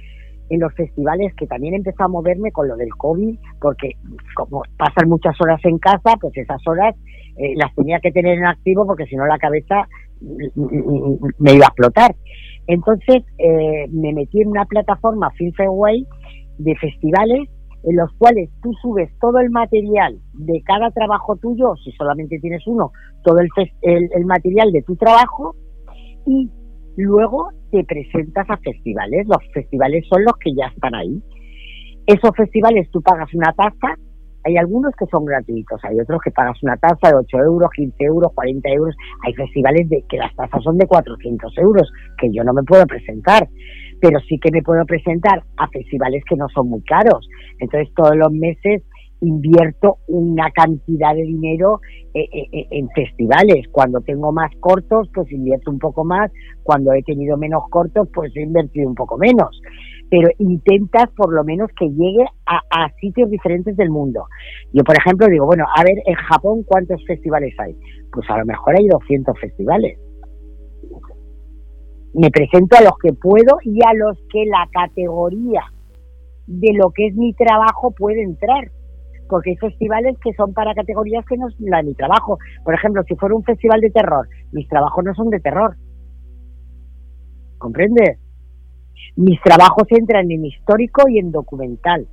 en 0.50 0.60
los 0.60 0.74
festivales 0.74 1.32
que 1.36 1.46
también 1.46 1.74
empezó 1.74 2.04
a 2.04 2.08
moverme 2.08 2.52
con 2.52 2.68
lo 2.68 2.76
del 2.76 2.90
COVID, 2.90 3.38
porque 3.60 3.92
como 4.34 4.62
pasan 4.76 5.08
muchas 5.08 5.34
horas 5.40 5.60
en 5.64 5.78
casa, 5.78 6.16
pues 6.20 6.36
esas 6.36 6.60
horas 6.66 6.94
eh, 7.36 7.54
las 7.56 7.74
tenía 7.74 7.98
que 8.00 8.12
tener 8.12 8.38
en 8.38 8.46
activo 8.46 8.86
porque 8.86 9.06
si 9.06 9.16
no 9.16 9.26
la 9.26 9.38
cabeza 9.38 9.88
me 10.20 11.54
iba 11.54 11.66
a 11.66 11.68
explotar. 11.68 12.14
Entonces 12.66 13.22
eh, 13.38 13.86
me 13.90 14.12
metí 14.12 14.42
en 14.42 14.48
una 14.48 14.64
plataforma 14.64 15.30
Film 15.32 15.52
Fairway 15.52 16.06
de 16.58 16.76
festivales 16.76 17.48
en 17.86 17.96
los 17.96 18.12
cuales 18.18 18.50
tú 18.62 18.72
subes 18.80 19.10
todo 19.20 19.38
el 19.38 19.50
material 19.50 20.18
de 20.32 20.62
cada 20.64 20.90
trabajo 20.90 21.36
tuyo, 21.36 21.74
si 21.84 21.92
solamente 21.92 22.38
tienes 22.40 22.66
uno, 22.66 22.92
todo 23.22 23.38
el, 23.38 23.48
el 23.82 24.24
material 24.26 24.72
de 24.72 24.82
tu 24.82 24.96
trabajo 24.96 25.54
y 26.26 26.50
luego 26.96 27.50
te 27.70 27.84
presentas 27.84 28.48
a 28.48 28.56
festivales. 28.58 29.26
Los 29.26 29.38
festivales 29.52 30.04
son 30.08 30.24
los 30.24 30.34
que 30.38 30.54
ya 30.54 30.66
están 30.66 30.94
ahí. 30.94 31.22
Esos 32.06 32.30
festivales 32.36 32.90
tú 32.90 33.00
pagas 33.02 33.32
una 33.34 33.52
tasa, 33.52 33.96
hay 34.44 34.58
algunos 34.58 34.94
que 34.96 35.06
son 35.06 35.24
gratuitos, 35.24 35.82
hay 35.84 35.98
otros 35.98 36.20
que 36.22 36.30
pagas 36.30 36.62
una 36.62 36.76
tasa 36.76 37.08
de 37.08 37.14
8 37.14 37.38
euros, 37.38 37.70
15 37.74 38.04
euros, 38.04 38.32
40 38.34 38.68
euros. 38.70 38.94
Hay 39.24 39.32
festivales 39.32 39.88
de 39.88 40.04
que 40.06 40.18
las 40.18 40.34
tasas 40.36 40.62
son 40.62 40.76
de 40.76 40.86
400 40.86 41.58
euros, 41.58 41.90
que 42.18 42.30
yo 42.30 42.44
no 42.44 42.52
me 42.52 42.62
puedo 42.62 42.86
presentar, 42.86 43.48
pero 44.00 44.20
sí 44.20 44.38
que 44.38 44.50
me 44.50 44.62
puedo 44.62 44.84
presentar 44.84 45.42
a 45.56 45.68
festivales 45.68 46.22
que 46.28 46.36
no 46.36 46.48
son 46.48 46.68
muy 46.68 46.82
caros. 46.82 47.28
Entonces 47.58 47.92
todos 47.94 48.16
los 48.16 48.32
meses 48.32 48.82
invierto 49.20 49.98
una 50.08 50.50
cantidad 50.50 51.14
de 51.14 51.22
dinero 51.22 51.80
eh, 52.12 52.28
eh, 52.32 52.48
eh, 52.52 52.66
en 52.70 52.88
festivales. 52.90 53.66
Cuando 53.70 54.00
tengo 54.00 54.32
más 54.32 54.50
cortos, 54.60 55.08
pues 55.14 55.30
invierto 55.32 55.70
un 55.70 55.78
poco 55.78 56.04
más. 56.04 56.30
Cuando 56.62 56.92
he 56.92 57.02
tenido 57.02 57.36
menos 57.36 57.64
cortos, 57.70 58.08
pues 58.12 58.32
he 58.36 58.42
invertido 58.42 58.88
un 58.88 58.94
poco 58.94 59.16
menos. 59.18 59.60
Pero 60.10 60.28
intentas 60.38 61.10
por 61.16 61.32
lo 61.32 61.42
menos 61.44 61.70
que 61.78 61.86
llegue 61.88 62.24
a, 62.46 62.60
sitios 63.00 63.30
diferentes 63.30 63.76
del 63.76 63.90
mundo. 63.90 64.26
Yo, 64.72 64.84
por 64.84 64.96
ejemplo, 64.96 65.26
digo, 65.28 65.46
bueno, 65.46 65.64
a 65.74 65.82
ver, 65.82 65.96
en 66.06 66.14
Japón, 66.14 66.62
¿cuántos 66.64 67.04
festivales 67.06 67.54
hay? 67.58 67.74
Pues 68.12 68.28
a 68.30 68.38
lo 68.38 68.44
mejor 68.44 68.76
hay 68.76 68.86
200 68.86 69.38
festivales. 69.40 69.98
Me 72.14 72.30
presento 72.30 72.76
a 72.76 72.82
los 72.82 72.96
que 73.02 73.12
puedo 73.12 73.58
y 73.62 73.78
a 73.84 73.92
los 73.94 74.16
que 74.32 74.44
la 74.46 74.68
categoría 74.72 75.62
de 76.46 76.72
lo 76.74 76.90
que 76.90 77.08
es 77.08 77.14
mi 77.14 77.32
trabajo 77.34 77.90
puede 77.92 78.22
entrar 78.22 78.70
porque 79.28 79.50
hay 79.50 79.56
festivales 79.56 80.16
que 80.22 80.32
son 80.34 80.52
para 80.52 80.74
categorías 80.74 81.24
que 81.26 81.36
no 81.36 81.48
es 81.48 81.54
la 81.58 81.78
de 81.78 81.84
mi 81.84 81.94
trabajo. 81.94 82.38
Por 82.62 82.74
ejemplo, 82.74 83.02
si 83.08 83.14
fuera 83.16 83.34
un 83.34 83.44
festival 83.44 83.80
de 83.80 83.90
terror, 83.90 84.28
mis 84.52 84.68
trabajos 84.68 85.04
no 85.04 85.14
son 85.14 85.30
de 85.30 85.40
terror. 85.40 85.76
¿Comprendes? 87.58 88.18
Mis 89.16 89.40
trabajos 89.42 89.84
entran 89.90 90.30
en 90.30 90.44
histórico 90.44 91.08
y 91.08 91.18
en 91.18 91.32
documental. 91.32 92.06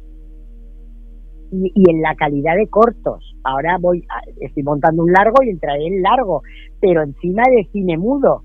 Y, 1.51 1.89
en 1.89 2.01
la 2.01 2.15
calidad 2.15 2.55
de 2.55 2.69
cortos. 2.69 3.35
Ahora 3.43 3.77
voy, 3.77 4.05
estoy 4.39 4.63
montando 4.63 5.03
un 5.03 5.11
largo 5.11 5.43
y 5.43 5.49
entraré 5.49 5.85
en 5.85 6.01
largo, 6.01 6.43
pero 6.79 7.03
encima 7.03 7.43
de 7.43 7.67
cine 7.71 7.97
mudo. 7.97 8.43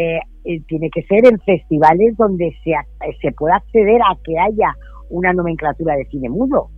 Eh, 0.00 0.20
eh, 0.44 0.60
tiene 0.68 0.90
que 0.90 1.02
ser 1.02 1.26
en 1.26 1.40
festivales 1.40 2.16
donde 2.16 2.54
se, 2.62 2.72
se 3.20 3.32
pueda 3.32 3.56
acceder 3.56 4.00
a 4.02 4.16
que 4.22 4.38
haya 4.38 4.72
una 5.10 5.32
nomenclatura 5.32 5.96
de 5.96 6.04
cine 6.04 6.28
mudo 6.28 6.70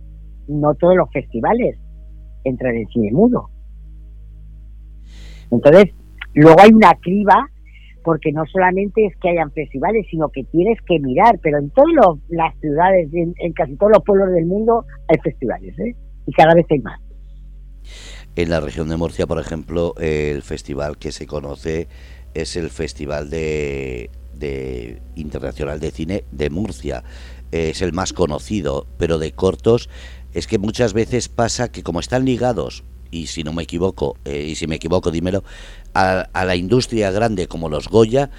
no 0.47 0.75
todos 0.75 0.95
los 0.95 1.09
festivales 1.11 1.77
entran 2.43 2.75
en 2.75 2.87
cine 2.87 3.11
mudo. 3.11 3.49
Entonces, 5.51 5.93
luego 6.33 6.59
hay 6.59 6.71
una 6.73 6.93
criba, 7.01 7.47
porque 8.03 8.31
no 8.31 8.45
solamente 8.51 9.05
es 9.05 9.15
que 9.17 9.29
hayan 9.29 9.51
festivales, 9.51 10.05
sino 10.09 10.29
que 10.29 10.43
tienes 10.45 10.79
que 10.87 10.99
mirar, 10.99 11.39
pero 11.41 11.59
en 11.59 11.69
todas 11.69 12.17
las 12.29 12.57
ciudades, 12.59 13.09
en, 13.13 13.53
casi 13.53 13.75
todos 13.75 13.91
los 13.93 14.03
pueblos 14.03 14.31
del 14.31 14.45
mundo 14.45 14.85
hay 15.07 15.19
festivales, 15.19 15.77
¿eh? 15.79 15.95
y 16.25 16.31
cada 16.31 16.53
vez 16.55 16.65
hay 16.69 16.79
más. 16.79 16.99
En 18.35 18.49
la 18.49 18.61
región 18.61 18.87
de 18.87 18.95
Murcia, 18.95 19.27
por 19.27 19.39
ejemplo, 19.39 19.93
el 19.99 20.41
festival 20.41 20.97
que 20.97 21.11
se 21.11 21.27
conoce 21.27 21.89
es 22.33 22.55
el 22.55 22.69
Festival 22.69 23.29
de, 23.29 24.09
de 24.33 25.01
Internacional 25.15 25.79
de 25.79 25.91
Cine 25.91 26.23
de 26.31 26.49
Murcia. 26.49 27.03
Es 27.51 27.81
el 27.81 27.93
más 27.93 28.13
conocido, 28.13 28.87
pero 28.97 29.17
de 29.17 29.33
cortos 29.33 29.89
es 30.33 30.47
que 30.47 30.57
muchas 30.57 30.93
veces 30.93 31.29
pasa 31.29 31.71
que 31.71 31.83
como 31.83 31.99
están 31.99 32.25
ligados, 32.25 32.83
y 33.11 33.27
si 33.27 33.43
no 33.43 33.53
me 33.53 33.63
equivoco, 33.63 34.15
eh, 34.25 34.47
y 34.49 34.55
si 34.55 34.67
me 34.67 34.75
equivoco 34.75 35.11
dímelo, 35.11 35.43
a, 35.93 36.25
la 36.33 36.55
industria 36.55 37.11
grande 37.11 37.47
como 37.47 37.69
los 37.69 37.89
Goya, 37.89 38.29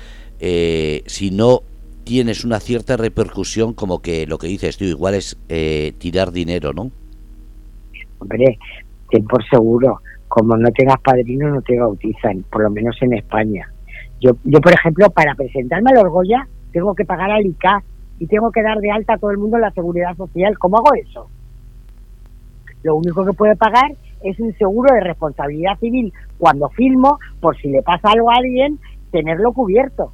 eh, 0.41 1.03
si 1.07 1.31
no 1.31 1.63
tienes 2.05 2.45
una 2.45 2.59
cierta 2.59 2.97
repercusión 2.97 3.75
como 3.75 4.01
que 4.01 4.27
lo 4.27 4.39
que 4.39 4.49
dices 4.49 4.77
tú 4.77 4.85
igual 4.85 5.15
es 5.15 5.39
eh, 5.49 5.93
tirar 5.99 6.33
dinero, 6.33 6.73
¿no? 6.73 6.91
Hombre, 8.19 8.59
ten 9.11 9.25
por 9.27 9.45
seguro, 9.49 10.01
como 10.29 10.57
no 10.57 10.71
tengas 10.73 11.01
padrino 11.01 11.51
no 11.51 11.63
te 11.63 11.79
bautizan, 11.79 12.45
por 12.51 12.63
lo 12.63 12.71
menos 12.71 12.97
en 13.03 13.15
España. 13.15 13.72
Yo, 14.23 14.37
yo 14.45 14.61
por 14.61 14.73
ejemplo, 14.73 15.11
para 15.11 15.35
presentarme 15.35 15.91
a 15.91 16.03
los 16.03 16.13
Goya 16.13 16.47
tengo 16.73 16.95
que 16.95 17.05
pagar 17.05 17.33
al 17.33 17.45
ICA 17.45 17.83
y 18.21 18.27
tengo 18.29 18.53
que 18.53 18.63
dar 18.63 18.79
de 18.79 18.91
alta 18.91 19.15
a 19.15 19.19
todo 19.19 19.33
el 19.33 19.39
mundo 19.39 19.59
la 19.59 19.73
seguridad 19.73 20.17
social. 20.17 20.57
¿Cómo 20.59 20.79
hago 20.79 20.95
eso? 20.95 21.29
Lo 22.85 22.95
único 22.95 23.27
que 23.27 23.33
puede 23.33 23.57
pagar 23.57 23.93
es 24.23 24.39
un 24.39 24.53
seguro 24.55 24.95
de 24.95 25.01
responsabilidad 25.01 25.77
civil 25.81 26.13
cuando 26.39 26.69
filmo, 26.69 27.19
por 27.41 27.57
si 27.57 27.69
le 27.69 27.83
pasa 27.83 28.13
algo 28.13 28.31
a 28.31 28.37
alguien, 28.37 28.79
tenerlo 29.11 29.53
cubierto. 29.53 30.13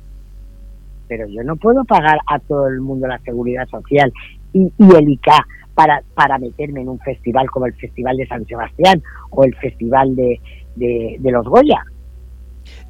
Pero 1.06 1.26
yo 1.28 1.42
no 1.42 1.56
puedo 1.56 1.84
pagar 1.84 2.18
a 2.26 2.38
todo 2.38 2.66
el 2.68 2.80
mundo 2.80 3.06
la 3.06 3.18
seguridad 3.18 3.68
social 3.68 4.10
y, 4.54 4.72
el 4.78 5.08
ICA, 5.08 5.46
para, 5.74 6.02
para 6.14 6.38
meterme 6.38 6.80
en 6.80 6.88
un 6.88 6.98
festival 7.00 7.50
como 7.50 7.66
el 7.66 7.74
Festival 7.74 8.16
de 8.16 8.26
San 8.26 8.46
Sebastián 8.46 9.02
o 9.30 9.44
el 9.44 9.54
Festival 9.56 10.16
de, 10.16 10.40
de 10.76 11.30
los 11.30 11.46
Goya. 11.46 11.84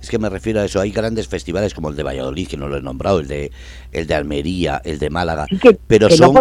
Es 0.00 0.10
que 0.10 0.18
me 0.18 0.28
refiero 0.28 0.60
a 0.60 0.64
eso. 0.64 0.80
Hay 0.80 0.90
grandes 0.90 1.28
festivales 1.28 1.74
como 1.74 1.88
el 1.88 1.96
de 1.96 2.02
Valladolid, 2.02 2.48
que 2.48 2.56
no 2.56 2.68
lo 2.68 2.76
he 2.76 2.82
nombrado, 2.82 3.20
el 3.20 3.28
de 3.28 3.50
el 3.92 4.06
de 4.06 4.14
Almería, 4.14 4.80
el 4.84 4.98
de 4.98 5.10
Málaga, 5.10 5.46
pero 5.86 6.10
son 6.10 6.34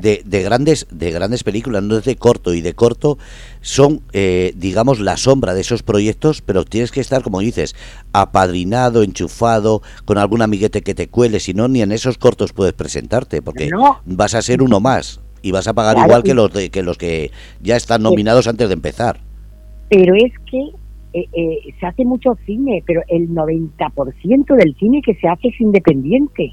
De, 0.00 0.22
de, 0.24 0.42
grandes 0.42 0.86
de 0.90 1.10
grandes 1.10 1.44
películas, 1.44 1.82
no 1.82 1.98
es 1.98 2.04
de 2.04 2.16
corto 2.16 2.54
y 2.54 2.60
de 2.60 2.74
corto 2.74 3.18
son, 3.60 4.02
eh, 4.12 4.52
digamos, 4.56 5.00
la 5.00 5.16
sombra 5.16 5.52
de 5.52 5.60
esos 5.60 5.82
proyectos, 5.82 6.42
pero 6.42 6.64
tienes 6.64 6.92
que 6.92 7.00
estar, 7.00 7.22
como 7.22 7.40
dices, 7.40 7.74
apadrinado, 8.12 9.02
enchufado, 9.02 9.82
con 10.04 10.18
algún 10.18 10.42
amiguete 10.42 10.82
que 10.82 10.94
te 10.94 11.08
cuele, 11.08 11.40
si 11.40 11.52
no 11.52 11.66
ni 11.68 11.82
en 11.82 11.92
esos 11.92 12.18
cortos 12.18 12.52
puedes 12.52 12.74
presentarte, 12.74 13.42
porque 13.42 13.70
vas 14.04 14.34
a 14.34 14.42
ser 14.42 14.62
uno 14.62 14.80
más 14.80 15.20
y 15.42 15.50
vas 15.50 15.68
a 15.68 15.74
pagar 15.74 15.98
igual 15.98 16.22
que 16.22 16.34
los 16.34 16.50
que 16.50 16.82
los 16.82 16.98
que 16.98 17.30
ya 17.60 17.76
están 17.76 18.02
nominados 18.02 18.46
antes 18.46 18.68
de 18.68 18.74
empezar. 18.74 19.20
Pero 19.88 20.14
es 20.14 20.32
que 20.50 20.70
eh, 21.16 21.28
eh, 21.32 21.74
se 21.80 21.86
hace 21.86 22.04
mucho 22.04 22.36
cine, 22.44 22.82
pero 22.86 23.00
el 23.08 23.30
90% 23.30 24.54
del 24.54 24.74
cine 24.74 25.00
que 25.00 25.14
se 25.14 25.26
hace 25.28 25.48
es 25.48 25.58
independiente. 25.62 26.52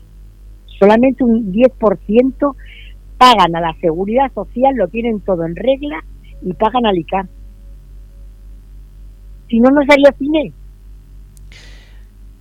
Solamente 0.79 1.25
un 1.25 1.51
10% 1.51 2.55
pagan 3.17 3.55
a 3.57 3.59
la 3.59 3.73
seguridad 3.81 4.31
social, 4.33 4.73
lo 4.75 4.87
tienen 4.87 5.19
todo 5.19 5.45
en 5.45 5.57
regla 5.57 6.01
y 6.41 6.53
pagan 6.53 6.85
al 6.85 6.97
ICAR. 6.97 7.27
Si 9.49 9.59
no, 9.59 9.69
no 9.69 9.81
sería 9.81 10.13
cine. 10.17 10.53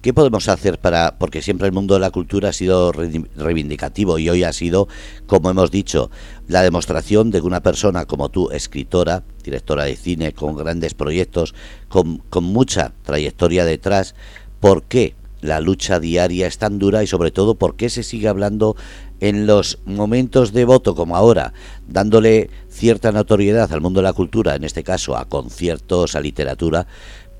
¿Qué 0.02 0.12
podemos 0.12 0.48
hacer 0.48 0.80
para.? 0.80 1.16
Porque 1.16 1.42
siempre 1.42 1.68
el 1.68 1.72
mundo 1.72 1.94
de 1.94 2.00
la 2.00 2.10
cultura 2.10 2.48
ha 2.48 2.52
sido 2.52 2.90
reivindicativo 2.90 4.18
y 4.18 4.28
hoy 4.28 4.42
ha 4.42 4.52
sido, 4.52 4.88
como 5.28 5.48
hemos 5.48 5.70
dicho, 5.70 6.10
la 6.48 6.62
demostración 6.62 7.30
de 7.30 7.40
que 7.40 7.46
una 7.46 7.62
persona 7.62 8.04
como 8.04 8.28
tú, 8.28 8.50
escritora, 8.50 9.22
directora 9.44 9.84
de 9.84 9.94
cine, 9.94 10.32
con 10.32 10.56
grandes 10.56 10.94
proyectos, 10.94 11.54
con, 11.88 12.20
mucha 12.42 12.92
trayectoria 13.04 13.64
detrás, 13.64 14.16
¿por 14.58 14.82
qué 14.82 15.14
la 15.40 15.60
lucha 15.60 16.00
diaria 16.00 16.48
es 16.48 16.58
tan 16.58 16.80
dura 16.80 17.04
y 17.04 17.06
sobre 17.06 17.30
todo 17.30 17.54
por 17.54 17.76
qué 17.76 17.88
se 17.88 18.02
sigue 18.02 18.26
hablando 18.26 18.74
en 19.20 19.46
los 19.46 19.78
momentos 19.84 20.52
de 20.52 20.64
voto 20.64 20.96
como 20.96 21.16
ahora, 21.16 21.52
dándole 21.86 22.50
cierta 22.68 23.12
notoriedad 23.12 23.72
al 23.72 23.80
mundo 23.80 24.00
de 24.00 24.04
la 24.08 24.12
cultura, 24.12 24.56
en 24.56 24.64
este 24.64 24.82
caso 24.82 25.16
a 25.16 25.26
conciertos, 25.26 26.16
a 26.16 26.20
literatura, 26.20 26.88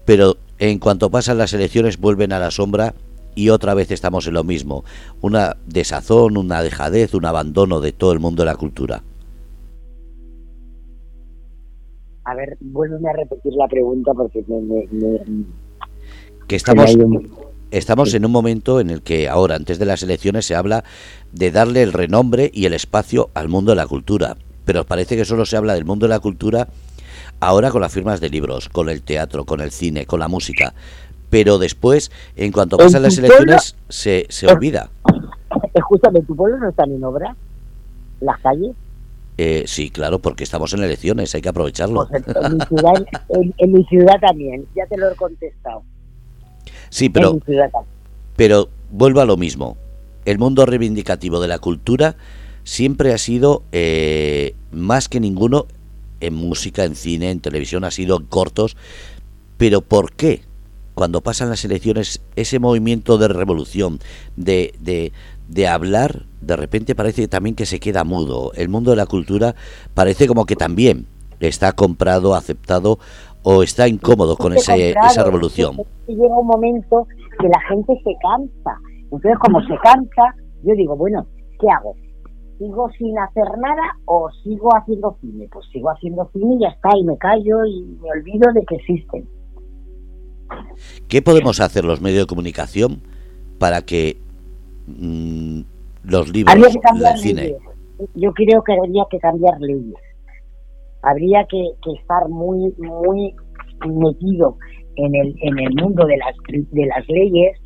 pero 0.04 0.36
en 0.70 0.78
cuanto 0.78 1.10
pasan 1.10 1.38
las 1.38 1.52
elecciones 1.54 1.98
vuelven 1.98 2.32
a 2.32 2.38
la 2.38 2.52
sombra 2.52 2.94
y 3.34 3.48
otra 3.48 3.74
vez 3.74 3.90
estamos 3.90 4.28
en 4.28 4.34
lo 4.34 4.44
mismo, 4.44 4.84
una 5.20 5.56
desazón, 5.66 6.36
una 6.36 6.62
dejadez, 6.62 7.14
un 7.14 7.24
abandono 7.24 7.80
de 7.80 7.90
todo 7.90 8.12
el 8.12 8.20
mundo 8.20 8.44
de 8.44 8.46
la 8.46 8.54
cultura. 8.54 9.02
A 12.24 12.34
ver, 12.36 12.56
vuélveme 12.60 13.10
a 13.10 13.12
repetir 13.14 13.52
la 13.54 13.66
pregunta 13.66 14.12
porque 14.14 14.44
me... 14.46 14.86
que 16.46 16.54
estamos, 16.54 16.96
estamos 17.72 18.14
en 18.14 18.24
un 18.24 18.30
momento 18.30 18.78
en 18.78 18.90
el 18.90 19.02
que 19.02 19.28
ahora, 19.28 19.56
antes 19.56 19.80
de 19.80 19.86
las 19.86 20.04
elecciones, 20.04 20.46
se 20.46 20.54
habla 20.54 20.84
de 21.32 21.50
darle 21.50 21.82
el 21.82 21.92
renombre 21.92 22.52
y 22.54 22.66
el 22.66 22.74
espacio 22.74 23.30
al 23.34 23.48
mundo 23.48 23.72
de 23.72 23.76
la 23.76 23.88
cultura. 23.88 24.36
Pero 24.64 24.84
parece 24.84 25.16
que 25.16 25.24
solo 25.24 25.44
se 25.44 25.56
habla 25.56 25.74
del 25.74 25.84
mundo 25.84 26.06
de 26.06 26.10
la 26.10 26.20
cultura 26.20 26.68
ahora 27.42 27.72
con 27.72 27.80
las 27.80 27.92
firmas 27.92 28.20
de 28.20 28.30
libros, 28.30 28.68
con 28.68 28.88
el 28.88 29.02
teatro, 29.02 29.44
con 29.44 29.60
el 29.60 29.72
cine, 29.72 30.06
con 30.06 30.20
la 30.20 30.28
música, 30.28 30.74
pero 31.28 31.58
después, 31.58 32.12
en 32.36 32.52
cuanto 32.52 32.76
pasan 32.76 33.02
las 33.02 33.18
elecciones, 33.18 33.74
se, 33.88 34.26
se 34.28 34.46
olvida. 34.46 34.90
Escúchame, 35.74 36.20
¿tu 36.22 36.36
pueblo 36.36 36.58
no 36.58 36.68
están 36.68 36.92
en 36.92 37.02
obra? 37.02 37.34
¿Las 38.20 38.38
calles? 38.40 38.76
Eh, 39.38 39.64
sí, 39.66 39.90
claro, 39.90 40.20
porque 40.20 40.44
estamos 40.44 40.72
en 40.74 40.84
elecciones, 40.84 41.34
hay 41.34 41.42
que 41.42 41.48
aprovecharlo. 41.48 42.06
Pues 42.06 42.22
en, 43.58 43.72
mi 43.72 43.84
ciudad, 43.86 44.20
también, 44.20 44.64
ya 44.76 44.86
te 44.86 44.96
lo 44.96 45.10
he 45.10 45.16
contestado. 45.16 45.82
Sí, 46.90 47.08
pero, 47.08 47.40
pero 48.36 48.68
vuelvo 48.92 49.20
a 49.20 49.24
lo 49.24 49.36
mismo. 49.36 49.76
El 50.26 50.38
mundo 50.38 50.64
reivindicativo 50.64 51.40
de 51.40 51.48
la 51.48 51.58
cultura 51.58 52.14
siempre 52.62 53.12
ha 53.12 53.18
sido, 53.18 53.64
eh, 53.72 54.54
más 54.70 55.08
que 55.08 55.18
ninguno, 55.18 55.66
en 56.22 56.34
música, 56.34 56.84
en 56.84 56.94
cine, 56.94 57.30
en 57.30 57.40
televisión, 57.40 57.84
ha 57.84 57.90
sido 57.90 58.16
en 58.16 58.26
cortos. 58.26 58.76
Pero 59.58 59.80
¿por 59.82 60.12
qué? 60.12 60.42
Cuando 60.94 61.20
pasan 61.20 61.48
las 61.48 61.64
elecciones, 61.64 62.22
ese 62.36 62.58
movimiento 62.58 63.18
de 63.18 63.28
revolución, 63.28 63.98
de, 64.36 64.74
de, 64.80 65.12
de 65.48 65.68
hablar, 65.68 66.24
de 66.40 66.56
repente 66.56 66.94
parece 66.94 67.28
también 67.28 67.54
que 67.54 67.66
se 67.66 67.80
queda 67.80 68.04
mudo. 68.04 68.52
El 68.54 68.68
mundo 68.68 68.90
de 68.90 68.96
la 68.96 69.06
cultura 69.06 69.54
parece 69.94 70.26
como 70.26 70.44
que 70.44 70.56
también 70.56 71.06
está 71.40 71.72
comprado, 71.72 72.34
aceptado 72.34 72.98
o 73.42 73.62
está 73.62 73.88
incómodo 73.88 74.36
con 74.36 74.52
ese, 74.52 74.90
esa 74.90 75.24
revolución. 75.24 75.76
Llega 76.06 76.38
un 76.38 76.46
momento 76.46 77.06
que 77.40 77.48
la 77.48 77.60
gente 77.68 77.92
se 78.04 78.12
cansa. 78.22 78.78
Entonces, 79.04 79.38
como 79.40 79.60
se 79.62 79.74
cansa, 79.82 80.34
yo 80.62 80.74
digo, 80.74 80.96
bueno, 80.96 81.26
¿qué 81.58 81.66
hago? 81.70 81.96
¿Sigo 82.62 82.88
sin 82.96 83.18
hacer 83.18 83.58
nada 83.58 83.98
o 84.04 84.30
sigo 84.44 84.68
haciendo 84.76 85.16
cine? 85.20 85.48
Pues 85.50 85.66
sigo 85.72 85.90
haciendo 85.90 86.30
cine 86.32 86.54
y 86.54 86.60
ya 86.60 86.68
está, 86.68 86.90
y 86.96 87.02
me 87.02 87.18
callo 87.18 87.64
y 87.66 87.82
me 88.00 88.08
olvido 88.08 88.52
de 88.52 88.64
que 88.64 88.76
existen. 88.76 89.28
¿Qué 91.08 91.22
podemos 91.22 91.58
hacer 91.58 91.84
los 91.84 92.00
medios 92.00 92.20
de 92.20 92.26
comunicación 92.28 93.02
para 93.58 93.82
que 93.82 94.16
mm, 94.86 95.62
los 96.04 96.32
libros 96.32 96.54
del 96.54 97.18
cine... 97.18 97.56
Yo 98.14 98.32
creo 98.32 98.62
que 98.62 98.74
habría 98.74 99.06
que 99.10 99.18
cambiar 99.18 99.60
leyes. 99.60 99.98
Habría 101.02 101.44
que, 101.46 101.68
estar 101.98 102.28
muy, 102.28 102.72
muy 102.78 103.34
metido 103.88 104.56
en 104.94 105.16
el, 105.16 105.34
en 105.40 105.58
el 105.58 105.74
mundo 105.82 106.06
de 106.06 106.16
las, 106.16 106.36
de 106.46 106.86
las 106.86 107.08
leyes 107.08 107.58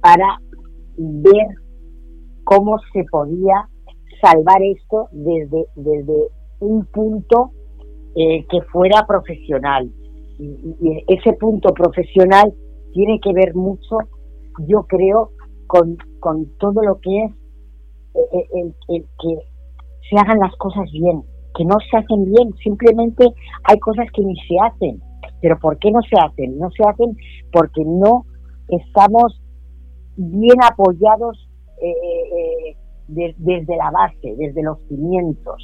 para 0.00 0.38
ver 0.96 1.48
cómo 2.44 2.78
se 2.92 3.02
podía 3.10 3.68
salvar 4.20 4.62
esto 4.62 5.08
desde, 5.12 5.66
desde 5.76 6.28
un 6.60 6.84
punto 6.86 7.50
eh, 8.16 8.44
que 8.48 8.62
fuera 8.72 9.06
profesional. 9.06 9.90
Y, 10.38 11.04
ese 11.08 11.32
punto 11.34 11.72
profesional 11.72 12.52
tiene 12.92 13.20
que 13.20 13.32
ver 13.32 13.54
mucho, 13.54 13.98
yo 14.66 14.84
creo, 14.84 15.30
con, 15.66 15.96
con 16.20 16.46
todo 16.58 16.82
lo 16.82 17.00
que 17.00 17.24
es 17.24 17.30
eh, 18.14 18.18
eh, 18.32 18.46
el, 18.54 18.74
el, 18.88 19.02
que 19.20 19.38
se 20.08 20.16
hagan 20.16 20.38
las 20.38 20.54
cosas 20.56 20.90
bien, 20.92 21.22
que 21.56 21.64
no 21.64 21.76
se 21.90 21.96
hacen 21.96 22.24
bien, 22.24 22.54
simplemente 22.62 23.26
hay 23.64 23.78
cosas 23.78 24.06
que 24.12 24.22
ni 24.22 24.36
se 24.46 24.56
hacen. 24.60 25.00
Pero 25.40 25.58
¿por 25.58 25.78
qué 25.78 25.90
no 25.90 26.00
se 26.02 26.16
hacen? 26.20 26.58
No 26.58 26.70
se 26.70 26.84
hacen 26.88 27.16
porque 27.52 27.84
no 27.84 28.24
estamos 28.68 29.40
bien 30.16 30.56
apoyados 30.62 31.48
eh, 31.82 32.76
desde 33.08 33.76
la 33.76 33.90
base, 33.90 34.34
desde 34.36 34.62
los 34.62 34.78
cimientos. 34.88 35.62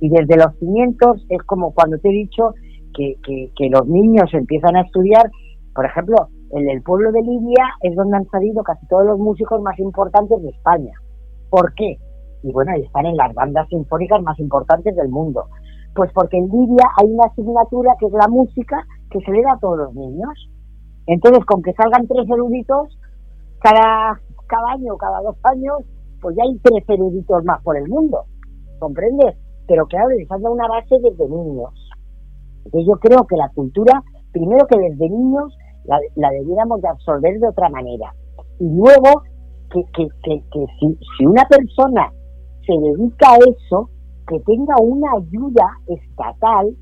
Y 0.00 0.08
desde 0.08 0.36
los 0.36 0.56
cimientos 0.58 1.24
es 1.28 1.42
como 1.42 1.72
cuando 1.74 1.98
te 1.98 2.08
he 2.08 2.12
dicho 2.12 2.54
que, 2.94 3.16
que, 3.22 3.70
los 3.70 3.86
niños 3.86 4.32
empiezan 4.32 4.76
a 4.76 4.82
estudiar, 4.82 5.30
por 5.74 5.86
ejemplo, 5.86 6.16
en 6.50 6.68
el 6.68 6.82
pueblo 6.82 7.12
de 7.12 7.22
Libia 7.22 7.64
es 7.82 7.94
donde 7.94 8.16
han 8.16 8.28
salido 8.30 8.62
casi 8.62 8.86
todos 8.86 9.06
los 9.06 9.18
músicos 9.18 9.60
más 9.62 9.78
importantes 9.78 10.42
de 10.42 10.48
España. 10.48 10.92
¿Por 11.48 11.72
qué? 11.74 11.98
Y 12.42 12.52
bueno, 12.52 12.72
están 12.74 13.06
en 13.06 13.16
las 13.16 13.32
bandas 13.34 13.68
sinfónicas 13.68 14.22
más 14.22 14.38
importantes 14.40 14.96
del 14.96 15.08
mundo. 15.08 15.44
Pues 15.94 16.10
porque 16.14 16.38
en 16.38 16.48
Libia 16.48 16.86
hay 17.00 17.08
una 17.08 17.26
asignatura 17.26 17.94
que 17.98 18.06
es 18.06 18.12
la 18.12 18.28
música 18.28 18.84
que 19.10 19.20
se 19.20 19.30
le 19.30 19.42
da 19.42 19.52
a 19.52 19.58
todos 19.58 19.78
los 19.78 19.94
niños. 19.94 20.50
Entonces, 21.06 21.44
con 21.44 21.62
que 21.62 21.72
salgan 21.72 22.06
tres 22.06 22.28
eruditos 22.28 22.98
cada, 23.60 24.20
cada 24.46 24.72
año, 24.72 24.96
cada 24.96 25.20
dos 25.22 25.36
años, 25.44 25.78
pues 26.20 26.36
ya 26.36 26.42
hay 26.44 26.58
tres 26.58 26.84
eruditos 26.88 27.44
más 27.44 27.62
por 27.62 27.76
el 27.76 27.88
mundo, 27.88 28.24
¿comprendes? 28.78 29.36
Pero 29.66 29.86
claro, 29.86 30.08
les 30.10 30.28
falta 30.28 30.50
una 30.50 30.68
base 30.68 30.96
desde 31.02 31.28
niños. 31.28 31.72
Entonces 32.64 32.88
yo 32.88 32.98
creo 33.00 33.26
que 33.26 33.36
la 33.36 33.48
cultura, 33.50 34.02
primero 34.32 34.66
que 34.66 34.78
desde 34.78 35.08
niños 35.08 35.56
la, 35.84 36.30
debiéramos 36.30 36.82
de 36.82 36.88
absorber 36.88 37.38
de 37.38 37.48
otra 37.48 37.68
manera. 37.70 38.12
Y 38.58 38.68
luego 38.68 39.22
que, 39.72 39.82
que, 39.94 40.08
que, 40.22 40.42
que 40.52 40.66
si, 40.78 40.98
si 41.16 41.26
una 41.26 41.44
persona 41.44 42.12
se 42.66 42.72
dedica 42.72 43.32
a 43.32 43.38
eso, 43.38 43.90
que 44.28 44.38
tenga 44.40 44.74
una 44.80 45.10
ayuda 45.16 45.66
estatal 45.88 46.76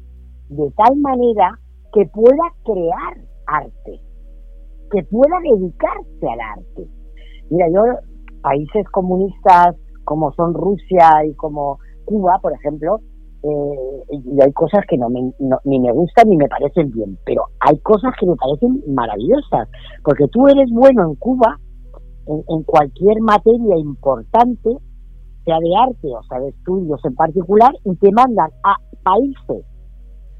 de 0.48 0.70
tal 0.76 0.96
manera 0.96 1.58
que 1.92 2.04
pueda 2.06 2.44
crear 2.64 3.16
arte, 3.46 4.00
que 4.90 5.02
pueda 5.04 5.36
dedicarse 5.42 6.28
al 6.28 6.40
arte. 6.40 6.88
Mira, 7.50 7.66
yo 7.70 7.82
países 8.42 8.88
comunistas 8.90 9.76
como 10.04 10.32
son 10.32 10.54
Rusia 10.54 11.24
y 11.26 11.34
como 11.34 11.78
Cuba, 12.04 12.38
por 12.40 12.52
ejemplo, 12.52 13.00
eh, 13.42 14.02
y 14.10 14.42
hay 14.42 14.52
cosas 14.52 14.84
que 14.88 14.98
no, 14.98 15.08
me, 15.10 15.20
ni 15.64 15.78
me 15.78 15.92
gustan 15.92 16.28
ni 16.28 16.36
me 16.36 16.48
parecen 16.48 16.90
bien, 16.90 17.18
pero 17.24 17.42
hay 17.60 17.78
cosas 17.80 18.12
que 18.18 18.26
me 18.26 18.34
parecen 18.34 18.82
maravillosas, 18.88 19.68
porque 20.02 20.26
tú 20.28 20.48
eres 20.48 20.68
bueno 20.72 21.04
en 21.04 21.14
Cuba, 21.16 21.58
en, 22.26 22.62
cualquier 22.64 23.20
materia 23.20 23.76
importante, 23.78 24.70
sea 25.44 25.58
de 25.60 25.76
arte 25.76 26.08
o 26.08 26.22
sea 26.24 26.40
de 26.40 26.48
estudios 26.48 27.00
en 27.04 27.14
particular, 27.14 27.72
y 27.84 27.94
te 27.96 28.10
mandan 28.12 28.50
a 28.64 28.76
países 29.02 29.64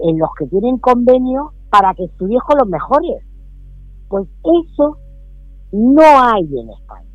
en 0.01 0.19
los 0.19 0.31
que 0.39 0.47
tienen 0.47 0.79
convenio 0.79 1.53
para 1.71 1.95
que 1.95 2.05
estudies 2.05 2.43
con 2.43 2.59
los 2.59 2.69
mejores. 2.69 3.25
Pues 4.09 4.27
eso 4.43 4.97
no 5.73 6.03
hay 6.03 6.45
en 6.45 6.71
España. 6.71 7.08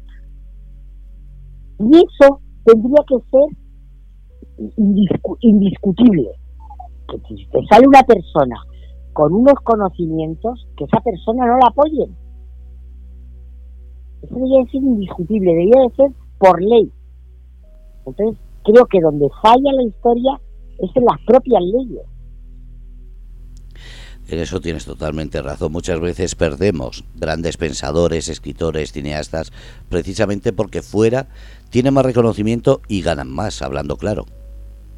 Y 1.92 1.98
eso 1.98 2.40
tendría 2.66 3.04
que 3.08 3.16
ser 3.32 3.48
indiscutible. 5.42 6.32
Que 7.08 7.18
si 7.28 7.46
te 7.48 7.66
sale 7.70 7.88
una 7.88 8.04
persona 8.04 8.56
con 9.14 9.34
unos 9.34 9.56
conocimientos, 9.64 10.68
que 10.78 10.86
esa 10.86 11.00
persona 11.02 11.46
no 11.46 11.58
la 11.58 11.68
apoyen. 11.68 12.16
Eso 14.22 14.36
debería 14.36 14.66
ser 14.72 14.82
indiscutible, 14.82 15.52
debería 15.52 15.82
de 15.82 15.96
ser 15.96 16.12
por 16.40 16.62
ley. 16.62 16.92
Entonces, 18.06 18.38
creo 18.64 18.86
que 18.86 19.00
donde 19.02 19.30
falla 19.42 19.74
la 19.74 19.84
historia 19.84 20.40
es 20.80 20.96
en 20.96 21.06
las 21.06 21.20
propias 21.26 21.62
leyes. 21.62 22.06
En 24.30 24.40
eso 24.40 24.62
tienes 24.62 24.86
totalmente 24.86 25.42
razón. 25.42 25.72
Muchas 25.72 26.00
veces 26.00 26.36
perdemos 26.36 27.04
grandes 27.16 27.58
pensadores, 27.58 28.30
escritores, 28.30 28.92
cineastas, 28.92 29.52
precisamente 29.90 30.54
porque 30.54 30.82
fuera 30.82 31.28
tienen 31.70 31.94
más 31.94 32.06
reconocimiento 32.06 32.82
y 32.88 33.02
ganan 33.02 33.30
más, 33.30 33.62
hablando 33.62 33.98
claro. 33.98 34.26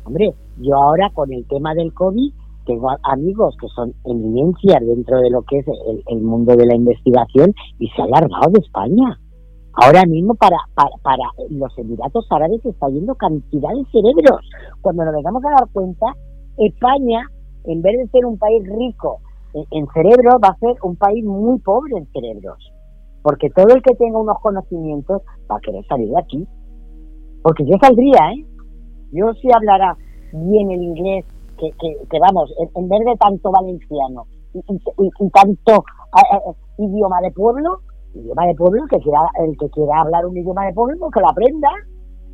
Hombre, 0.04 0.34
yo 0.58 0.76
ahora 0.76 1.10
con 1.14 1.34
el 1.34 1.46
tema 1.48 1.74
del 1.74 1.94
COVID 1.94 2.32
tengo 2.66 2.90
amigos 3.04 3.56
que 3.60 3.68
son 3.70 3.94
eminencias 4.06 4.86
dentro 4.86 5.20
de 5.20 5.30
lo 5.30 5.42
que 5.44 5.60
es 5.60 5.66
el, 6.08 6.22
mundo 6.22 6.56
de 6.56 6.66
la 6.66 6.76
investigación 6.76 7.54
y 7.80 7.88
se 7.90 8.02
ha 8.02 8.06
alargado 8.06 8.52
de 8.52 8.60
España. 8.60 9.20
Ahora 9.74 10.04
mismo 10.06 10.36
para, 10.36 10.58
para, 10.76 11.24
los 11.50 11.78
Emiratos 11.78 12.26
Árabes 12.30 12.66
está 12.66 12.88
yendo 12.90 13.14
cantidad 13.16 13.70
de 13.70 13.86
cerebros. 13.92 14.42
Cuando 14.82 15.06
nos 15.06 15.22
vamos 15.24 15.44
a 15.46 15.50
dar 15.50 15.70
cuenta, 15.72 16.06
España, 16.58 17.30
en 17.68 17.82
vez 17.82 17.98
de 17.98 18.08
ser 18.08 18.26
un 18.26 18.38
país 18.38 18.64
rico 18.68 19.20
en, 19.72 19.88
cerebros, 19.94 20.36
va 20.44 20.50
a 20.50 20.58
ser 20.58 20.76
un 20.84 20.96
país 20.96 21.24
muy 21.24 21.60
pobre 21.60 21.98
en 21.98 22.08
cerebros. 22.12 22.58
Porque 23.22 23.50
todo 23.50 23.74
el 23.74 23.82
que 23.82 23.96
tenga 23.96 24.20
unos 24.20 24.38
conocimientos 24.42 25.22
va 25.50 25.56
a 25.58 25.62
querer 25.62 25.86
salir 25.88 26.10
de 26.10 26.20
aquí. 26.20 26.48
Porque 27.42 27.66
yo 27.66 27.78
saldría, 27.82 28.32
¿eh? 28.34 28.46
Yo 29.12 29.34
sí 29.42 29.48
hablará 29.54 29.96
bien 30.34 30.72
el 30.72 30.82
inglés, 30.82 31.26
que, 31.58 32.20
vamos, 32.20 32.54
en, 32.76 32.90
vez 32.90 33.00
de 33.06 33.16
tanto 33.16 33.50
valenciano 33.50 34.26
y, 34.54 35.30
tanto 35.30 35.72
eh, 35.74 36.36
eh, 36.36 36.54
idioma 36.80 37.22
de 37.22 37.32
pueblo, 37.32 37.80
idioma 38.14 38.46
de 38.48 38.56
pueblo, 38.56 38.84
que 38.90 38.98
quiera, 39.00 39.22
el 39.46 39.58
que 39.58 39.70
quiera 39.70 40.02
hablar 40.02 40.26
un 40.26 40.38
idioma 40.38 40.66
de 40.66 40.74
pueblo, 40.74 41.10
que 41.10 41.22
lo 41.22 41.30
aprenda. 41.30 41.70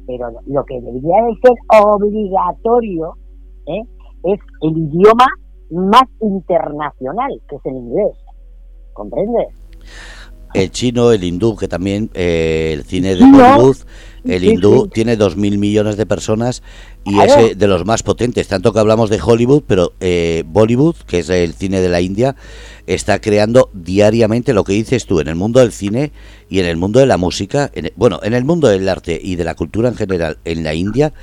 Pero 0.08 0.30
lo 0.48 0.66
que 0.66 0.82
debería 0.82 1.24
de 1.26 1.36
ser 1.44 1.84
obligatorio 1.84 3.14
¿eh? 3.68 3.84
Es 4.24 4.40
el 4.62 4.78
idioma 4.78 5.28
más 5.72 6.08
internacional, 6.22 7.32
que 7.50 7.56
es 7.56 7.62
el 7.66 7.76
inglés. 7.76 8.18
¿Comprendes? 8.94 9.48
El 10.54 10.70
chino, 10.72 11.14
el 11.14 11.24
hindú, 11.24 11.56
que 11.56 11.70
también 11.70 12.10
eh, 12.14 12.72
el 12.74 12.84
cine 12.84 13.16
de 13.16 13.22
Bollywood, 13.22 13.78
el 14.26 14.44
hindú 14.44 14.88
tiene 14.88 15.16
dos 15.16 15.38
mil 15.38 15.58
millones 15.58 15.96
de 15.96 16.06
personas 16.06 16.62
y 17.06 17.20
es 17.20 17.58
de 17.58 17.68
los 17.68 17.86
más 17.86 18.04
potentes. 18.04 18.50
Tanto 18.50 18.74
que 18.74 18.80
hablamos 18.80 19.10
de 19.10 19.22
Hollywood, 19.22 19.64
pero 19.66 19.94
eh, 20.02 20.44
Bollywood, 20.46 20.96
que 21.08 21.20
es 21.20 21.30
el 21.30 21.54
cine 21.54 21.80
de 21.80 21.88
la 21.88 22.02
India, 22.02 22.36
está 22.86 23.22
creando 23.22 23.70
diariamente 23.74 24.54
lo 24.54 24.66
que 24.66 24.74
dices 24.74 25.06
tú 25.06 25.22
en 25.22 25.30
el 25.30 25.36
mundo 25.36 25.62
del 25.62 25.72
cine 25.72 26.12
y 26.50 26.60
en 26.60 26.66
el 26.66 26.76
mundo 26.76 27.00
de 27.00 27.06
la 27.06 27.18
música, 27.18 27.72
bueno, 27.96 28.20
en 28.22 28.34
el 28.34 28.44
mundo 28.44 28.68
del 28.68 28.90
arte 28.90 29.20
y 29.22 29.38
de 29.38 29.46
la 29.46 29.56
cultura 29.56 29.88
en 29.88 29.96
general 29.96 30.38
en 30.44 30.64
la 30.64 30.74
India. 30.74 31.14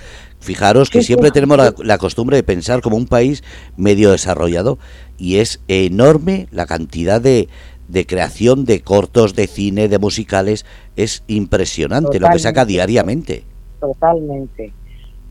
Fijaros 0.41 0.91
que 0.91 1.03
siempre 1.03 1.31
tenemos 1.31 1.59
la, 1.79 1.99
costumbre 1.99 2.37
de 2.37 2.43
pensar 2.43 2.81
como 2.81 2.97
un 2.97 3.07
país 3.07 3.43
medio 3.77 4.13
desarrollado 4.13 4.79
y 5.19 5.37
es 5.37 5.61
enorme 5.67 6.47
la 6.53 6.67
cantidad 6.67 7.21
de, 7.21 7.49
de 7.89 8.07
creación 8.07 8.65
de 8.65 8.81
cortos, 8.81 9.35
de 9.35 9.47
cine, 9.47 9.89
de 9.89 9.99
musicales, 9.99 10.65
es 10.97 11.25
impresionante 11.27 12.21
lo 12.21 12.29
que 12.29 12.39
saca 12.39 12.65
diariamente. 12.65 13.43
Totalmente. 13.81 14.73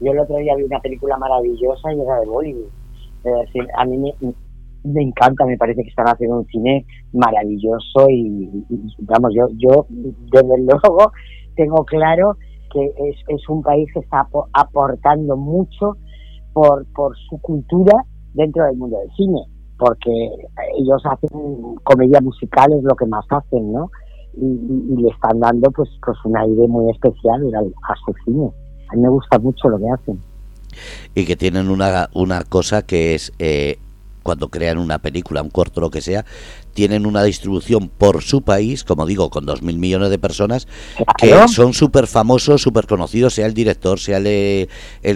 Yo 0.01 0.11
el 0.11 0.19
otro 0.19 0.37
día 0.37 0.55
vi 0.55 0.63
una 0.63 0.79
película 0.79 1.17
maravillosa 1.17 1.93
y 1.93 2.01
era 2.01 2.19
de 2.19 2.27
Bollywood. 2.27 2.69
A 3.77 3.85
mí 3.85 3.97
me, 3.97 4.13
me 4.83 5.01
encanta, 5.01 5.45
me 5.45 5.57
parece 5.57 5.83
que 5.83 5.89
están 5.89 6.07
haciendo 6.07 6.37
un 6.37 6.45
cine 6.47 6.85
maravilloso 7.13 8.07
y, 8.09 8.49
vamos, 8.99 9.33
yo, 9.35 9.47
yo 9.57 9.85
desde 9.89 10.57
luego 10.59 11.11
tengo 11.55 11.83
claro 11.85 12.37
que 12.71 12.85
es, 12.85 13.15
es 13.27 13.49
un 13.49 13.61
país 13.61 13.87
que 13.93 13.99
está 13.99 14.27
aportando 14.53 15.35
mucho 15.37 15.97
por, 16.53 16.85
por 16.93 17.15
su 17.29 17.37
cultura 17.39 17.93
dentro 18.33 18.65
del 18.65 18.77
mundo 18.77 18.97
del 18.99 19.11
cine, 19.15 19.41
porque 19.77 20.11
ellos 20.77 21.01
hacen 21.05 21.75
comedia 21.83 22.21
musical, 22.21 22.71
es 22.73 22.83
lo 22.83 22.95
que 22.95 23.05
más 23.05 23.25
hacen, 23.29 23.71
¿no? 23.73 23.89
Y, 24.35 25.01
le 25.01 25.09
están 25.09 25.39
dando 25.39 25.71
pues, 25.71 25.89
pues 26.05 26.17
un 26.25 26.37
aire 26.37 26.67
muy 26.67 26.89
especial 26.91 27.41
a 27.53 27.93
su 28.05 28.13
cine. 28.25 28.49
A 28.89 28.95
mí 28.95 29.01
me 29.01 29.09
gusta 29.09 29.39
mucho 29.39 29.69
lo 29.69 29.77
que 29.77 29.89
hacen. 29.89 30.19
Y 31.15 31.25
que 31.25 31.35
tienen 31.35 31.69
una, 31.69 32.09
una 32.13 32.43
cosa 32.43 32.83
que 32.83 33.15
es 33.15 33.33
eh, 33.39 33.77
cuando 34.27 34.49
crean 34.49 34.77
una 34.77 34.99
película, 34.99 35.41
un 35.41 35.49
corto, 35.49 35.79
lo 35.79 35.89
que 35.89 36.01
sea, 36.01 36.25
tienen 36.73 37.05
una 37.05 37.23
distribución 37.23 37.87
por 37.87 38.21
su 38.21 38.41
país, 38.41 38.83
como 38.83 39.05
digo, 39.05 39.29
con 39.29 39.45
dos 39.45 39.61
mil 39.61 39.79
millones 39.79 40.09
de 40.09 40.19
personas, 40.19 40.67
que 41.17 41.33
son 41.47 41.71
súper 41.71 42.07
famosos, 42.07 42.61
súper 42.61 42.87
conocidos, 42.87 43.35
sea 43.35 43.45
el 43.45 43.53
director, 43.53 43.99
sea 43.99 44.17
el, 44.17 44.67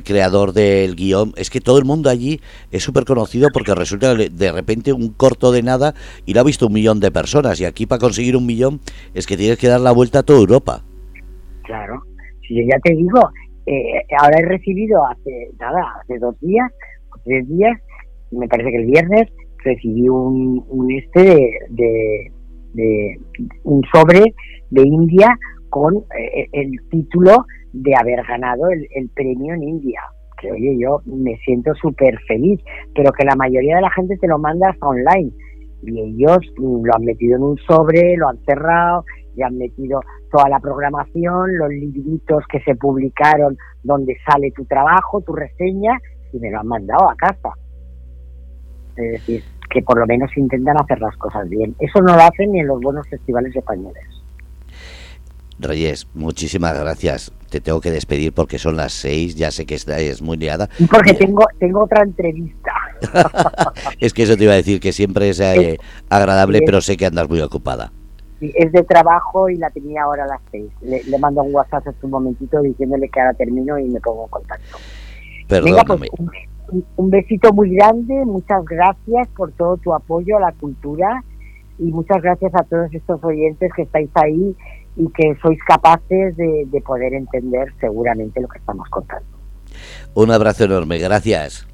creador 0.05 0.53
del 0.53 0.95
guion. 0.95 1.33
Es 1.35 1.49
que 1.49 1.59
todo 1.59 1.77
el 1.77 1.83
mundo 1.83 2.09
allí 2.09 2.39
es 2.71 2.83
súper 2.83 3.03
conocido 3.03 3.49
porque 3.51 3.75
resulta 3.75 4.15
de 4.15 4.51
repente 4.53 4.93
un 4.93 5.09
corto 5.09 5.51
de 5.51 5.61
nada 5.61 5.93
y 6.25 6.33
lo 6.33 6.39
ha 6.39 6.43
visto 6.45 6.67
un 6.67 6.73
millón 6.73 7.01
de 7.01 7.11
personas. 7.11 7.59
Y 7.59 7.65
aquí 7.65 7.85
para 7.85 7.99
conseguir 7.99 8.37
un 8.37 8.45
millón 8.45 8.79
es 9.13 9.27
que 9.27 9.35
tienes 9.35 9.57
que 9.57 9.67
dar 9.67 9.81
la 9.81 9.91
vuelta 9.91 10.19
a 10.19 10.23
toda 10.23 10.39
Europa. 10.39 10.83
Claro, 11.63 12.01
si 12.47 12.55
yo 12.55 12.61
ya 12.71 12.79
te 12.79 12.95
digo, 12.95 13.29
eh, 13.65 14.05
ahora 14.17 14.39
he 14.39 14.45
recibido 14.45 15.05
hace 15.05 15.49
nada, 15.59 15.83
hace 16.01 16.17
dos 16.17 16.39
días, 16.39 16.71
tres 17.25 17.45
días, 17.49 17.77
me 18.31 18.47
parece 18.47 18.71
que 18.71 18.77
el 18.77 18.85
viernes 18.85 19.29
recibí 19.63 20.09
un, 20.09 20.63
un 20.67 20.91
este 20.91 21.51
de, 21.69 22.31
de, 22.73 23.17
un 23.63 23.81
sobre 23.93 24.33
de 24.69 24.81
India 24.81 25.27
con 25.69 25.95
eh, 25.95 26.47
el 26.51 26.71
título 26.89 27.45
de 27.73 27.93
haber 27.99 28.23
ganado 28.25 28.63
el, 28.69 29.09
premio 29.09 29.53
en 29.53 29.63
India. 29.63 30.01
Que 30.39 30.51
oye, 30.51 30.77
yo 30.79 31.01
me 31.05 31.37
siento 31.45 31.73
súper 31.75 32.17
feliz, 32.27 32.59
pero 32.95 33.11
que 33.11 33.25
la 33.25 33.35
mayoría 33.35 33.75
de 33.75 33.81
la 33.81 33.91
gente 33.91 34.17
te 34.17 34.27
lo 34.27 34.39
manda 34.39 34.69
hasta 34.69 34.87
online. 34.87 35.31
Y 35.83 35.99
ellos 35.99 36.37
lo 36.57 36.95
han 36.95 37.05
metido 37.05 37.37
en 37.37 37.43
un 37.43 37.57
sobre, 37.57 38.15
lo 38.17 38.29
han 38.29 38.37
cerrado, 38.45 39.03
y 39.35 39.43
han 39.43 39.57
metido 39.57 40.01
toda 40.31 40.49
la 40.49 40.59
programación, 40.59 41.57
los 41.57 41.69
libritos 41.69 42.43
que 42.51 42.59
se 42.61 42.75
publicaron 42.75 43.57
donde 43.83 44.15
sale 44.29 44.51
tu 44.51 44.65
trabajo, 44.65 45.21
tu 45.21 45.33
reseña, 45.33 45.97
y 46.33 46.39
me 46.39 46.51
lo 46.51 46.59
han 46.59 46.67
mandado 46.67 47.09
a 47.09 47.15
casa. 47.15 47.49
Es 48.95 49.11
decir, 49.11 49.43
que 49.69 49.81
por 49.81 49.97
lo 49.97 50.05
menos 50.05 50.35
intentan 50.37 50.77
hacer 50.77 50.99
las 50.99 51.15
cosas 51.17 51.49
bien. 51.49 51.75
Eso 51.79 52.01
no 52.01 52.15
lo 52.15 52.21
hacen 52.21 52.51
ni 52.51 52.59
en 52.59 52.67
los 52.67 52.81
buenos 52.81 53.07
festivales 53.07 53.55
españoles. 53.55 54.03
Reyes, 55.59 56.07
muchísimas 56.13 56.77
gracias. 56.79 57.31
Te 57.49 57.61
tengo 57.61 57.81
que 57.81 57.91
despedir 57.91 58.33
porque 58.33 58.57
son 58.57 58.77
las 58.77 58.93
seis, 58.93 59.35
ya 59.35 59.51
sé 59.51 59.65
que 59.65 59.75
es 59.75 60.21
muy 60.21 60.37
liada. 60.37 60.69
Porque 60.89 61.13
tengo, 61.13 61.45
tengo 61.59 61.83
otra 61.83 62.03
entrevista. 62.03 62.73
es 63.99 64.13
que 64.13 64.23
eso 64.23 64.37
te 64.37 64.45
iba 64.45 64.53
a 64.53 64.57
decir, 64.57 64.79
que 64.79 64.91
siempre 64.91 65.29
es, 65.29 65.39
eh, 65.39 65.77
agradable, 66.09 66.61
pero 66.65 66.81
sé 66.81 66.97
que 66.97 67.05
andas 67.05 67.29
muy 67.29 67.41
ocupada. 67.41 67.91
Es 68.41 68.71
de 68.71 68.83
trabajo 68.83 69.49
y 69.49 69.57
la 69.57 69.69
tenía 69.69 70.03
ahora 70.03 70.23
a 70.23 70.27
las 70.27 70.41
seis. 70.49 70.71
Le, 70.81 71.03
mando 71.19 71.43
un 71.43 71.53
WhatsApp 71.53 71.87
hace 71.87 72.05
un 72.05 72.11
momentito 72.11 72.59
diciéndole 72.61 73.07
que 73.09 73.19
ahora 73.19 73.33
termino 73.35 73.77
y 73.77 73.85
me 73.85 73.99
pongo 73.99 74.23
en 74.23 74.29
contacto. 74.29 74.77
Perdóname. 75.47 75.83
Venga, 75.83 75.95
pues, 75.97 76.09
un 76.17 76.31
besito 76.97 77.53
muy 77.53 77.75
grande, 77.75 78.25
muchas 78.25 78.63
gracias 78.65 79.27
por 79.35 79.51
todo 79.53 79.77
tu 79.77 79.93
apoyo 79.93 80.37
a 80.37 80.41
la 80.41 80.51
cultura 80.53 81.23
y 81.77 81.85
muchas 81.85 82.21
gracias 82.21 82.53
a 82.55 82.63
todos 82.63 82.93
estos 82.93 83.23
oyentes 83.23 83.71
que 83.75 83.83
estáis 83.83 84.09
ahí 84.15 84.55
y 84.95 85.07
que 85.09 85.35
sois 85.41 85.59
capaces 85.63 86.35
de, 86.37 86.83
poder 86.85 87.13
entender 87.13 87.73
seguramente 87.79 88.41
lo 88.41 88.47
que 88.47 88.59
estamos 88.59 88.87
contando. 88.89 89.27
Un 90.13 90.31
abrazo 90.31 90.65
enorme, 90.65 90.97
gracias. 90.97 91.67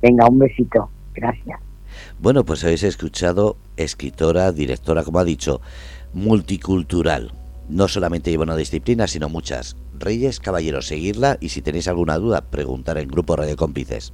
Venga, 0.00 0.26
un 0.28 0.38
besito, 0.38 0.88
gracias. 1.14 1.60
Bueno, 2.18 2.44
pues 2.44 2.64
habéis 2.64 2.82
escuchado 2.84 3.56
escritora, 3.76 4.50
directora, 4.52 5.04
como 5.04 5.18
ha 5.18 5.24
dicho, 5.24 5.60
multicultural. 6.14 7.32
No 7.68 7.88
solamente 7.88 8.30
lleva 8.30 8.44
una 8.44 8.56
disciplina, 8.56 9.06
sino 9.06 9.28
muchas. 9.28 9.76
Reyes, 9.98 10.40
caballeros, 10.40 10.86
seguirla 10.86 11.38
y 11.40 11.50
si 11.50 11.62
tenéis 11.62 11.88
alguna 11.88 12.18
duda, 12.18 12.50
preguntar 12.50 12.98
en 12.98 13.08
Grupo 13.08 13.36
Radio 13.36 13.56
Cómplices. 13.56 14.12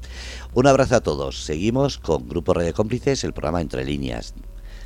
Un 0.55 0.67
abrazo 0.67 0.97
a 0.97 1.01
todos. 1.01 1.45
Seguimos 1.45 1.99
con 1.99 2.29
Grupo 2.29 2.55
Radio 2.55 2.75
Cómplices, 2.75 3.25
el 3.25 3.33
programa 3.33 3.61
Entre 3.61 3.85
Líneas. 3.85 4.35